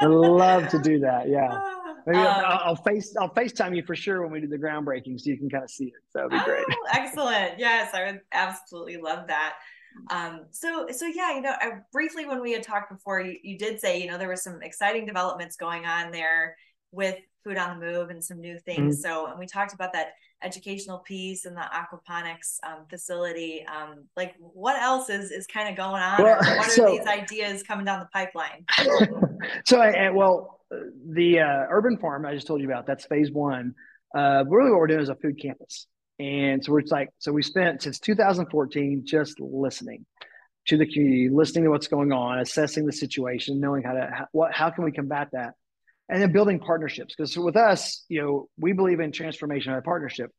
I 0.00 0.06
love 0.06 0.68
to 0.68 0.78
do 0.78 0.98
that. 1.00 1.28
Yeah. 1.28 1.58
Maybe 2.06 2.18
um, 2.18 2.26
I'll, 2.26 2.60
I'll, 2.64 2.76
face 2.76 3.14
I'll 3.18 3.30
FaceTime 3.30 3.76
you 3.76 3.84
for 3.84 3.94
sure 3.94 4.22
when 4.22 4.32
we 4.32 4.40
do 4.40 4.48
the 4.48 4.58
groundbreaking, 4.58 5.20
so 5.20 5.30
you 5.30 5.38
can 5.38 5.48
kind 5.48 5.64
of 5.64 5.70
see 5.70 5.86
it. 5.86 5.92
That'd 6.14 6.30
be 6.30 6.40
great. 6.44 6.64
Oh, 6.68 6.86
excellent. 6.92 7.58
Yes, 7.58 7.94
I 7.94 8.06
would 8.06 8.20
absolutely 8.32 8.96
love 8.96 9.28
that. 9.28 9.54
Um, 10.10 10.46
so, 10.50 10.86
so 10.90 11.06
yeah, 11.06 11.34
you 11.34 11.42
know, 11.42 11.54
I, 11.60 11.70
briefly 11.92 12.26
when 12.26 12.40
we 12.40 12.52
had 12.52 12.62
talked 12.62 12.90
before, 12.90 13.20
you, 13.20 13.36
you 13.42 13.58
did 13.58 13.80
say, 13.80 14.00
you 14.00 14.10
know, 14.10 14.18
there 14.18 14.28
was 14.28 14.42
some 14.42 14.62
exciting 14.62 15.06
developments 15.06 15.56
going 15.56 15.84
on 15.86 16.10
there 16.10 16.56
with 16.90 17.16
food 17.44 17.56
on 17.56 17.78
the 17.78 17.86
move 17.86 18.10
and 18.10 18.22
some 18.22 18.40
new 18.40 18.58
things. 18.58 18.96
Mm-hmm. 18.96 19.12
So, 19.12 19.26
and 19.26 19.38
we 19.38 19.46
talked 19.46 19.74
about 19.74 19.92
that 19.94 20.12
educational 20.42 20.98
piece 20.98 21.44
and 21.44 21.56
the 21.56 21.60
aquaponics 21.62 22.58
um, 22.64 22.86
facility. 22.88 23.64
Um, 23.66 24.04
like, 24.16 24.34
what 24.38 24.80
else 24.80 25.08
is 25.08 25.30
is 25.30 25.46
kind 25.46 25.68
of 25.68 25.76
going 25.76 26.02
on? 26.02 26.22
Well, 26.22 26.36
what 26.36 26.68
are 26.68 26.70
so, 26.70 26.86
these 26.86 27.06
ideas 27.06 27.62
coming 27.62 27.84
down 27.84 28.00
the 28.00 28.08
pipeline? 28.12 28.64
so, 29.64 29.80
I, 29.80 30.10
well, 30.10 30.60
the 31.10 31.40
uh, 31.40 31.66
urban 31.70 31.98
farm 31.98 32.26
I 32.26 32.34
just 32.34 32.46
told 32.46 32.60
you 32.60 32.66
about 32.66 32.86
that's 32.86 33.06
phase 33.06 33.30
one. 33.30 33.74
Uh, 34.14 34.44
really, 34.46 34.70
what 34.70 34.80
we're 34.80 34.86
doing 34.86 35.00
is 35.00 35.08
a 35.08 35.16
food 35.16 35.40
campus. 35.40 35.86
And 36.22 36.64
so 36.64 36.76
it's 36.76 36.92
like, 36.92 37.08
so 37.18 37.32
we 37.32 37.42
spent 37.42 37.82
since 37.82 37.98
2014 37.98 39.02
just 39.04 39.40
listening 39.40 40.06
to 40.68 40.76
the 40.76 40.86
community, 40.86 41.28
listening 41.28 41.64
to 41.64 41.70
what's 41.70 41.88
going 41.88 42.12
on, 42.12 42.38
assessing 42.38 42.86
the 42.86 42.92
situation, 42.92 43.58
knowing 43.58 43.82
how 43.82 43.94
to, 43.94 44.08
how, 44.08 44.26
what, 44.30 44.52
how 44.52 44.70
can 44.70 44.84
we 44.84 44.92
combat 44.92 45.30
that? 45.32 45.54
And 46.08 46.22
then 46.22 46.30
building 46.30 46.60
partnerships. 46.60 47.16
Because 47.16 47.36
with 47.36 47.56
us, 47.56 48.04
you 48.08 48.22
know, 48.22 48.48
we 48.56 48.72
believe 48.72 49.00
in 49.00 49.10
transformation 49.10 49.72
and 49.72 49.82
partnership. 49.82 50.30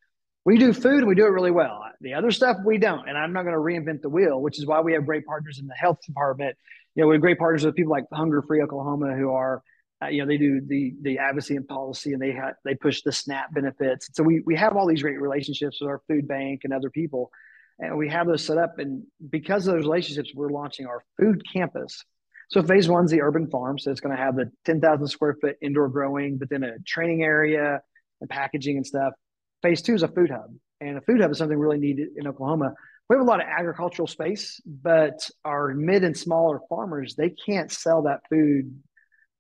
We 0.46 0.58
do 0.58 0.72
food 0.72 1.00
and 1.00 1.08
we 1.08 1.16
do 1.16 1.26
it 1.26 1.32
really 1.32 1.52
well. 1.52 1.84
The 2.00 2.14
other 2.14 2.32
stuff 2.32 2.58
we 2.66 2.78
don't. 2.78 3.10
And 3.10 3.18
I'm 3.18 3.34
not 3.34 3.44
going 3.44 3.56
to 3.56 3.60
reinvent 3.60 4.04
the 4.04 4.10
wheel, 4.10 4.42
which 4.42 4.60
is 4.60 4.66
why 4.66 4.80
we 4.80 4.94
have 4.94 5.06
great 5.06 5.26
partners 5.26 5.60
in 5.60 5.68
the 5.68 5.74
health 5.74 6.00
department. 6.06 6.56
You 6.96 7.04
know, 7.04 7.10
we 7.10 7.16
have 7.16 7.22
great 7.22 7.40
partners 7.40 7.66
with 7.66 7.76
people 7.76 7.92
like 7.92 8.06
Hunger 8.12 8.42
Free 8.42 8.62
Oklahoma 8.62 9.16
who 9.18 9.32
are 9.32 9.62
uh, 10.04 10.08
you 10.08 10.20
know, 10.20 10.28
they 10.28 10.38
do 10.38 10.62
the 10.62 10.94
the 11.02 11.18
advocacy 11.20 11.56
and 11.56 11.68
policy, 11.68 12.14
and 12.14 12.22
they 12.22 12.32
ha- 12.34 12.54
they 12.66 12.76
push 12.76 13.02
the 13.02 13.12
SNAP 13.12 13.54
benefits. 13.54 14.10
So 14.14 14.24
we 14.24 14.42
we 14.46 14.56
have 14.56 14.76
all 14.76 14.88
these 14.88 15.02
great 15.02 15.22
relationships 15.22 15.80
with 15.80 15.90
our 15.90 16.02
food 16.08 16.28
bank 16.28 16.62
and 16.64 16.74
other 16.74 16.90
people, 16.90 17.32
and 17.80 17.98
we 17.98 18.10
have 18.10 18.28
those 18.28 18.46
set 18.46 18.58
up. 18.58 18.80
And 18.80 19.04
because 19.30 19.68
of 19.68 19.76
those 19.76 19.84
relationships, 19.84 20.32
we're 20.34 20.50
launching 20.50 20.86
our 20.86 21.04
food 21.20 21.44
campus, 21.52 22.04
So 22.50 22.62
phase 22.64 22.88
one's 22.88 23.12
the 23.12 23.22
urban 23.22 23.50
farm. 23.50 23.80
So 23.80 23.92
it's 23.92 24.02
going 24.02 24.16
to 24.16 24.22
have 24.22 24.36
the 24.36 24.52
10,000 24.66 25.08
square 25.08 25.36
foot 25.40 25.58
indoor 25.62 25.90
growing, 25.90 26.38
but 26.38 26.50
then 26.50 26.64
a 26.64 26.80
training 26.80 27.24
area 27.24 27.82
and 28.22 28.30
packaging 28.30 28.78
and 28.78 28.86
stuff. 28.86 29.14
Phase 29.62 29.82
two 29.82 29.96
is 29.96 30.04
a 30.04 30.08
food 30.08 30.30
hub. 30.30 30.54
And 30.82 30.98
a 30.98 31.02
food 31.02 31.22
hub 31.22 31.32
is 31.32 31.38
something 31.38 31.58
really 31.58 31.80
needed 31.80 32.10
in 32.18 32.28
Oklahoma. 32.28 32.74
We 33.10 33.16
have 33.16 33.26
a 33.26 33.30
lot 33.30 33.42
of 33.42 33.48
agricultural 33.48 34.08
space, 34.08 34.62
but 34.66 35.30
our 35.44 35.74
mid 35.74 36.04
and 36.04 36.18
smaller 36.18 36.62
farmers, 36.70 37.16
they 37.16 37.30
can't 37.30 37.72
sell 37.72 38.04
that 38.04 38.22
food 38.30 38.74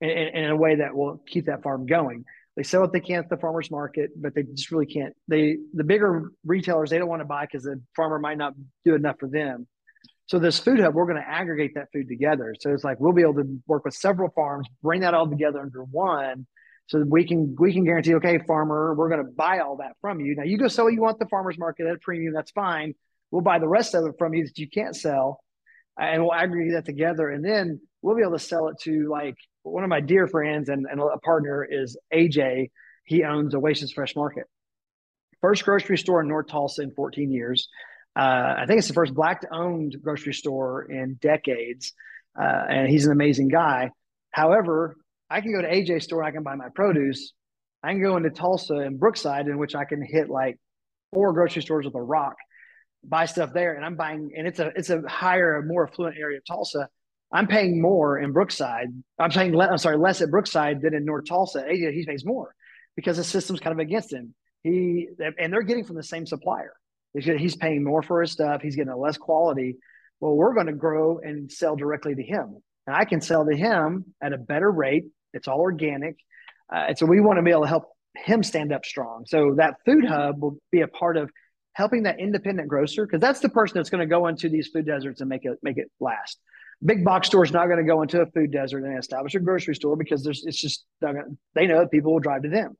in, 0.03 0.27
in, 0.35 0.49
a 0.49 0.55
way 0.55 0.75
that 0.75 0.95
will 0.95 1.21
keep 1.25 1.45
that 1.45 1.63
farm 1.63 1.85
going. 1.85 2.25
They 2.55 2.63
sell 2.63 2.81
what 2.81 2.93
they 2.93 2.99
can 2.99 3.19
at 3.19 3.29
the 3.29 3.37
farmers 3.37 3.71
market, 3.71 4.11
but 4.15 4.35
they 4.35 4.43
just 4.43 4.71
really 4.71 4.85
can't. 4.85 5.13
They 5.27 5.57
the 5.73 5.83
bigger 5.83 6.31
retailers 6.45 6.89
they 6.89 6.99
don't 6.99 7.09
want 7.09 7.21
to 7.21 7.25
buy 7.25 7.45
because 7.45 7.63
the 7.63 7.81
farmer 7.95 8.19
might 8.19 8.37
not 8.37 8.53
do 8.85 8.95
enough 8.95 9.15
for 9.19 9.27
them. 9.27 9.67
So 10.27 10.39
this 10.39 10.59
food 10.59 10.79
hub, 10.79 10.93
we're 10.93 11.05
going 11.05 11.21
to 11.21 11.27
aggregate 11.27 11.75
that 11.75 11.89
food 11.91 12.07
together. 12.07 12.55
So 12.59 12.71
it's 12.71 12.83
like 12.83 12.99
we'll 12.99 13.13
be 13.13 13.23
able 13.23 13.35
to 13.35 13.59
work 13.67 13.85
with 13.85 13.95
several 13.95 14.29
farms, 14.29 14.67
bring 14.81 15.01
that 15.01 15.13
all 15.13 15.27
together 15.27 15.59
under 15.59 15.83
one, 15.83 16.45
so 16.87 17.03
we 17.07 17.25
can 17.25 17.55
we 17.57 17.73
can 17.73 17.85
guarantee, 17.85 18.15
okay, 18.15 18.39
farmer, 18.39 18.93
we're 18.93 19.09
going 19.09 19.25
to 19.25 19.31
buy 19.31 19.59
all 19.59 19.77
that 19.77 19.93
from 20.01 20.19
you. 20.19 20.35
Now 20.35 20.43
you 20.43 20.57
go 20.57 20.67
sell 20.67 20.85
what 20.85 20.93
you 20.93 21.01
want 21.01 21.19
the 21.19 21.27
farmers 21.27 21.57
market 21.57 21.87
at 21.87 21.95
a 21.95 21.99
premium, 21.99 22.33
that's 22.33 22.51
fine. 22.51 22.93
We'll 23.31 23.41
buy 23.41 23.59
the 23.59 23.67
rest 23.67 23.95
of 23.95 24.05
it 24.05 24.15
from 24.17 24.33
you 24.33 24.45
that 24.45 24.57
you 24.57 24.69
can't 24.69 24.95
sell, 24.95 25.41
and 25.99 26.21
we'll 26.21 26.33
aggregate 26.33 26.73
that 26.73 26.85
together, 26.85 27.29
and 27.29 27.43
then 27.43 27.81
we'll 28.01 28.15
be 28.15 28.21
able 28.21 28.37
to 28.37 28.39
sell 28.39 28.67
it 28.67 28.77
to 28.81 29.09
like 29.09 29.37
one 29.63 29.83
of 29.83 29.89
my 29.89 30.01
dear 30.01 30.27
friends 30.27 30.69
and, 30.69 30.85
and 30.89 31.01
a 31.01 31.17
partner 31.19 31.65
is 31.69 31.97
AJ. 32.13 32.69
He 33.05 33.23
owns 33.23 33.55
Oasis 33.55 33.91
Fresh 33.91 34.15
Market, 34.15 34.45
first 35.41 35.65
grocery 35.65 35.97
store 35.97 36.21
in 36.21 36.27
North 36.27 36.47
Tulsa 36.47 36.81
in 36.81 36.91
14 36.91 37.31
years. 37.31 37.67
Uh, 38.15 38.55
I 38.59 38.65
think 38.67 38.77
it's 38.77 38.87
the 38.87 38.93
first 38.93 39.13
black-owned 39.13 39.97
grocery 40.01 40.33
store 40.33 40.83
in 40.83 41.15
decades, 41.15 41.93
uh, 42.39 42.63
and 42.69 42.87
he's 42.87 43.05
an 43.05 43.11
amazing 43.11 43.47
guy. 43.47 43.89
However, 44.31 44.95
I 45.29 45.41
can 45.41 45.51
go 45.51 45.61
to 45.61 45.67
AJ 45.67 46.03
store, 46.03 46.23
I 46.23 46.31
can 46.31 46.43
buy 46.43 46.55
my 46.55 46.69
produce. 46.69 47.33
I 47.81 47.91
can 47.91 48.01
go 48.01 48.15
into 48.15 48.29
Tulsa 48.29 48.75
and 48.75 48.99
Brookside, 48.99 49.47
in 49.47 49.57
which 49.57 49.75
I 49.75 49.83
can 49.83 50.01
hit 50.01 50.29
like 50.29 50.57
four 51.11 51.33
grocery 51.33 51.61
stores 51.61 51.85
with 51.85 51.95
a 51.95 52.01
rock, 52.01 52.35
buy 53.03 53.25
stuff 53.25 53.51
there, 53.53 53.75
and 53.75 53.83
I'm 53.83 53.95
buying, 53.95 54.31
and 54.37 54.47
it's 54.47 54.59
a 54.59 54.71
it's 54.75 54.89
a 54.89 55.01
higher, 55.07 55.61
more 55.65 55.87
affluent 55.87 56.17
area 56.17 56.37
of 56.37 56.45
Tulsa. 56.45 56.87
I'm 57.33 57.47
paying 57.47 57.81
more 57.81 58.19
in 58.19 58.31
Brookside. 58.31 58.89
I'm 59.17 59.31
paying 59.31 59.59
I'm 59.59 59.79
sorry, 59.79 59.97
less 59.97 60.21
at 60.21 60.29
Brookside 60.29 60.83
than 60.83 60.93
in 60.93 61.03
North 61.03 61.25
Tulsa. 61.27 61.65
He 61.67 62.05
pays 62.07 62.23
more 62.23 62.53
because 62.95 63.17
the 63.17 63.23
system's 63.23 63.59
kind 63.59 63.73
of 63.73 63.79
against 63.79 64.13
him. 64.13 64.35
He 64.61 65.09
and 65.19 65.51
they're 65.51 65.63
getting 65.63 65.83
from 65.83 65.95
the 65.95 66.03
same 66.03 66.27
supplier. 66.27 66.73
He's 67.13 67.55
paying 67.55 67.83
more 67.83 68.03
for 68.03 68.21
his 68.21 68.31
stuff. 68.31 68.61
He's 68.61 68.75
getting 68.75 68.93
a 68.93 68.97
less 68.97 69.17
quality. 69.17 69.77
Well, 70.19 70.35
we're 70.35 70.53
going 70.53 70.67
to 70.67 70.73
grow 70.73 71.19
and 71.19 71.51
sell 71.51 71.75
directly 71.75 72.15
to 72.15 72.23
him, 72.23 72.61
and 72.87 72.95
I 72.95 73.03
can 73.05 73.19
sell 73.19 73.45
to 73.45 73.55
him 73.55 74.13
at 74.21 74.31
a 74.31 74.37
better 74.37 74.71
rate. 74.71 75.05
It's 75.33 75.47
all 75.47 75.59
organic, 75.59 76.17
uh, 76.73 76.85
and 76.89 76.97
so 76.97 77.07
we 77.07 77.19
want 77.19 77.39
to 77.39 77.43
be 77.43 77.51
able 77.51 77.63
to 77.63 77.67
help 77.67 77.85
him 78.15 78.43
stand 78.43 78.71
up 78.71 78.85
strong. 78.85 79.25
So 79.27 79.55
that 79.57 79.77
food 79.85 80.05
hub 80.05 80.39
will 80.39 80.57
be 80.71 80.81
a 80.81 80.87
part 80.87 81.17
of 81.17 81.31
helping 81.73 82.03
that 82.03 82.19
independent 82.19 82.69
grocer 82.69 83.05
because 83.05 83.19
that's 83.19 83.39
the 83.39 83.49
person 83.49 83.77
that's 83.77 83.89
going 83.89 84.07
to 84.07 84.07
go 84.07 84.27
into 84.27 84.49
these 84.49 84.67
food 84.67 84.85
deserts 84.85 85.19
and 85.19 85.29
make 85.29 85.45
it 85.45 85.57
make 85.63 85.77
it 85.77 85.91
last 85.99 86.39
big 86.85 87.03
box 87.03 87.27
store 87.27 87.43
is 87.43 87.51
not 87.51 87.67
going 87.67 87.77
to 87.77 87.83
go 87.83 88.01
into 88.01 88.21
a 88.21 88.25
food 88.27 88.51
desert 88.51 88.83
and 88.83 88.97
establish 88.97 89.35
a 89.35 89.39
grocery 89.39 89.75
store 89.75 89.95
because 89.95 90.23
there's 90.23 90.43
it's 90.45 90.59
just 90.59 90.85
they 91.53 91.67
know 91.67 91.87
people 91.87 92.13
will 92.13 92.19
drive 92.19 92.43
to 92.43 92.49
them. 92.49 92.77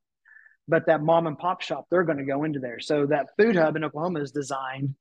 But 0.67 0.85
that 0.87 1.01
mom 1.01 1.27
and 1.27 1.37
pop 1.37 1.61
shop, 1.61 1.87
they're 1.89 2.03
going 2.03 2.19
to 2.19 2.23
go 2.23 2.43
into 2.43 2.59
there. 2.59 2.79
So 2.79 3.05
that 3.07 3.27
food 3.37 3.55
hub 3.55 3.75
in 3.75 3.83
Oklahoma 3.83 4.21
is 4.21 4.31
designed 4.31 4.95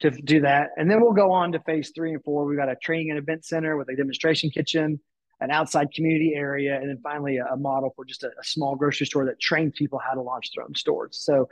to 0.00 0.10
do 0.10 0.42
that. 0.42 0.70
And 0.76 0.88
then 0.88 1.00
we'll 1.00 1.12
go 1.12 1.32
on 1.32 1.52
to 1.52 1.60
phase 1.60 1.90
three 1.94 2.12
and 2.12 2.22
four. 2.22 2.44
We've 2.44 2.58
got 2.58 2.68
a 2.68 2.76
training 2.76 3.10
and 3.10 3.18
event 3.18 3.44
center 3.44 3.76
with 3.76 3.88
a 3.88 3.96
demonstration 3.96 4.50
kitchen, 4.50 5.00
an 5.40 5.50
outside 5.50 5.92
community 5.92 6.34
area, 6.36 6.76
and 6.76 6.88
then 6.88 6.98
finally 7.02 7.38
a, 7.38 7.46
a 7.46 7.56
model 7.56 7.92
for 7.96 8.04
just 8.04 8.22
a, 8.22 8.28
a, 8.28 8.44
small 8.44 8.76
grocery 8.76 9.06
store 9.06 9.24
that 9.26 9.40
trains 9.40 9.72
people 9.76 9.98
how 9.98 10.14
to 10.14 10.22
launch 10.22 10.50
their 10.54 10.64
own 10.64 10.74
stores. 10.76 11.20
So, 11.20 11.48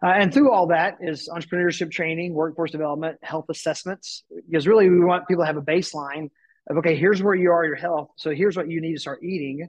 uh, 0.00 0.10
and 0.10 0.32
through 0.32 0.52
all 0.52 0.68
that 0.68 0.98
is 1.00 1.28
entrepreneurship 1.28 1.90
training, 1.90 2.34
workforce 2.34 2.70
development, 2.70 3.18
health 3.22 3.46
assessments, 3.48 4.22
because 4.48 4.68
really 4.68 4.88
we 4.88 5.00
want 5.00 5.26
people 5.26 5.42
to 5.42 5.46
have 5.46 5.56
a 5.56 5.62
baseline 5.62 6.30
of 6.68 6.76
okay, 6.78 6.96
here's 6.96 7.22
where 7.22 7.34
you 7.34 7.50
are, 7.50 7.64
your 7.64 7.76
health. 7.76 8.10
So 8.16 8.30
here's 8.30 8.56
what 8.56 8.70
you 8.70 8.80
need 8.80 8.94
to 8.94 9.00
start 9.00 9.22
eating. 9.22 9.68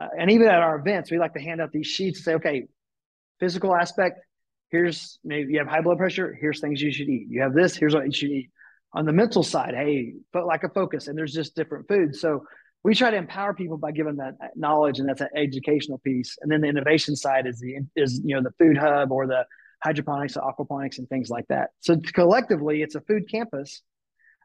Uh, 0.00 0.08
and 0.18 0.30
even 0.30 0.48
at 0.48 0.60
our 0.60 0.76
events, 0.76 1.10
we 1.10 1.18
like 1.18 1.34
to 1.34 1.40
hand 1.40 1.60
out 1.60 1.72
these 1.72 1.86
sheets 1.86 2.18
and 2.18 2.24
say, 2.24 2.34
okay, 2.34 2.66
physical 3.40 3.74
aspect, 3.74 4.20
here's 4.70 5.18
maybe 5.24 5.52
you 5.52 5.58
have 5.58 5.68
high 5.68 5.80
blood 5.80 5.98
pressure, 5.98 6.36
here's 6.38 6.60
things 6.60 6.80
you 6.80 6.92
should 6.92 7.08
eat. 7.08 7.26
You 7.28 7.42
have 7.42 7.54
this, 7.54 7.76
here's 7.76 7.94
what 7.94 8.04
you 8.06 8.12
should 8.12 8.30
eat. 8.30 8.50
On 8.92 9.04
the 9.04 9.12
mental 9.12 9.42
side, 9.42 9.74
hey, 9.74 10.14
but 10.32 10.46
like 10.46 10.62
a 10.62 10.68
focus, 10.68 11.08
and 11.08 11.18
there's 11.18 11.32
just 11.32 11.56
different 11.56 11.88
foods. 11.88 12.20
So 12.20 12.44
we 12.84 12.94
try 12.94 13.10
to 13.10 13.16
empower 13.16 13.54
people 13.54 13.76
by 13.76 13.90
giving 13.90 14.16
that 14.16 14.34
knowledge, 14.54 15.00
and 15.00 15.08
that's 15.08 15.20
an 15.20 15.30
educational 15.34 15.98
piece. 15.98 16.36
And 16.42 16.52
then 16.52 16.60
the 16.60 16.68
innovation 16.68 17.16
side 17.16 17.46
is 17.46 17.58
the 17.58 17.78
is 17.96 18.20
you 18.24 18.36
know 18.36 18.42
the 18.42 18.52
food 18.52 18.76
hub 18.76 19.10
or 19.10 19.26
the 19.26 19.46
hydroponics, 19.82 20.34
the 20.34 20.40
aquaponics, 20.40 20.98
and 20.98 21.08
things 21.08 21.28
like 21.28 21.46
that. 21.48 21.70
So 21.80 21.96
collectively, 22.12 22.82
it's 22.82 22.94
a 22.94 23.00
food 23.00 23.28
campus 23.28 23.82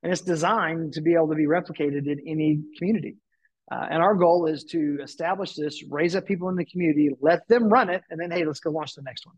and 0.04 0.12
it's 0.12 0.22
designed 0.22 0.94
to 0.94 1.02
be 1.02 1.14
able 1.14 1.30
to 1.30 1.36
be 1.36 1.46
replicated 1.46 2.08
in 2.08 2.20
any 2.28 2.60
community. 2.78 3.18
Uh, 3.72 3.88
and 3.92 4.02
our 4.02 4.16
goal 4.16 4.48
is 4.48 4.64
to 4.64 4.98
establish 5.04 5.54
this, 5.54 5.84
raise 5.90 6.16
up 6.16 6.26
people 6.26 6.50
in 6.50 6.56
the 6.56 6.66
community, 6.66 7.12
let 7.22 7.48
them 7.48 7.70
run 7.70 7.90
it, 7.90 8.02
and 8.10 8.20
then 8.20 8.32
hey, 8.32 8.44
let's 8.46 8.60
go 8.60 8.72
launch 8.72 8.96
the 8.96 9.02
next 9.04 9.26
one, 9.28 9.36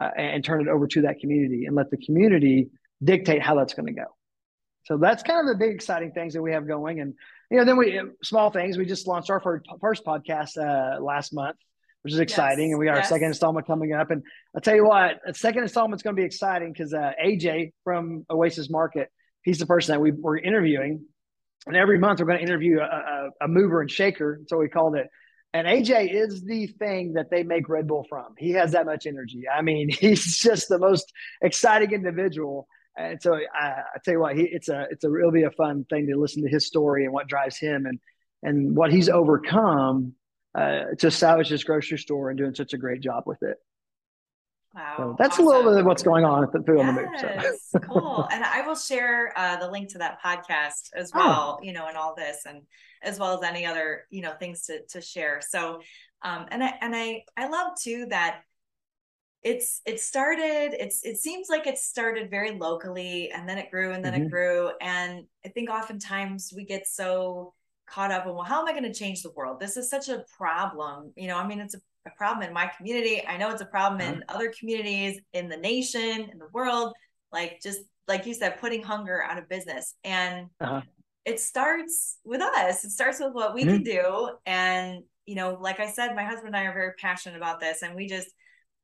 uh, 0.00 0.10
and, 0.16 0.26
and, 0.34 0.44
turn 0.44 0.60
it 0.60 0.68
over 0.68 0.88
to 0.88 1.02
that 1.02 1.20
community, 1.20 1.64
and 1.64 1.76
let 1.76 1.88
the 1.90 1.96
community 1.98 2.70
dictate 3.04 3.40
how 3.40 3.54
that's 3.54 3.74
going 3.74 3.86
to 3.86 3.92
go. 3.92 4.06
So 4.84 4.96
that's 4.96 5.22
kind 5.22 5.40
of 5.40 5.46
the 5.46 5.64
big 5.64 5.74
exciting 5.74 6.10
things 6.10 6.34
that 6.34 6.42
we 6.42 6.52
have 6.52 6.66
going, 6.66 7.00
and 7.00 7.14
you 7.52 7.58
know, 7.58 7.64
then 7.64 7.76
we 7.76 8.00
small 8.24 8.50
things. 8.50 8.76
We 8.76 8.84
just 8.84 9.06
launched 9.06 9.30
our 9.30 9.40
first 9.80 10.04
podcast 10.04 10.56
uh, 10.58 11.00
last 11.00 11.32
month, 11.32 11.56
which 12.02 12.14
is 12.14 12.20
exciting, 12.20 12.66
yes, 12.66 12.72
and 12.72 12.78
we 12.80 12.86
got 12.86 12.96
yes. 12.96 13.04
our 13.04 13.16
second 13.16 13.28
installment 13.28 13.66
coming 13.66 13.92
up. 13.92 14.10
And 14.10 14.24
I'll 14.56 14.60
tell 14.60 14.74
you 14.74 14.86
what, 14.86 15.20
a 15.24 15.34
second 15.34 15.62
installment 15.62 16.00
is 16.00 16.02
going 16.02 16.16
to 16.16 16.20
be 16.20 16.26
exciting 16.26 16.72
because 16.72 16.92
uh, 16.92 17.12
AJ 17.24 17.74
from 17.84 18.26
Oasis 18.28 18.70
Market 18.70 19.08
he's 19.42 19.58
the 19.58 19.66
person 19.66 19.94
that 19.94 20.00
we 20.00 20.12
were 20.12 20.36
interviewing. 20.36 21.04
And 21.66 21.76
every 21.76 21.98
month 21.98 22.20
we're 22.20 22.26
going 22.26 22.38
to 22.38 22.44
interview 22.44 22.78
a, 22.80 22.84
a, 22.84 23.30
a 23.42 23.48
mover 23.48 23.80
and 23.80 23.90
shaker. 23.90 24.40
So 24.46 24.58
we 24.58 24.68
called 24.68 24.96
it. 24.96 25.08
And 25.54 25.66
AJ 25.66 26.12
is 26.12 26.42
the 26.44 26.66
thing 26.66 27.14
that 27.14 27.30
they 27.30 27.42
make 27.42 27.68
Red 27.68 27.86
Bull 27.86 28.04
from. 28.08 28.34
He 28.36 28.50
has 28.50 28.72
that 28.72 28.86
much 28.86 29.06
energy. 29.06 29.44
I 29.48 29.62
mean, 29.62 29.88
he's 30.00 30.38
just 30.38 30.68
the 30.68 30.78
most 30.78 31.12
exciting 31.42 31.92
individual. 31.92 32.68
And 32.96 33.20
so 33.22 33.34
I, 33.34 33.66
I 33.66 33.98
tell 34.04 34.14
you 34.14 34.20
what, 34.20 34.36
he, 34.36 34.42
it's 34.42 34.68
a 34.68 34.86
it's 34.90 35.04
a 35.04 35.14
it'll 35.14 35.30
be 35.30 35.44
a 35.44 35.50
fun 35.52 35.84
thing 35.88 36.08
to 36.08 36.18
listen 36.18 36.42
to 36.42 36.48
his 36.48 36.66
story 36.66 37.04
and 37.04 37.12
what 37.12 37.28
drives 37.28 37.56
him 37.56 37.86
and 37.86 38.00
and 38.42 38.76
what 38.76 38.92
he's 38.92 39.08
overcome 39.08 40.14
uh, 40.54 40.84
to 40.98 41.06
establish 41.06 41.48
his 41.48 41.64
grocery 41.64 41.98
store 41.98 42.30
and 42.30 42.38
doing 42.38 42.54
such 42.54 42.72
a 42.72 42.78
great 42.78 43.00
job 43.00 43.22
with 43.26 43.42
it. 43.42 43.56
Wow. 44.78 44.94
So 44.96 45.16
that's 45.18 45.34
awesome. 45.34 45.46
a 45.46 45.48
little 45.48 45.70
bit 45.72 45.80
of 45.80 45.86
what's 45.86 46.02
going 46.04 46.24
on 46.24 46.44
at 46.44 46.52
the 46.52 46.62
Food 46.62 46.78
yes, 46.78 46.88
on 46.88 46.94
the 46.94 47.02
Move. 47.02 47.58
So. 47.60 47.78
cool. 47.80 48.28
And 48.30 48.44
I 48.44 48.64
will 48.66 48.76
share 48.76 49.32
uh, 49.36 49.56
the 49.56 49.68
link 49.68 49.90
to 49.92 49.98
that 49.98 50.18
podcast 50.24 50.90
as 50.94 51.10
oh. 51.14 51.18
well, 51.18 51.58
oh. 51.60 51.64
you 51.64 51.72
know, 51.72 51.88
and 51.88 51.96
all 51.96 52.14
this 52.14 52.42
and 52.46 52.62
as 53.02 53.18
well 53.18 53.36
as 53.36 53.42
any 53.42 53.66
other, 53.66 54.04
you 54.10 54.22
know, 54.22 54.32
things 54.38 54.66
to, 54.66 54.84
to 54.90 55.00
share. 55.00 55.40
So, 55.46 55.80
um, 56.22 56.46
and 56.50 56.62
I, 56.62 56.74
and 56.80 56.94
I, 56.94 57.24
I 57.36 57.48
love 57.48 57.72
too 57.80 58.06
that 58.10 58.40
it's, 59.42 59.82
it 59.86 60.00
started, 60.00 60.74
it's, 60.78 61.04
it 61.04 61.16
seems 61.16 61.48
like 61.48 61.66
it 61.66 61.78
started 61.78 62.30
very 62.30 62.52
locally 62.52 63.30
and 63.30 63.48
then 63.48 63.58
it 63.58 63.70
grew 63.70 63.92
and 63.92 64.04
then 64.04 64.12
mm-hmm. 64.12 64.24
it 64.24 64.30
grew. 64.30 64.70
And 64.80 65.24
I 65.44 65.48
think 65.48 65.70
oftentimes 65.70 66.52
we 66.54 66.64
get 66.64 66.86
so 66.86 67.54
caught 67.86 68.10
up 68.10 68.26
in, 68.26 68.34
well, 68.34 68.42
how 68.42 68.60
am 68.60 68.68
I 68.68 68.72
going 68.72 68.92
to 68.92 68.98
change 68.98 69.22
the 69.22 69.30
world? 69.30 69.60
This 69.60 69.76
is 69.76 69.88
such 69.90 70.08
a 70.08 70.24
problem. 70.36 71.12
You 71.16 71.28
know, 71.28 71.36
I 71.36 71.46
mean, 71.46 71.60
it's 71.60 71.74
a 71.74 71.80
a 72.08 72.16
problem 72.16 72.46
in 72.46 72.52
my 72.52 72.70
community. 72.76 73.24
I 73.26 73.36
know 73.36 73.50
it's 73.50 73.62
a 73.62 73.66
problem 73.66 74.00
in 74.00 74.22
uh-huh. 74.22 74.36
other 74.36 74.52
communities, 74.58 75.20
in 75.32 75.48
the 75.48 75.56
nation, 75.56 76.28
in 76.30 76.38
the 76.38 76.48
world. 76.52 76.92
Like 77.32 77.60
just 77.62 77.80
like 78.08 78.26
you 78.26 78.34
said, 78.34 78.58
putting 78.58 78.82
hunger 78.82 79.22
out 79.22 79.38
of 79.38 79.48
business. 79.48 79.94
And 80.02 80.46
uh-huh. 80.60 80.80
it 81.24 81.38
starts 81.38 82.16
with 82.24 82.40
us. 82.40 82.84
It 82.84 82.90
starts 82.90 83.20
with 83.20 83.34
what 83.34 83.54
we 83.54 83.62
mm-hmm. 83.62 83.74
can 83.74 83.82
do. 83.82 84.30
And, 84.46 85.02
you 85.26 85.34
know, 85.34 85.58
like 85.60 85.78
I 85.78 85.90
said, 85.90 86.16
my 86.16 86.24
husband 86.24 86.48
and 86.48 86.56
I 86.56 86.64
are 86.64 86.72
very 86.72 86.92
passionate 86.98 87.36
about 87.36 87.60
this 87.60 87.82
and 87.82 87.94
we 87.94 88.08
just 88.08 88.28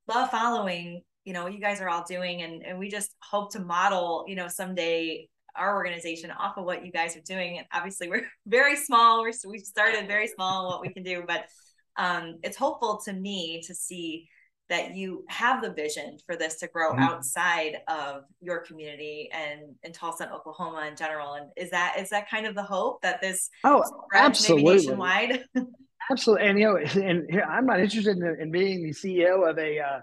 love 0.06 0.30
following, 0.30 1.00
you 1.24 1.32
know, 1.32 1.44
what 1.44 1.54
you 1.54 1.60
guys 1.60 1.80
are 1.80 1.88
all 1.88 2.04
doing. 2.06 2.42
And, 2.42 2.62
and 2.64 2.78
we 2.78 2.90
just 2.90 3.10
hope 3.22 3.50
to 3.52 3.60
model, 3.60 4.26
you 4.28 4.36
know, 4.36 4.48
someday 4.48 5.28
our 5.56 5.74
organization 5.74 6.30
off 6.32 6.58
of 6.58 6.64
what 6.64 6.84
you 6.84 6.92
guys 6.92 7.16
are 7.16 7.20
doing. 7.20 7.58
And 7.58 7.66
obviously 7.72 8.08
we're 8.08 8.26
very 8.46 8.76
small. 8.76 9.22
We're, 9.22 9.32
we 9.48 9.58
started 9.58 10.06
very 10.06 10.28
small 10.28 10.68
what 10.68 10.82
we 10.82 10.92
can 10.92 11.02
do, 11.02 11.24
but 11.26 11.46
um, 11.96 12.38
it's 12.42 12.56
hopeful 12.56 13.00
to 13.04 13.12
me 13.12 13.62
to 13.66 13.74
see 13.74 14.28
that 14.68 14.96
you 14.96 15.24
have 15.28 15.62
the 15.62 15.70
vision 15.70 16.16
for 16.26 16.36
this 16.36 16.56
to 16.56 16.66
grow 16.68 16.92
mm-hmm. 16.92 17.02
outside 17.02 17.78
of 17.86 18.24
your 18.40 18.60
community 18.60 19.30
and 19.32 19.74
in 19.82 19.92
Tulsa 19.92 20.24
and 20.24 20.32
Oklahoma 20.32 20.86
in 20.88 20.96
general. 20.96 21.34
And 21.34 21.50
is 21.56 21.70
that 21.70 21.96
is 21.98 22.10
that 22.10 22.30
kind 22.30 22.46
of 22.46 22.54
the 22.54 22.62
hope 22.62 23.02
that 23.02 23.20
this 23.20 23.50
oh 23.64 23.82
absolutely 24.14 24.76
nationwide? 24.76 25.44
absolutely, 26.10 26.48
and 26.48 26.58
you 26.58 26.64
know, 26.64 26.76
and 26.76 27.42
I'm 27.42 27.66
not 27.66 27.80
interested 27.80 28.16
in, 28.16 28.36
in 28.40 28.50
being 28.50 28.82
the 28.82 28.92
CEO 28.92 29.48
of 29.48 29.58
a 29.58 29.80
uh, 29.80 30.00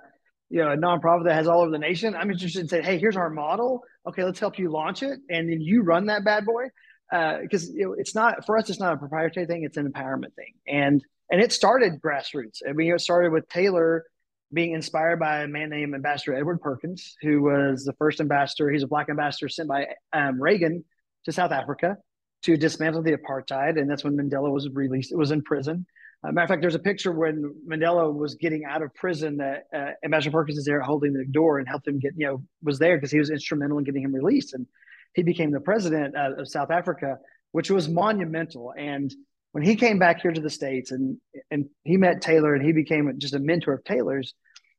you 0.50 0.64
know 0.64 0.72
a 0.72 0.78
nonprofit 0.78 1.26
that 1.26 1.34
has 1.34 1.48
all 1.48 1.62
over 1.62 1.72
the 1.72 1.80
nation. 1.80 2.16
I'm 2.16 2.30
interested 2.30 2.62
in 2.62 2.68
saying, 2.68 2.84
hey, 2.84 3.00
here's 3.00 3.18
our 3.18 3.30
model. 3.30 3.82
Okay, 4.08 4.24
let's 4.24 4.40
help 4.40 4.60
you 4.60 4.72
launch 4.72 5.02
it, 5.02 5.20
and 5.30 5.50
then 5.50 5.62
you 5.62 5.82
run 5.82 6.06
that 6.08 6.24
bad 6.24 6.46
boy. 6.46 6.66
because 7.10 7.70
uh, 7.70 7.74
you 7.74 7.86
know, 7.86 7.96
it's 7.98 8.14
not 8.14 8.46
for 8.46 8.58
us. 8.60 8.70
It's 8.70 8.80
not 8.80 8.94
a 8.94 8.98
proprietary 8.98 9.48
thing. 9.48 9.64
It's 9.64 9.78
an 9.78 9.92
empowerment 9.92 10.36
thing, 10.36 10.54
and 10.68 11.04
and 11.32 11.42
it 11.42 11.52
started 11.52 12.02
grassroots. 12.02 12.62
I 12.68 12.74
mean, 12.74 12.94
it 12.94 13.02
started 13.02 13.32
with 13.32 13.48
Taylor 13.48 14.06
being 14.54 14.74
inspired 14.74 15.18
by 15.18 15.44
a 15.44 15.48
man 15.48 15.70
named 15.70 15.96
Ambassador 15.96 16.36
Edward 16.36 16.62
Perkins, 16.62 17.16
who 17.22 17.42
was 17.42 17.86
the 17.86 17.94
first 17.94 18.20
ambassador. 18.20 18.70
He's 18.70 18.84
a 18.84 18.88
black 18.88 19.10
ambassador 19.10 19.48
sent 19.48 19.70
by 19.70 19.88
um, 20.12 20.42
Reagan 20.42 20.84
to 21.26 21.32
South 21.32 21.52
Africa 21.52 21.98
to 22.44 22.58
dismantle 22.58 23.04
the 23.04 23.14
apartheid, 23.14 23.80
and 23.80 23.90
that's 23.90 24.04
when 24.04 24.18
Mandela 24.18 24.52
was 24.52 24.68
released. 24.70 25.12
It 25.12 25.18
was 25.18 25.32
in 25.32 25.42
prison. 25.42 25.86
Uh, 26.24 26.32
matter 26.32 26.44
of 26.44 26.50
fact, 26.50 26.62
there's 26.62 26.76
a 26.76 26.80
picture 26.80 27.12
when 27.12 27.56
Mandela 27.68 28.14
was 28.14 28.36
getting 28.36 28.66
out 28.66 28.82
of 28.82 28.94
prison 28.94 29.38
that 29.38 29.64
uh, 29.74 29.92
Ambassador 30.04 30.32
Perkins 30.32 30.58
is 30.58 30.66
there 30.66 30.82
holding 30.82 31.14
the 31.14 31.26
door 31.26 31.60
and 31.60 31.68
helped 31.68 31.88
him 31.88 32.00
get, 32.00 32.14
you 32.16 32.28
know, 32.28 32.44
was 32.62 32.78
there 32.78 32.98
because 32.98 33.12
he 33.12 33.20
was 33.20 33.32
instrumental 33.32 33.78
in 33.78 33.84
getting 33.84 34.04
him 34.04 34.14
released. 34.14 34.54
And 34.54 34.68
he 35.14 35.24
became 35.24 35.52
the 35.52 35.60
president 35.60 36.16
uh, 36.16 36.34
of 36.38 36.48
South 36.48 36.70
Africa, 36.72 37.18
which 37.54 37.72
was 37.72 37.90
monumental. 37.90 38.74
And 38.78 39.12
when 39.52 39.64
he 39.64 39.76
came 39.76 40.00
back 40.00 40.22
here 40.22 40.32
to 40.32 40.42
the 40.42 40.50
States 40.50 40.92
and, 40.92 41.18
and 41.50 41.66
he 41.84 41.98
met 41.98 42.22
Taylor 42.22 42.54
and 42.56 42.66
he 42.66 42.72
became 42.72 43.12
just 43.18 43.34
a 43.34 43.40
mentor 43.40 43.74
of 43.74 43.84
Taylor's, 43.84 44.34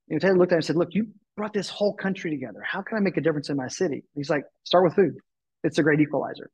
you 0.09 0.17
know, 0.17 0.19
Taylor 0.19 0.39
looked 0.39 0.53
at 0.53 0.57
him 0.57 0.59
and 0.59 0.65
said, 0.65 0.77
Look, 0.77 0.95
you 0.95 1.09
brought 1.37 1.53
this 1.53 1.69
whole 1.69 1.95
country 1.95 2.31
together. 2.31 2.63
How 2.65 2.83
can 2.83 2.97
I 2.97 3.01
make 3.01 3.17
a 3.17 3.21
difference 3.21 3.49
in 3.51 3.57
my 3.57 3.69
city? 3.69 4.05
He's 4.15 4.31
like, 4.31 4.45
Start 4.65 4.85
with 4.85 4.95
food. 4.95 5.17
It's 5.65 5.79
a 5.79 5.83
great 5.83 6.01
equalizer. 6.01 6.51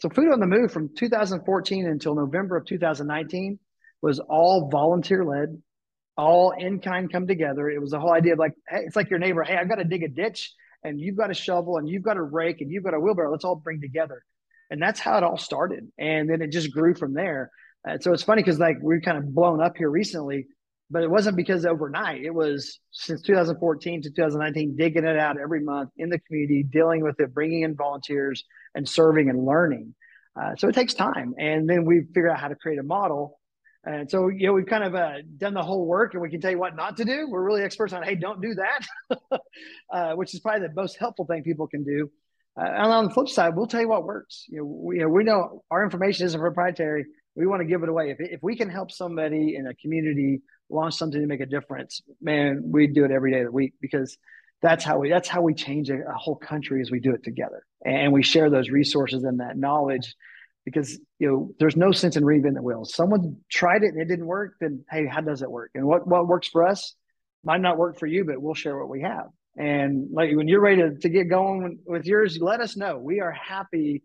So, 0.00 0.08
Food 0.08 0.32
on 0.32 0.40
the 0.40 0.46
Move 0.46 0.72
from 0.72 0.90
2014 0.96 1.86
until 1.86 2.14
November 2.14 2.56
of 2.56 2.66
2019 2.66 3.58
was 4.02 4.18
all 4.20 4.68
volunteer 4.68 5.24
led, 5.24 5.60
all 6.16 6.50
in 6.50 6.80
kind 6.80 7.10
come 7.10 7.26
together. 7.26 7.70
It 7.70 7.80
was 7.80 7.90
the 7.90 8.00
whole 8.00 8.12
idea 8.12 8.34
of 8.34 8.38
like, 8.38 8.54
hey, 8.68 8.82
it's 8.86 8.96
like 8.96 9.10
your 9.10 9.18
neighbor, 9.18 9.42
hey, 9.42 9.56
I've 9.56 9.68
got 9.68 9.76
to 9.76 9.84
dig 9.84 10.02
a 10.02 10.08
ditch 10.08 10.52
and 10.82 11.00
you've 11.00 11.16
got 11.16 11.30
a 11.30 11.34
shovel 11.34 11.78
and 11.78 11.88
you've 11.88 12.02
got 12.02 12.16
a 12.16 12.22
rake 12.22 12.60
and 12.60 12.70
you've 12.70 12.84
got 12.84 12.94
a 12.94 13.00
wheelbarrow. 13.00 13.30
Let's 13.30 13.44
all 13.44 13.56
bring 13.56 13.80
together. 13.80 14.22
And 14.74 14.82
that's 14.82 14.98
how 14.98 15.16
it 15.16 15.22
all 15.22 15.38
started. 15.38 15.86
And 15.98 16.28
then 16.28 16.42
it 16.42 16.50
just 16.50 16.72
grew 16.72 16.96
from 16.96 17.14
there. 17.14 17.52
Uh, 17.88 17.96
so 18.00 18.12
it's 18.12 18.24
funny 18.24 18.42
because 18.42 18.58
like 18.58 18.78
we've 18.82 19.02
kind 19.02 19.16
of 19.16 19.32
blown 19.32 19.62
up 19.62 19.76
here 19.76 19.88
recently, 19.88 20.48
but 20.90 21.04
it 21.04 21.08
wasn't 21.08 21.36
because 21.36 21.64
overnight. 21.64 22.24
It 22.24 22.34
was 22.34 22.80
since 22.90 23.22
2014 23.22 24.02
to 24.02 24.10
2019, 24.10 24.74
digging 24.76 25.04
it 25.04 25.16
out 25.16 25.38
every 25.40 25.60
month 25.60 25.90
in 25.96 26.08
the 26.08 26.18
community, 26.18 26.64
dealing 26.64 27.04
with 27.04 27.20
it, 27.20 27.32
bringing 27.32 27.62
in 27.62 27.76
volunteers 27.76 28.42
and 28.74 28.88
serving 28.88 29.30
and 29.30 29.46
learning. 29.46 29.94
Uh, 30.34 30.56
so 30.56 30.66
it 30.66 30.74
takes 30.74 30.92
time. 30.92 31.34
And 31.38 31.70
then 31.70 31.84
we 31.84 32.00
figure 32.12 32.32
out 32.32 32.40
how 32.40 32.48
to 32.48 32.56
create 32.56 32.80
a 32.80 32.82
model 32.82 33.38
and 33.86 34.10
so, 34.10 34.28
you 34.28 34.46
know, 34.46 34.54
we've 34.54 34.66
kind 34.66 34.84
of 34.84 34.94
uh, 34.94 35.16
done 35.36 35.52
the 35.52 35.62
whole 35.62 35.84
work 35.84 36.14
and 36.14 36.22
we 36.22 36.30
can 36.30 36.40
tell 36.40 36.50
you 36.50 36.58
what 36.58 36.74
not 36.74 36.96
to 36.96 37.04
do. 37.04 37.28
We're 37.28 37.42
really 37.42 37.62
experts 37.62 37.92
on, 37.92 38.02
hey, 38.02 38.14
don't 38.14 38.40
do 38.40 38.54
that, 38.54 39.20
uh, 39.92 40.14
which 40.14 40.32
is 40.34 40.40
probably 40.40 40.66
the 40.66 40.74
most 40.74 40.96
helpful 40.96 41.26
thing 41.26 41.42
people 41.42 41.66
can 41.66 41.84
do. 41.84 42.10
And 42.56 42.92
on 42.92 43.04
the 43.06 43.10
flip 43.10 43.28
side, 43.28 43.56
we'll 43.56 43.66
tell 43.66 43.80
you 43.80 43.88
what 43.88 44.04
works. 44.04 44.44
You 44.48 44.58
know, 44.58 44.64
we, 44.64 44.96
you 44.96 45.02
know, 45.02 45.08
we 45.08 45.24
know 45.24 45.64
our 45.70 45.82
information 45.82 46.26
isn't 46.26 46.40
proprietary. 46.40 47.06
We 47.34 47.46
want 47.46 47.60
to 47.60 47.66
give 47.66 47.82
it 47.82 47.88
away. 47.88 48.10
If, 48.10 48.18
if 48.20 48.42
we 48.42 48.56
can 48.56 48.70
help 48.70 48.92
somebody 48.92 49.56
in 49.56 49.66
a 49.66 49.74
community 49.74 50.42
launch 50.70 50.94
something 50.94 51.20
to 51.20 51.26
make 51.26 51.40
a 51.40 51.46
difference, 51.46 52.00
man, 52.20 52.62
we 52.66 52.86
do 52.86 53.04
it 53.04 53.10
every 53.10 53.32
day 53.32 53.40
of 53.40 53.46
the 53.46 53.52
week 53.52 53.74
because 53.80 54.16
that's 54.62 54.84
how 54.84 54.98
we 54.98 55.10
that's 55.10 55.28
how 55.28 55.42
we 55.42 55.52
change 55.52 55.90
a, 55.90 55.96
a 55.96 56.14
whole 56.16 56.36
country 56.36 56.80
as 56.80 56.90
we 56.90 57.00
do 57.00 57.12
it 57.12 57.22
together 57.22 57.64
and 57.84 58.12
we 58.12 58.22
share 58.22 58.48
those 58.48 58.70
resources 58.70 59.22
and 59.24 59.40
that 59.40 59.58
knowledge 59.58 60.14
because 60.64 60.98
you 61.18 61.28
know 61.28 61.50
there's 61.58 61.76
no 61.76 61.92
sense 61.92 62.16
in 62.16 62.24
reinventing 62.24 62.54
the 62.54 62.62
wheel. 62.62 62.84
Someone 62.84 63.36
tried 63.50 63.82
it 63.82 63.88
and 63.88 64.00
it 64.00 64.06
didn't 64.06 64.26
work. 64.26 64.54
Then 64.60 64.84
hey, 64.90 65.06
how 65.06 65.20
does 65.20 65.42
it 65.42 65.50
work? 65.50 65.70
And 65.74 65.84
what 65.84 66.06
what 66.06 66.26
works 66.26 66.48
for 66.48 66.66
us 66.66 66.94
might 67.44 67.60
not 67.60 67.76
work 67.76 67.98
for 67.98 68.06
you, 68.06 68.24
but 68.24 68.40
we'll 68.40 68.54
share 68.54 68.78
what 68.78 68.88
we 68.88 69.02
have. 69.02 69.26
And 69.56 70.08
like 70.12 70.34
when 70.34 70.48
you're 70.48 70.60
ready 70.60 70.82
to, 70.82 70.94
to 70.96 71.08
get 71.08 71.28
going 71.28 71.78
with 71.86 72.06
yours, 72.06 72.38
let 72.40 72.60
us 72.60 72.76
know. 72.76 72.98
We 72.98 73.20
are 73.20 73.32
happy 73.32 74.02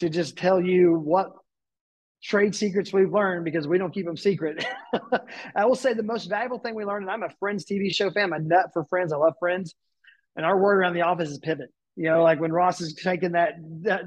to 0.00 0.08
just 0.08 0.36
tell 0.36 0.60
you 0.60 0.94
what 0.94 1.32
trade 2.22 2.54
secrets 2.54 2.92
we've 2.92 3.12
learned 3.12 3.44
because 3.44 3.66
we 3.66 3.78
don't 3.78 3.92
keep 3.92 4.06
them 4.06 4.16
secret. 4.16 4.64
I 5.56 5.64
will 5.66 5.74
say 5.74 5.92
the 5.92 6.04
most 6.04 6.28
valuable 6.28 6.60
thing 6.60 6.74
we 6.74 6.84
learned, 6.84 7.02
and 7.02 7.10
I'm 7.10 7.24
a 7.24 7.34
Friends 7.40 7.64
TV 7.64 7.92
show 7.92 8.10
fan, 8.10 8.32
I'm 8.32 8.32
a 8.32 8.38
nut 8.38 8.70
for 8.72 8.84
Friends. 8.84 9.12
I 9.12 9.16
love 9.16 9.34
Friends. 9.40 9.74
And 10.36 10.46
our 10.46 10.56
word 10.56 10.78
around 10.78 10.94
the 10.94 11.02
office 11.02 11.30
is 11.30 11.38
pivot. 11.38 11.70
You 11.96 12.04
know, 12.04 12.22
like 12.22 12.40
when 12.40 12.52
Ross 12.52 12.80
is 12.80 12.94
taking 12.94 13.32
that, 13.32 13.54
that 13.82 14.04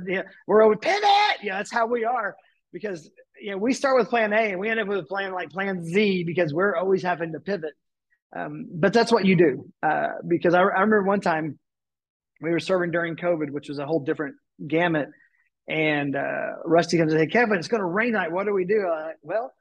we're 0.48 0.64
over 0.64 0.76
pivot. 0.76 1.04
Yeah, 1.43 1.58
that's 1.58 1.72
how 1.72 1.86
we 1.86 2.04
are 2.04 2.36
because 2.76 3.10
you 3.39 3.52
know 3.52 3.58
we 3.58 3.74
start 3.74 3.98
with 3.98 4.10
plan 4.10 4.34
A 4.34 4.52
and 4.52 4.60
we 4.60 4.70
end 4.70 4.80
up 4.80 4.88
with 4.88 5.08
plan 5.08 5.32
like 5.32 5.50
plan 5.50 5.84
Z 5.84 6.24
because 6.26 6.54
we're 6.54 6.76
always 6.76 7.04
having 7.04 7.32
to 7.34 7.39
pivot. 7.39 7.74
Um, 8.36 8.68
but 8.72 8.92
that's 8.94 9.12
what 9.12 9.26
you 9.26 9.36
do 9.36 9.72
uh, 9.82 10.08
because 10.28 10.54
I, 10.54 10.60
I 10.60 10.82
remember 10.82 11.04
one 11.04 11.22
time 11.22 11.58
we 12.42 12.52
were 12.52 12.60
serving 12.60 12.92
during 12.92 13.16
COVID, 13.16 13.50
which 13.52 13.70
was 13.70 13.80
a 13.80 13.86
whole 13.86 14.02
different 14.02 14.36
gamut. 14.68 15.10
And 15.68 16.16
uh, 16.16 16.58
Rusty 16.66 16.98
comes 16.98 17.14
and 17.14 17.20
says, 17.20 17.28
hey, 17.28 17.32
Kevin, 17.32 17.58
it's 17.58 17.68
going 17.68 17.82
to 17.82 17.88
rain 17.88 18.12
tonight. 18.12 18.32
What 18.32 18.46
do 18.46 18.54
we 18.54 18.66
do? 18.66 18.86
Well, 19.24 19.52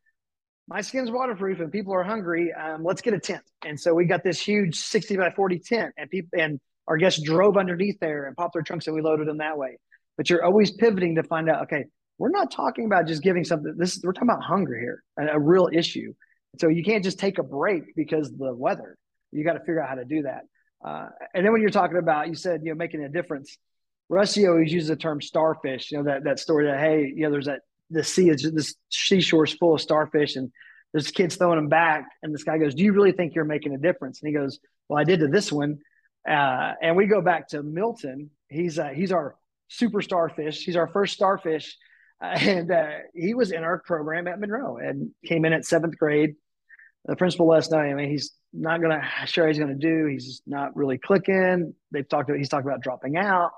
my 0.68 0.80
skin's 0.80 1.10
waterproof 1.10 1.60
and 1.60 1.70
people 1.70 1.94
are 1.94 2.02
hungry. 2.02 2.52
Um, 2.52 2.84
let's 2.84 3.00
get 3.00 3.14
a 3.14 3.20
tent. 3.20 3.42
And 3.64 3.78
so 3.78 3.94
we 3.94 4.06
got 4.06 4.24
this 4.24 4.40
huge 4.40 4.76
60 4.76 5.16
by 5.16 5.30
40 5.30 5.58
tent 5.60 5.94
and 5.96 6.10
people, 6.10 6.38
and 6.38 6.60
our 6.88 6.96
guests 6.96 7.22
drove 7.22 7.56
underneath 7.56 7.98
there 8.00 8.26
and 8.26 8.36
popped 8.36 8.54
their 8.54 8.62
trunks 8.62 8.86
and 8.86 8.96
we 8.96 9.02
loaded 9.02 9.28
them 9.28 9.38
that 9.38 9.56
way. 9.56 9.78
But 10.16 10.30
you're 10.30 10.44
always 10.44 10.70
pivoting 10.70 11.16
to 11.16 11.22
find 11.22 11.48
out, 11.48 11.62
okay, 11.64 11.84
we're 12.18 12.30
not 12.30 12.50
talking 12.50 12.86
about 12.86 13.06
just 13.06 13.22
giving 13.22 13.44
something. 13.44 13.74
This 13.76 14.00
we're 14.02 14.12
talking 14.12 14.28
about 14.28 14.42
hunger 14.42 14.78
here, 14.78 15.02
a 15.18 15.38
real 15.38 15.68
issue. 15.72 16.14
So 16.60 16.68
you 16.68 16.84
can't 16.84 17.04
just 17.04 17.18
take 17.18 17.38
a 17.38 17.42
break 17.42 17.94
because 17.96 18.30
the 18.30 18.54
weather. 18.54 18.96
You 19.32 19.44
got 19.44 19.54
to 19.54 19.60
figure 19.60 19.82
out 19.82 19.88
how 19.88 19.96
to 19.96 20.04
do 20.04 20.22
that. 20.22 20.42
Uh, 20.84 21.08
and 21.34 21.44
then 21.44 21.52
when 21.52 21.60
you're 21.60 21.70
talking 21.70 21.96
about, 21.96 22.28
you 22.28 22.34
said 22.34 22.60
you 22.62 22.70
know 22.70 22.76
making 22.76 23.02
a 23.02 23.08
difference. 23.08 23.56
Rusty 24.08 24.46
always 24.46 24.72
uses 24.72 24.88
the 24.88 24.96
term 24.96 25.20
starfish. 25.20 25.90
You 25.90 25.98
know 25.98 26.04
that 26.04 26.24
that 26.24 26.38
story 26.38 26.66
that 26.66 26.78
hey, 26.78 27.12
you 27.14 27.22
know 27.22 27.30
there's 27.30 27.46
that 27.46 27.60
the 27.90 28.04
sea 28.04 28.28
is 28.28 28.42
this 28.52 28.74
seashore 28.90 29.44
is 29.44 29.52
full 29.52 29.74
of 29.74 29.80
starfish 29.80 30.36
and 30.36 30.50
there's 30.92 31.10
kids 31.10 31.36
throwing 31.36 31.56
them 31.56 31.68
back 31.68 32.06
and 32.22 32.32
this 32.32 32.44
guy 32.44 32.56
goes, 32.56 32.74
do 32.74 32.84
you 32.84 32.92
really 32.92 33.12
think 33.12 33.34
you're 33.34 33.44
making 33.44 33.74
a 33.74 33.78
difference? 33.78 34.22
And 34.22 34.28
he 34.28 34.34
goes, 34.34 34.60
well, 34.88 34.98
I 34.98 35.04
did 35.04 35.20
to 35.20 35.28
this 35.28 35.50
one. 35.50 35.78
Uh, 36.28 36.72
and 36.80 36.96
we 36.96 37.06
go 37.06 37.20
back 37.20 37.48
to 37.48 37.62
Milton. 37.62 38.30
He's 38.48 38.78
uh, 38.78 38.88
he's 38.88 39.12
our 39.12 39.36
super 39.68 40.00
starfish. 40.00 40.64
He's 40.64 40.76
our 40.76 40.88
first 40.88 41.14
starfish, 41.14 41.76
uh, 42.22 42.36
and 42.38 42.72
he 43.14 43.34
was 43.34 43.50
in 43.52 43.62
our 43.62 43.78
program 43.80 44.26
at 44.28 44.40
Monroe 44.40 44.78
and 44.78 45.10
came 45.26 45.44
in 45.44 45.52
at 45.52 45.64
seventh 45.64 45.98
grade. 45.98 46.36
The 47.06 47.16
principal 47.16 47.46
last 47.46 47.70
night. 47.70 47.90
I 47.90 47.94
mean, 47.94 48.10
he's 48.10 48.32
not 48.52 48.80
going 48.80 48.98
to 48.98 49.26
sure 49.26 49.46
he's 49.46 49.58
going 49.58 49.78
to 49.78 49.86
do. 49.86 50.06
He's 50.06 50.42
not 50.46 50.74
really 50.74 50.98
clicking. 50.98 51.74
They've 51.90 52.08
talked. 52.08 52.30
About, 52.30 52.38
he's 52.38 52.48
talked 52.48 52.66
about 52.66 52.82
dropping 52.82 53.16
out, 53.16 53.50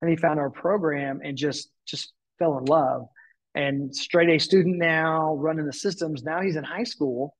and 0.00 0.10
he 0.10 0.16
found 0.16 0.38
our 0.38 0.50
program 0.50 1.20
and 1.24 1.36
just 1.36 1.70
just 1.86 2.12
fell 2.38 2.58
in 2.58 2.64
love. 2.64 3.06
And 3.56 3.94
straight 3.94 4.30
A 4.30 4.38
student 4.38 4.78
now, 4.78 5.34
running 5.34 5.66
the 5.66 5.72
systems. 5.72 6.22
Now 6.22 6.40
he's 6.40 6.56
in 6.56 6.64
high 6.64 6.84
school 6.84 7.36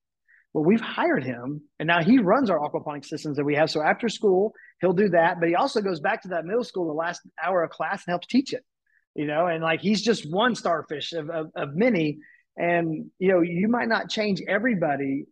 well, 0.55 0.65
we've 0.65 0.81
hired 0.81 1.25
him 1.25 1.63
and 1.81 1.87
now 1.89 2.03
he 2.03 2.19
runs 2.19 2.49
our 2.49 2.61
aquaponic 2.61 3.05
systems 3.05 3.37
that 3.37 3.45
we 3.45 3.57
have. 3.57 3.71
So 3.71 3.83
after 3.83 4.09
school, 4.09 4.55
he'll 4.81 4.93
do 4.93 5.09
that, 5.09 5.41
but 5.41 5.49
he 5.49 5.57
also 5.57 5.81
goes 5.81 5.99
back 5.99 6.23
to 6.23 6.29
that 6.29 6.45
middle 6.45 6.63
school 6.63 6.87
the 6.87 6.93
last 6.93 7.23
hour 7.43 7.65
of 7.65 7.71
class 7.71 8.05
and 8.07 8.13
helps 8.13 8.29
teach 8.29 8.53
it, 8.53 8.65
you 9.17 9.27
know, 9.27 9.49
and 9.49 9.63
like 9.63 9.81
he's 9.81 10.01
just 10.01 10.31
one 10.31 10.55
starfish 10.55 11.13
of, 11.13 11.29
of, 11.29 11.51
of 11.57 11.75
many. 11.75 12.19
And, 12.57 13.11
you 13.19 13.33
know, 13.33 13.41
you 13.41 13.67
might 13.67 13.89
not 13.89 14.09
change 14.09 14.41
everybody, 14.47 15.27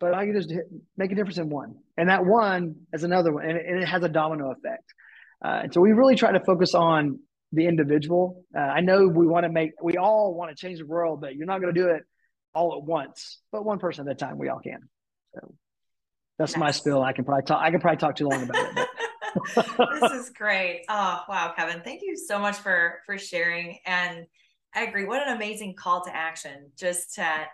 but 0.00 0.26
you 0.26 0.32
do 0.32 0.38
is 0.38 0.52
make 0.96 1.12
a 1.12 1.14
difference 1.14 1.38
in 1.38 1.48
one. 1.48 1.76
And 1.96 2.08
that 2.08 2.24
one 2.24 2.76
is 2.92 3.04
another 3.04 3.32
one, 3.32 3.44
and 3.44 3.56
it, 3.56 3.66
and 3.66 3.82
it 3.82 3.88
has 3.88 4.02
a 4.02 4.08
domino 4.08 4.52
effect. 4.52 4.84
Uh, 5.44 5.60
and 5.64 5.74
so 5.74 5.80
we 5.80 5.92
really 5.92 6.16
try 6.16 6.32
to 6.32 6.40
focus 6.40 6.74
on 6.74 7.20
the 7.52 7.66
individual. 7.66 8.44
Uh, 8.56 8.60
I 8.60 8.80
know 8.80 9.08
we 9.08 9.26
want 9.26 9.44
to 9.44 9.48
make, 9.48 9.72
we 9.82 9.96
all 9.96 10.34
want 10.34 10.50
to 10.50 10.56
change 10.56 10.78
the 10.78 10.86
world, 10.86 11.20
but 11.20 11.34
you're 11.36 11.46
not 11.46 11.60
going 11.60 11.74
to 11.74 11.80
do 11.80 11.88
it 11.88 12.02
all 12.54 12.76
at 12.76 12.82
once, 12.82 13.40
but 13.52 13.64
one 13.64 13.78
person 13.78 14.08
at 14.08 14.12
a 14.12 14.14
time, 14.16 14.38
we 14.38 14.48
all 14.48 14.60
can. 14.60 14.80
So 15.34 15.54
that's 16.38 16.52
nice. 16.52 16.60
my 16.60 16.70
spill. 16.70 17.02
I 17.02 17.12
can 17.12 17.24
probably 17.24 17.44
talk. 17.44 17.60
I 17.62 17.70
can 17.70 17.80
probably 17.80 17.98
talk 17.98 18.16
too 18.16 18.28
long 18.28 18.42
about 18.42 18.78
it. 18.78 18.88
this 20.00 20.12
is 20.12 20.30
great. 20.30 20.84
Oh 20.88 21.22
wow, 21.28 21.52
Kevin, 21.56 21.82
thank 21.82 22.00
you 22.02 22.16
so 22.16 22.38
much 22.38 22.56
for 22.56 23.00
for 23.04 23.18
sharing. 23.18 23.78
And 23.84 24.26
I 24.74 24.84
agree. 24.84 25.04
What 25.04 25.26
an 25.26 25.34
amazing 25.34 25.74
call 25.74 26.04
to 26.04 26.14
action, 26.14 26.70
just 26.76 27.14
to 27.16 27.46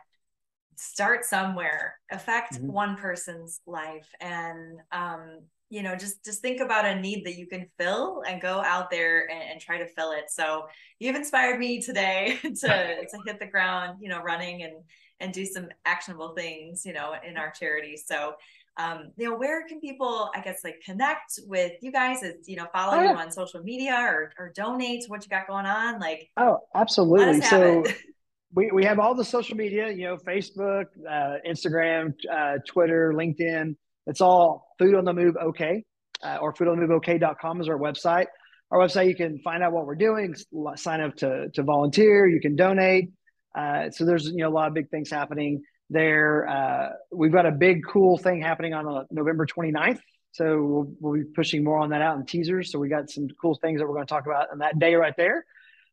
start 0.77 1.25
somewhere, 1.25 1.99
affect 2.11 2.55
mm-hmm. 2.55 2.73
one 2.73 2.97
person's 2.97 3.61
life, 3.67 4.09
and 4.21 4.81
um, 4.93 5.41
you 5.71 5.83
know 5.83 5.97
just 5.97 6.25
just 6.25 6.41
think 6.41 6.61
about 6.61 6.85
a 6.85 7.01
need 7.01 7.25
that 7.25 7.37
you 7.37 7.47
can 7.47 7.67
fill 7.79 8.23
and 8.29 8.41
go 8.41 8.63
out 8.63 8.91
there 8.91 9.31
and, 9.31 9.43
and 9.43 9.61
try 9.61 9.79
to 9.79 9.87
fill 9.87 10.13
it 10.13 10.25
so 10.29 10.67
you've 11.01 11.17
inspired 11.17 11.59
me 11.59 11.81
today 11.81 12.39
to 12.43 12.51
to 13.11 13.19
hit 13.27 13.41
the 13.41 13.47
ground 13.47 13.99
you 14.01 14.09
know 14.09 14.23
running 14.23 14.63
and 14.63 14.75
and 15.21 15.33
do 15.33 15.45
some 15.45 15.69
actionable 15.85 16.35
things 16.35 16.85
you 16.85 16.93
know 16.93 17.15
in 17.27 17.37
our 17.37 17.51
charity 17.51 17.97
so 17.97 18.35
um, 18.77 19.13
you 19.17 19.31
know, 19.31 19.37
where 19.37 19.67
can 19.69 19.81
people, 19.81 20.31
I 20.35 20.41
guess, 20.41 20.65
like 20.65 20.83
connect 20.85 21.39
with 21.47 21.73
you 21.81 21.93
guys? 21.93 22.25
Is 22.25 22.49
you 22.49 22.57
know, 22.57 22.67
follow 22.73 22.99
oh, 22.99 23.03
yeah. 23.03 23.13
you 23.13 23.17
on 23.17 23.31
social 23.31 23.63
media 23.63 23.95
or 23.95 24.33
or 24.37 24.53
donate 24.55 25.05
what 25.07 25.23
you 25.23 25.31
got 25.31 25.47
going 25.47 25.67
on? 25.67 26.01
Like, 26.01 26.29
oh, 26.37 26.59
absolutely. 26.75 27.41
So 27.43 27.85
we 28.55 28.71
we 28.73 28.85
have 28.85 28.99
all 28.99 29.15
the 29.15 29.25
social 29.25 29.57
media, 29.57 29.91
you 29.91 30.05
know, 30.05 30.17
Facebook, 30.17 30.87
uh, 31.09 31.37
Instagram, 31.47 32.15
uh, 32.33 32.59
Twitter, 32.67 33.13
LinkedIn. 33.15 33.77
It's 34.07 34.21
all 34.21 34.75
food 34.79 34.95
on 34.95 35.05
the 35.05 35.13
move 35.13 35.37
okay, 35.37 35.85
uh, 36.23 36.39
or 36.41 36.53
foodonthemoveok.com 36.53 37.61
is 37.61 37.69
our 37.69 37.79
website. 37.79 38.27
our 38.71 38.79
website, 38.79 39.09
you 39.09 39.17
can 39.17 39.39
find 39.41 39.63
out 39.63 39.73
what 39.73 39.87
we're 39.87 39.95
doing, 39.95 40.35
sign 40.77 41.01
up 41.01 41.17
to, 41.17 41.49
to 41.55 41.63
volunteer, 41.63 42.29
you 42.29 42.41
can 42.41 42.55
donate. 42.55 43.11
Uh, 43.57 43.91
so 43.91 44.05
there's 44.05 44.27
you 44.27 44.39
know 44.39 44.49
a 44.49 44.51
lot 44.51 44.69
of 44.69 44.75
big 44.75 44.89
things 44.91 45.11
happening 45.11 45.63
there. 45.91 46.49
Uh, 46.49 46.91
we've 47.13 47.33
got 47.33 47.47
a 47.47 47.53
big 47.53 47.81
cool 47.87 48.19
thing 48.19 48.41
happening 48.41 48.73
on 48.73 48.87
uh, 48.87 49.05
November 49.11 49.47
29th. 49.47 50.01
So 50.33 50.45
we'll, 50.63 50.93
we'll, 51.01 51.15
be 51.15 51.25
pushing 51.33 51.63
more 51.63 51.79
on 51.79 51.91
that 51.91 52.03
out 52.03 52.17
in 52.17 52.27
teasers. 52.27 52.73
So 52.73 52.81
we 52.81 52.89
got 52.89 53.09
some 53.09 53.29
cool 53.41 53.57
things 53.63 53.79
that 53.79 53.87
we're 53.87 53.95
going 53.95 54.07
to 54.07 54.13
talk 54.13 54.27
about 54.27 54.51
on 54.51 54.59
that 54.59 54.81
day 54.81 54.97
right 54.97 55.15
there. 55.17 55.45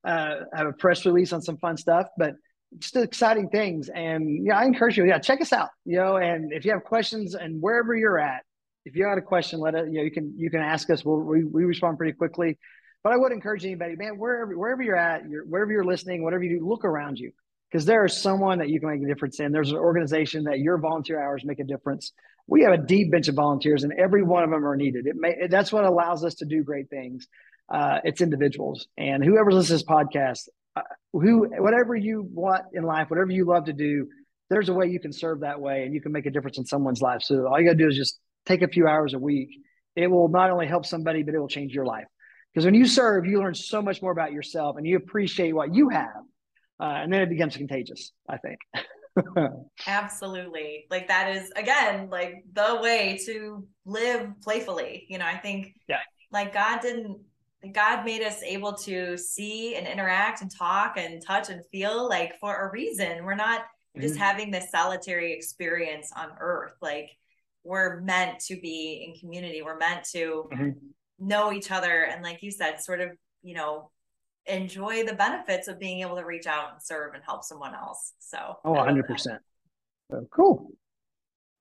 Uh, 0.03 0.37
have 0.51 0.65
a 0.65 0.73
press 0.73 1.05
release 1.05 1.31
on 1.31 1.43
some 1.43 1.57
fun 1.57 1.77
stuff, 1.77 2.07
but 2.17 2.33
just 2.79 2.95
exciting 2.95 3.49
things. 3.49 3.89
And 3.89 4.45
yeah, 4.45 4.57
I 4.57 4.65
encourage 4.65 4.97
you, 4.97 5.05
yeah, 5.05 5.19
check 5.19 5.41
us 5.41 5.53
out, 5.53 5.69
you 5.85 5.97
know, 5.97 6.17
and 6.17 6.53
if 6.53 6.65
you 6.65 6.71
have 6.71 6.83
questions 6.83 7.35
and 7.35 7.61
wherever 7.61 7.95
you're 7.95 8.19
at, 8.19 8.43
if 8.85 8.95
you 8.95 9.03
got 9.03 9.17
a 9.17 9.21
question, 9.21 9.59
let 9.59 9.75
it, 9.75 9.87
you 9.87 9.99
know, 9.99 10.03
you 10.03 10.11
can, 10.11 10.33
you 10.37 10.49
can 10.49 10.61
ask 10.61 10.89
us. 10.89 11.05
We'll, 11.05 11.19
we, 11.19 11.43
we 11.43 11.65
respond 11.65 11.97
pretty 11.97 12.13
quickly, 12.13 12.57
but 13.03 13.13
I 13.13 13.17
would 13.17 13.31
encourage 13.31 13.63
anybody, 13.65 13.95
man, 13.95 14.17
wherever, 14.17 14.57
wherever 14.57 14.81
you're 14.81 14.95
at, 14.95 15.29
you're, 15.29 15.45
wherever 15.45 15.71
you're 15.71 15.83
listening, 15.83 16.23
whatever 16.23 16.43
you 16.43 16.59
do, 16.59 16.67
look 16.67 16.85
around 16.85 17.19
you 17.19 17.31
because 17.71 17.85
there 17.85 18.03
is 18.05 18.17
someone 18.17 18.59
that 18.59 18.69
you 18.69 18.79
can 18.79 18.89
make 18.89 19.01
a 19.01 19.05
difference 19.05 19.39
in. 19.39 19.51
There's 19.51 19.71
an 19.71 19.77
organization 19.77 20.43
that 20.45 20.59
your 20.59 20.77
volunteer 20.77 21.21
hours 21.21 21.43
make 21.45 21.59
a 21.59 21.63
difference. 21.63 22.11
We 22.47 22.63
have 22.63 22.73
a 22.73 22.77
deep 22.77 23.11
bench 23.11 23.27
of 23.27 23.35
volunteers, 23.35 23.83
and 23.83 23.93
every 23.93 24.23
one 24.23 24.43
of 24.43 24.49
them 24.49 24.65
are 24.65 24.75
needed. 24.75 25.07
It 25.07 25.15
may 25.15 25.47
that's 25.49 25.71
what 25.71 25.85
allows 25.85 26.25
us 26.25 26.35
to 26.35 26.45
do 26.45 26.63
great 26.63 26.89
things. 26.89 27.27
Uh, 27.69 27.99
it's 28.03 28.19
individuals, 28.19 28.87
and 28.97 29.23
whoever 29.23 29.51
listens 29.51 29.67
to 29.67 29.73
this 29.73 29.83
podcast, 29.83 30.49
uh, 30.75 30.81
who 31.13 31.49
whatever 31.61 31.95
you 31.95 32.27
want 32.33 32.63
in 32.73 32.83
life, 32.83 33.09
whatever 33.09 33.31
you 33.31 33.45
love 33.45 33.65
to 33.65 33.73
do, 33.73 34.07
there's 34.49 34.69
a 34.69 34.73
way 34.73 34.87
you 34.87 34.99
can 34.99 35.13
serve 35.13 35.41
that 35.41 35.59
way, 35.59 35.83
and 35.83 35.93
you 35.93 36.01
can 36.01 36.11
make 36.11 36.25
a 36.25 36.31
difference 36.31 36.57
in 36.57 36.65
someone's 36.65 37.01
life. 37.01 37.21
So 37.21 37.47
all 37.47 37.59
you 37.59 37.65
got 37.65 37.73
to 37.73 37.77
do 37.77 37.87
is 37.87 37.97
just 37.97 38.19
take 38.45 38.61
a 38.61 38.67
few 38.67 38.87
hours 38.87 39.13
a 39.13 39.19
week. 39.19 39.49
It 39.95 40.07
will 40.07 40.29
not 40.29 40.49
only 40.49 40.67
help 40.67 40.85
somebody, 40.85 41.23
but 41.23 41.35
it 41.35 41.39
will 41.39 41.47
change 41.47 41.73
your 41.73 41.85
life. 41.85 42.05
Because 42.53 42.65
when 42.65 42.75
you 42.75 42.85
serve, 42.85 43.25
you 43.25 43.39
learn 43.39 43.55
so 43.55 43.81
much 43.81 44.01
more 44.01 44.11
about 44.11 44.31
yourself, 44.31 44.77
and 44.77 44.85
you 44.85 44.97
appreciate 44.97 45.53
what 45.53 45.73
you 45.73 45.89
have 45.89 46.23
uh, 46.81 47.01
and 47.03 47.13
then 47.13 47.21
it 47.21 47.29
becomes 47.29 47.55
contagious 47.55 48.11
i 48.27 48.37
think 48.37 48.59
absolutely 49.87 50.85
like 50.89 51.07
that 51.07 51.35
is 51.35 51.51
again 51.55 52.09
like 52.09 52.43
the 52.53 52.79
way 52.81 53.19
to 53.25 53.65
live 53.85 54.29
playfully 54.41 55.05
you 55.09 55.17
know 55.17 55.25
i 55.25 55.37
think 55.37 55.73
yeah 55.87 55.97
like 56.31 56.53
god 56.53 56.81
didn't 56.81 57.19
god 57.73 58.05
made 58.05 58.21
us 58.21 58.41
able 58.43 58.73
to 58.73 59.17
see 59.17 59.75
and 59.75 59.87
interact 59.87 60.41
and 60.41 60.55
talk 60.55 60.97
and 60.97 61.23
touch 61.25 61.49
and 61.49 61.65
feel 61.71 62.07
like 62.07 62.39
for 62.39 62.67
a 62.67 62.71
reason 62.71 63.23
we're 63.23 63.35
not 63.35 63.61
mm-hmm. 63.61 64.01
just 64.01 64.17
having 64.17 64.51
this 64.51 64.71
solitary 64.71 65.33
experience 65.33 66.11
on 66.15 66.29
earth 66.39 66.73
like 66.81 67.11
we're 67.63 68.01
meant 68.01 68.39
to 68.39 68.59
be 68.59 69.05
in 69.07 69.19
community 69.19 69.61
we're 69.61 69.77
meant 69.77 70.03
to 70.03 70.49
mm-hmm. 70.51 70.69
know 71.19 71.51
each 71.51 71.71
other 71.71 72.03
and 72.03 72.23
like 72.23 72.41
you 72.41 72.51
said 72.51 72.81
sort 72.81 72.99
of 72.99 73.11
you 73.43 73.53
know 73.53 73.91
enjoy 74.45 75.05
the 75.05 75.13
benefits 75.13 75.67
of 75.67 75.79
being 75.79 76.01
able 76.01 76.15
to 76.15 76.23
reach 76.23 76.47
out 76.47 76.73
and 76.73 76.81
serve 76.81 77.13
and 77.13 77.23
help 77.23 77.43
someone 77.43 77.75
else. 77.75 78.13
So, 78.19 78.57
oh, 78.65 78.73
100%. 78.73 79.37
So, 80.09 80.27
cool. 80.31 80.71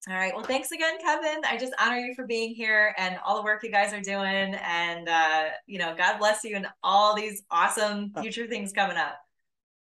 All 0.08 0.16
right. 0.16 0.34
Well, 0.34 0.44
thanks 0.44 0.72
again, 0.72 0.94
Kevin. 0.98 1.42
I 1.44 1.58
just 1.58 1.74
honor 1.78 1.98
you 1.98 2.14
for 2.14 2.26
being 2.26 2.54
here 2.54 2.94
and 2.96 3.18
all 3.24 3.36
the 3.36 3.42
work 3.42 3.62
you 3.62 3.70
guys 3.70 3.92
are 3.92 4.00
doing. 4.00 4.54
And, 4.54 5.08
uh, 5.08 5.44
you 5.66 5.78
know, 5.78 5.94
God 5.94 6.18
bless 6.18 6.42
you 6.42 6.56
and 6.56 6.66
all 6.82 7.14
these 7.14 7.42
awesome 7.50 8.10
uh, 8.14 8.22
future 8.22 8.46
things 8.46 8.72
coming 8.72 8.96
up. 8.96 9.18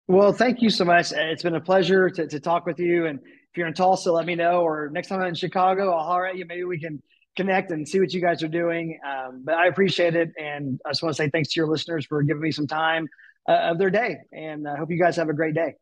Well, 0.07 0.33
thank 0.33 0.61
you 0.61 0.71
so 0.71 0.85
much. 0.85 1.11
It's 1.11 1.43
been 1.43 1.55
a 1.55 1.61
pleasure 1.61 2.09
to, 2.09 2.27
to 2.27 2.39
talk 2.39 2.65
with 2.65 2.79
you. 2.79 3.05
And 3.05 3.19
if 3.19 3.57
you're 3.57 3.67
in 3.67 3.75
Tulsa, 3.75 4.11
let 4.11 4.25
me 4.25 4.33
know. 4.33 4.61
Or 4.61 4.89
next 4.91 5.09
time 5.09 5.21
I'm 5.21 5.27
in 5.27 5.35
Chicago, 5.35 5.93
I'll 5.93 6.05
holler 6.05 6.25
at 6.25 6.37
you. 6.37 6.45
Maybe 6.45 6.63
we 6.63 6.79
can 6.79 6.99
connect 7.35 7.69
and 7.69 7.87
see 7.87 7.99
what 7.99 8.11
you 8.11 8.21
guys 8.21 8.41
are 8.41 8.47
doing. 8.47 8.99
Um, 9.07 9.43
but 9.45 9.53
I 9.53 9.67
appreciate 9.67 10.15
it. 10.15 10.31
And 10.39 10.79
I 10.83 10.89
just 10.89 11.03
want 11.03 11.15
to 11.15 11.21
say 11.21 11.29
thanks 11.29 11.49
to 11.49 11.59
your 11.59 11.67
listeners 11.67 12.07
for 12.07 12.23
giving 12.23 12.41
me 12.41 12.51
some 12.51 12.65
time 12.65 13.07
uh, 13.47 13.53
of 13.53 13.77
their 13.77 13.91
day. 13.91 14.17
And 14.31 14.67
I 14.67 14.77
hope 14.77 14.89
you 14.89 14.99
guys 14.99 15.15
have 15.17 15.29
a 15.29 15.33
great 15.33 15.53
day. 15.53 15.75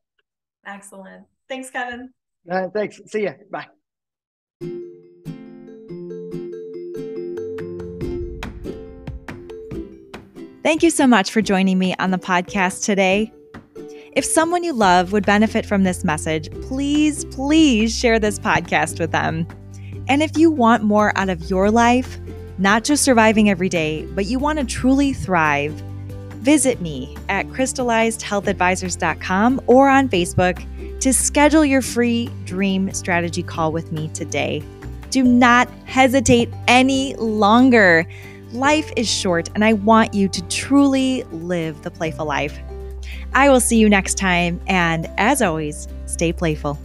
Excellent. 0.65 1.23
Thanks, 1.47 1.69
Kevin. 1.69 2.09
Uh, 2.51 2.67
thanks. 2.73 2.99
See 3.07 3.23
ya. 3.23 3.31
Bye. 3.49 3.67
Thank 10.65 10.81
you 10.81 10.89
so 10.89 11.05
much 11.05 11.29
for 11.29 11.43
joining 11.43 11.77
me 11.77 11.93
on 11.99 12.09
the 12.09 12.17
podcast 12.17 12.85
today. 12.85 13.31
If 14.13 14.25
someone 14.25 14.63
you 14.63 14.73
love 14.73 15.11
would 15.11 15.23
benefit 15.23 15.63
from 15.63 15.83
this 15.83 16.03
message, 16.03 16.49
please, 16.63 17.23
please 17.25 17.95
share 17.95 18.17
this 18.17 18.39
podcast 18.39 18.99
with 18.99 19.11
them. 19.11 19.45
And 20.07 20.23
if 20.23 20.39
you 20.39 20.49
want 20.49 20.81
more 20.81 21.15
out 21.19 21.29
of 21.29 21.51
your 21.51 21.69
life, 21.69 22.17
not 22.57 22.83
just 22.83 23.03
surviving 23.03 23.47
every 23.47 23.69
day, 23.69 24.07
but 24.15 24.25
you 24.25 24.39
want 24.39 24.57
to 24.57 24.65
truly 24.65 25.13
thrive, 25.13 25.73
visit 26.41 26.81
me 26.81 27.15
at 27.29 27.45
crystallizedhealthadvisors.com 27.49 29.61
or 29.67 29.87
on 29.87 30.09
Facebook 30.09 30.99
to 30.99 31.13
schedule 31.13 31.63
your 31.63 31.83
free 31.83 32.31
dream 32.45 32.91
strategy 32.91 33.43
call 33.43 33.71
with 33.71 33.91
me 33.91 34.07
today. 34.15 34.63
Do 35.11 35.21
not 35.21 35.69
hesitate 35.85 36.49
any 36.67 37.13
longer. 37.17 38.07
Life 38.51 38.91
is 38.95 39.09
short, 39.09 39.49
and 39.55 39.65
I 39.65 39.73
want 39.73 40.13
you 40.13 40.27
to 40.29 40.41
truly 40.47 41.23
live 41.31 41.81
the 41.81 41.91
playful 41.91 42.25
life. 42.25 42.57
I 43.33 43.49
will 43.49 43.59
see 43.59 43.77
you 43.77 43.89
next 43.89 44.17
time, 44.17 44.61
and 44.67 45.09
as 45.17 45.41
always, 45.41 45.87
stay 46.05 46.31
playful. 46.31 46.79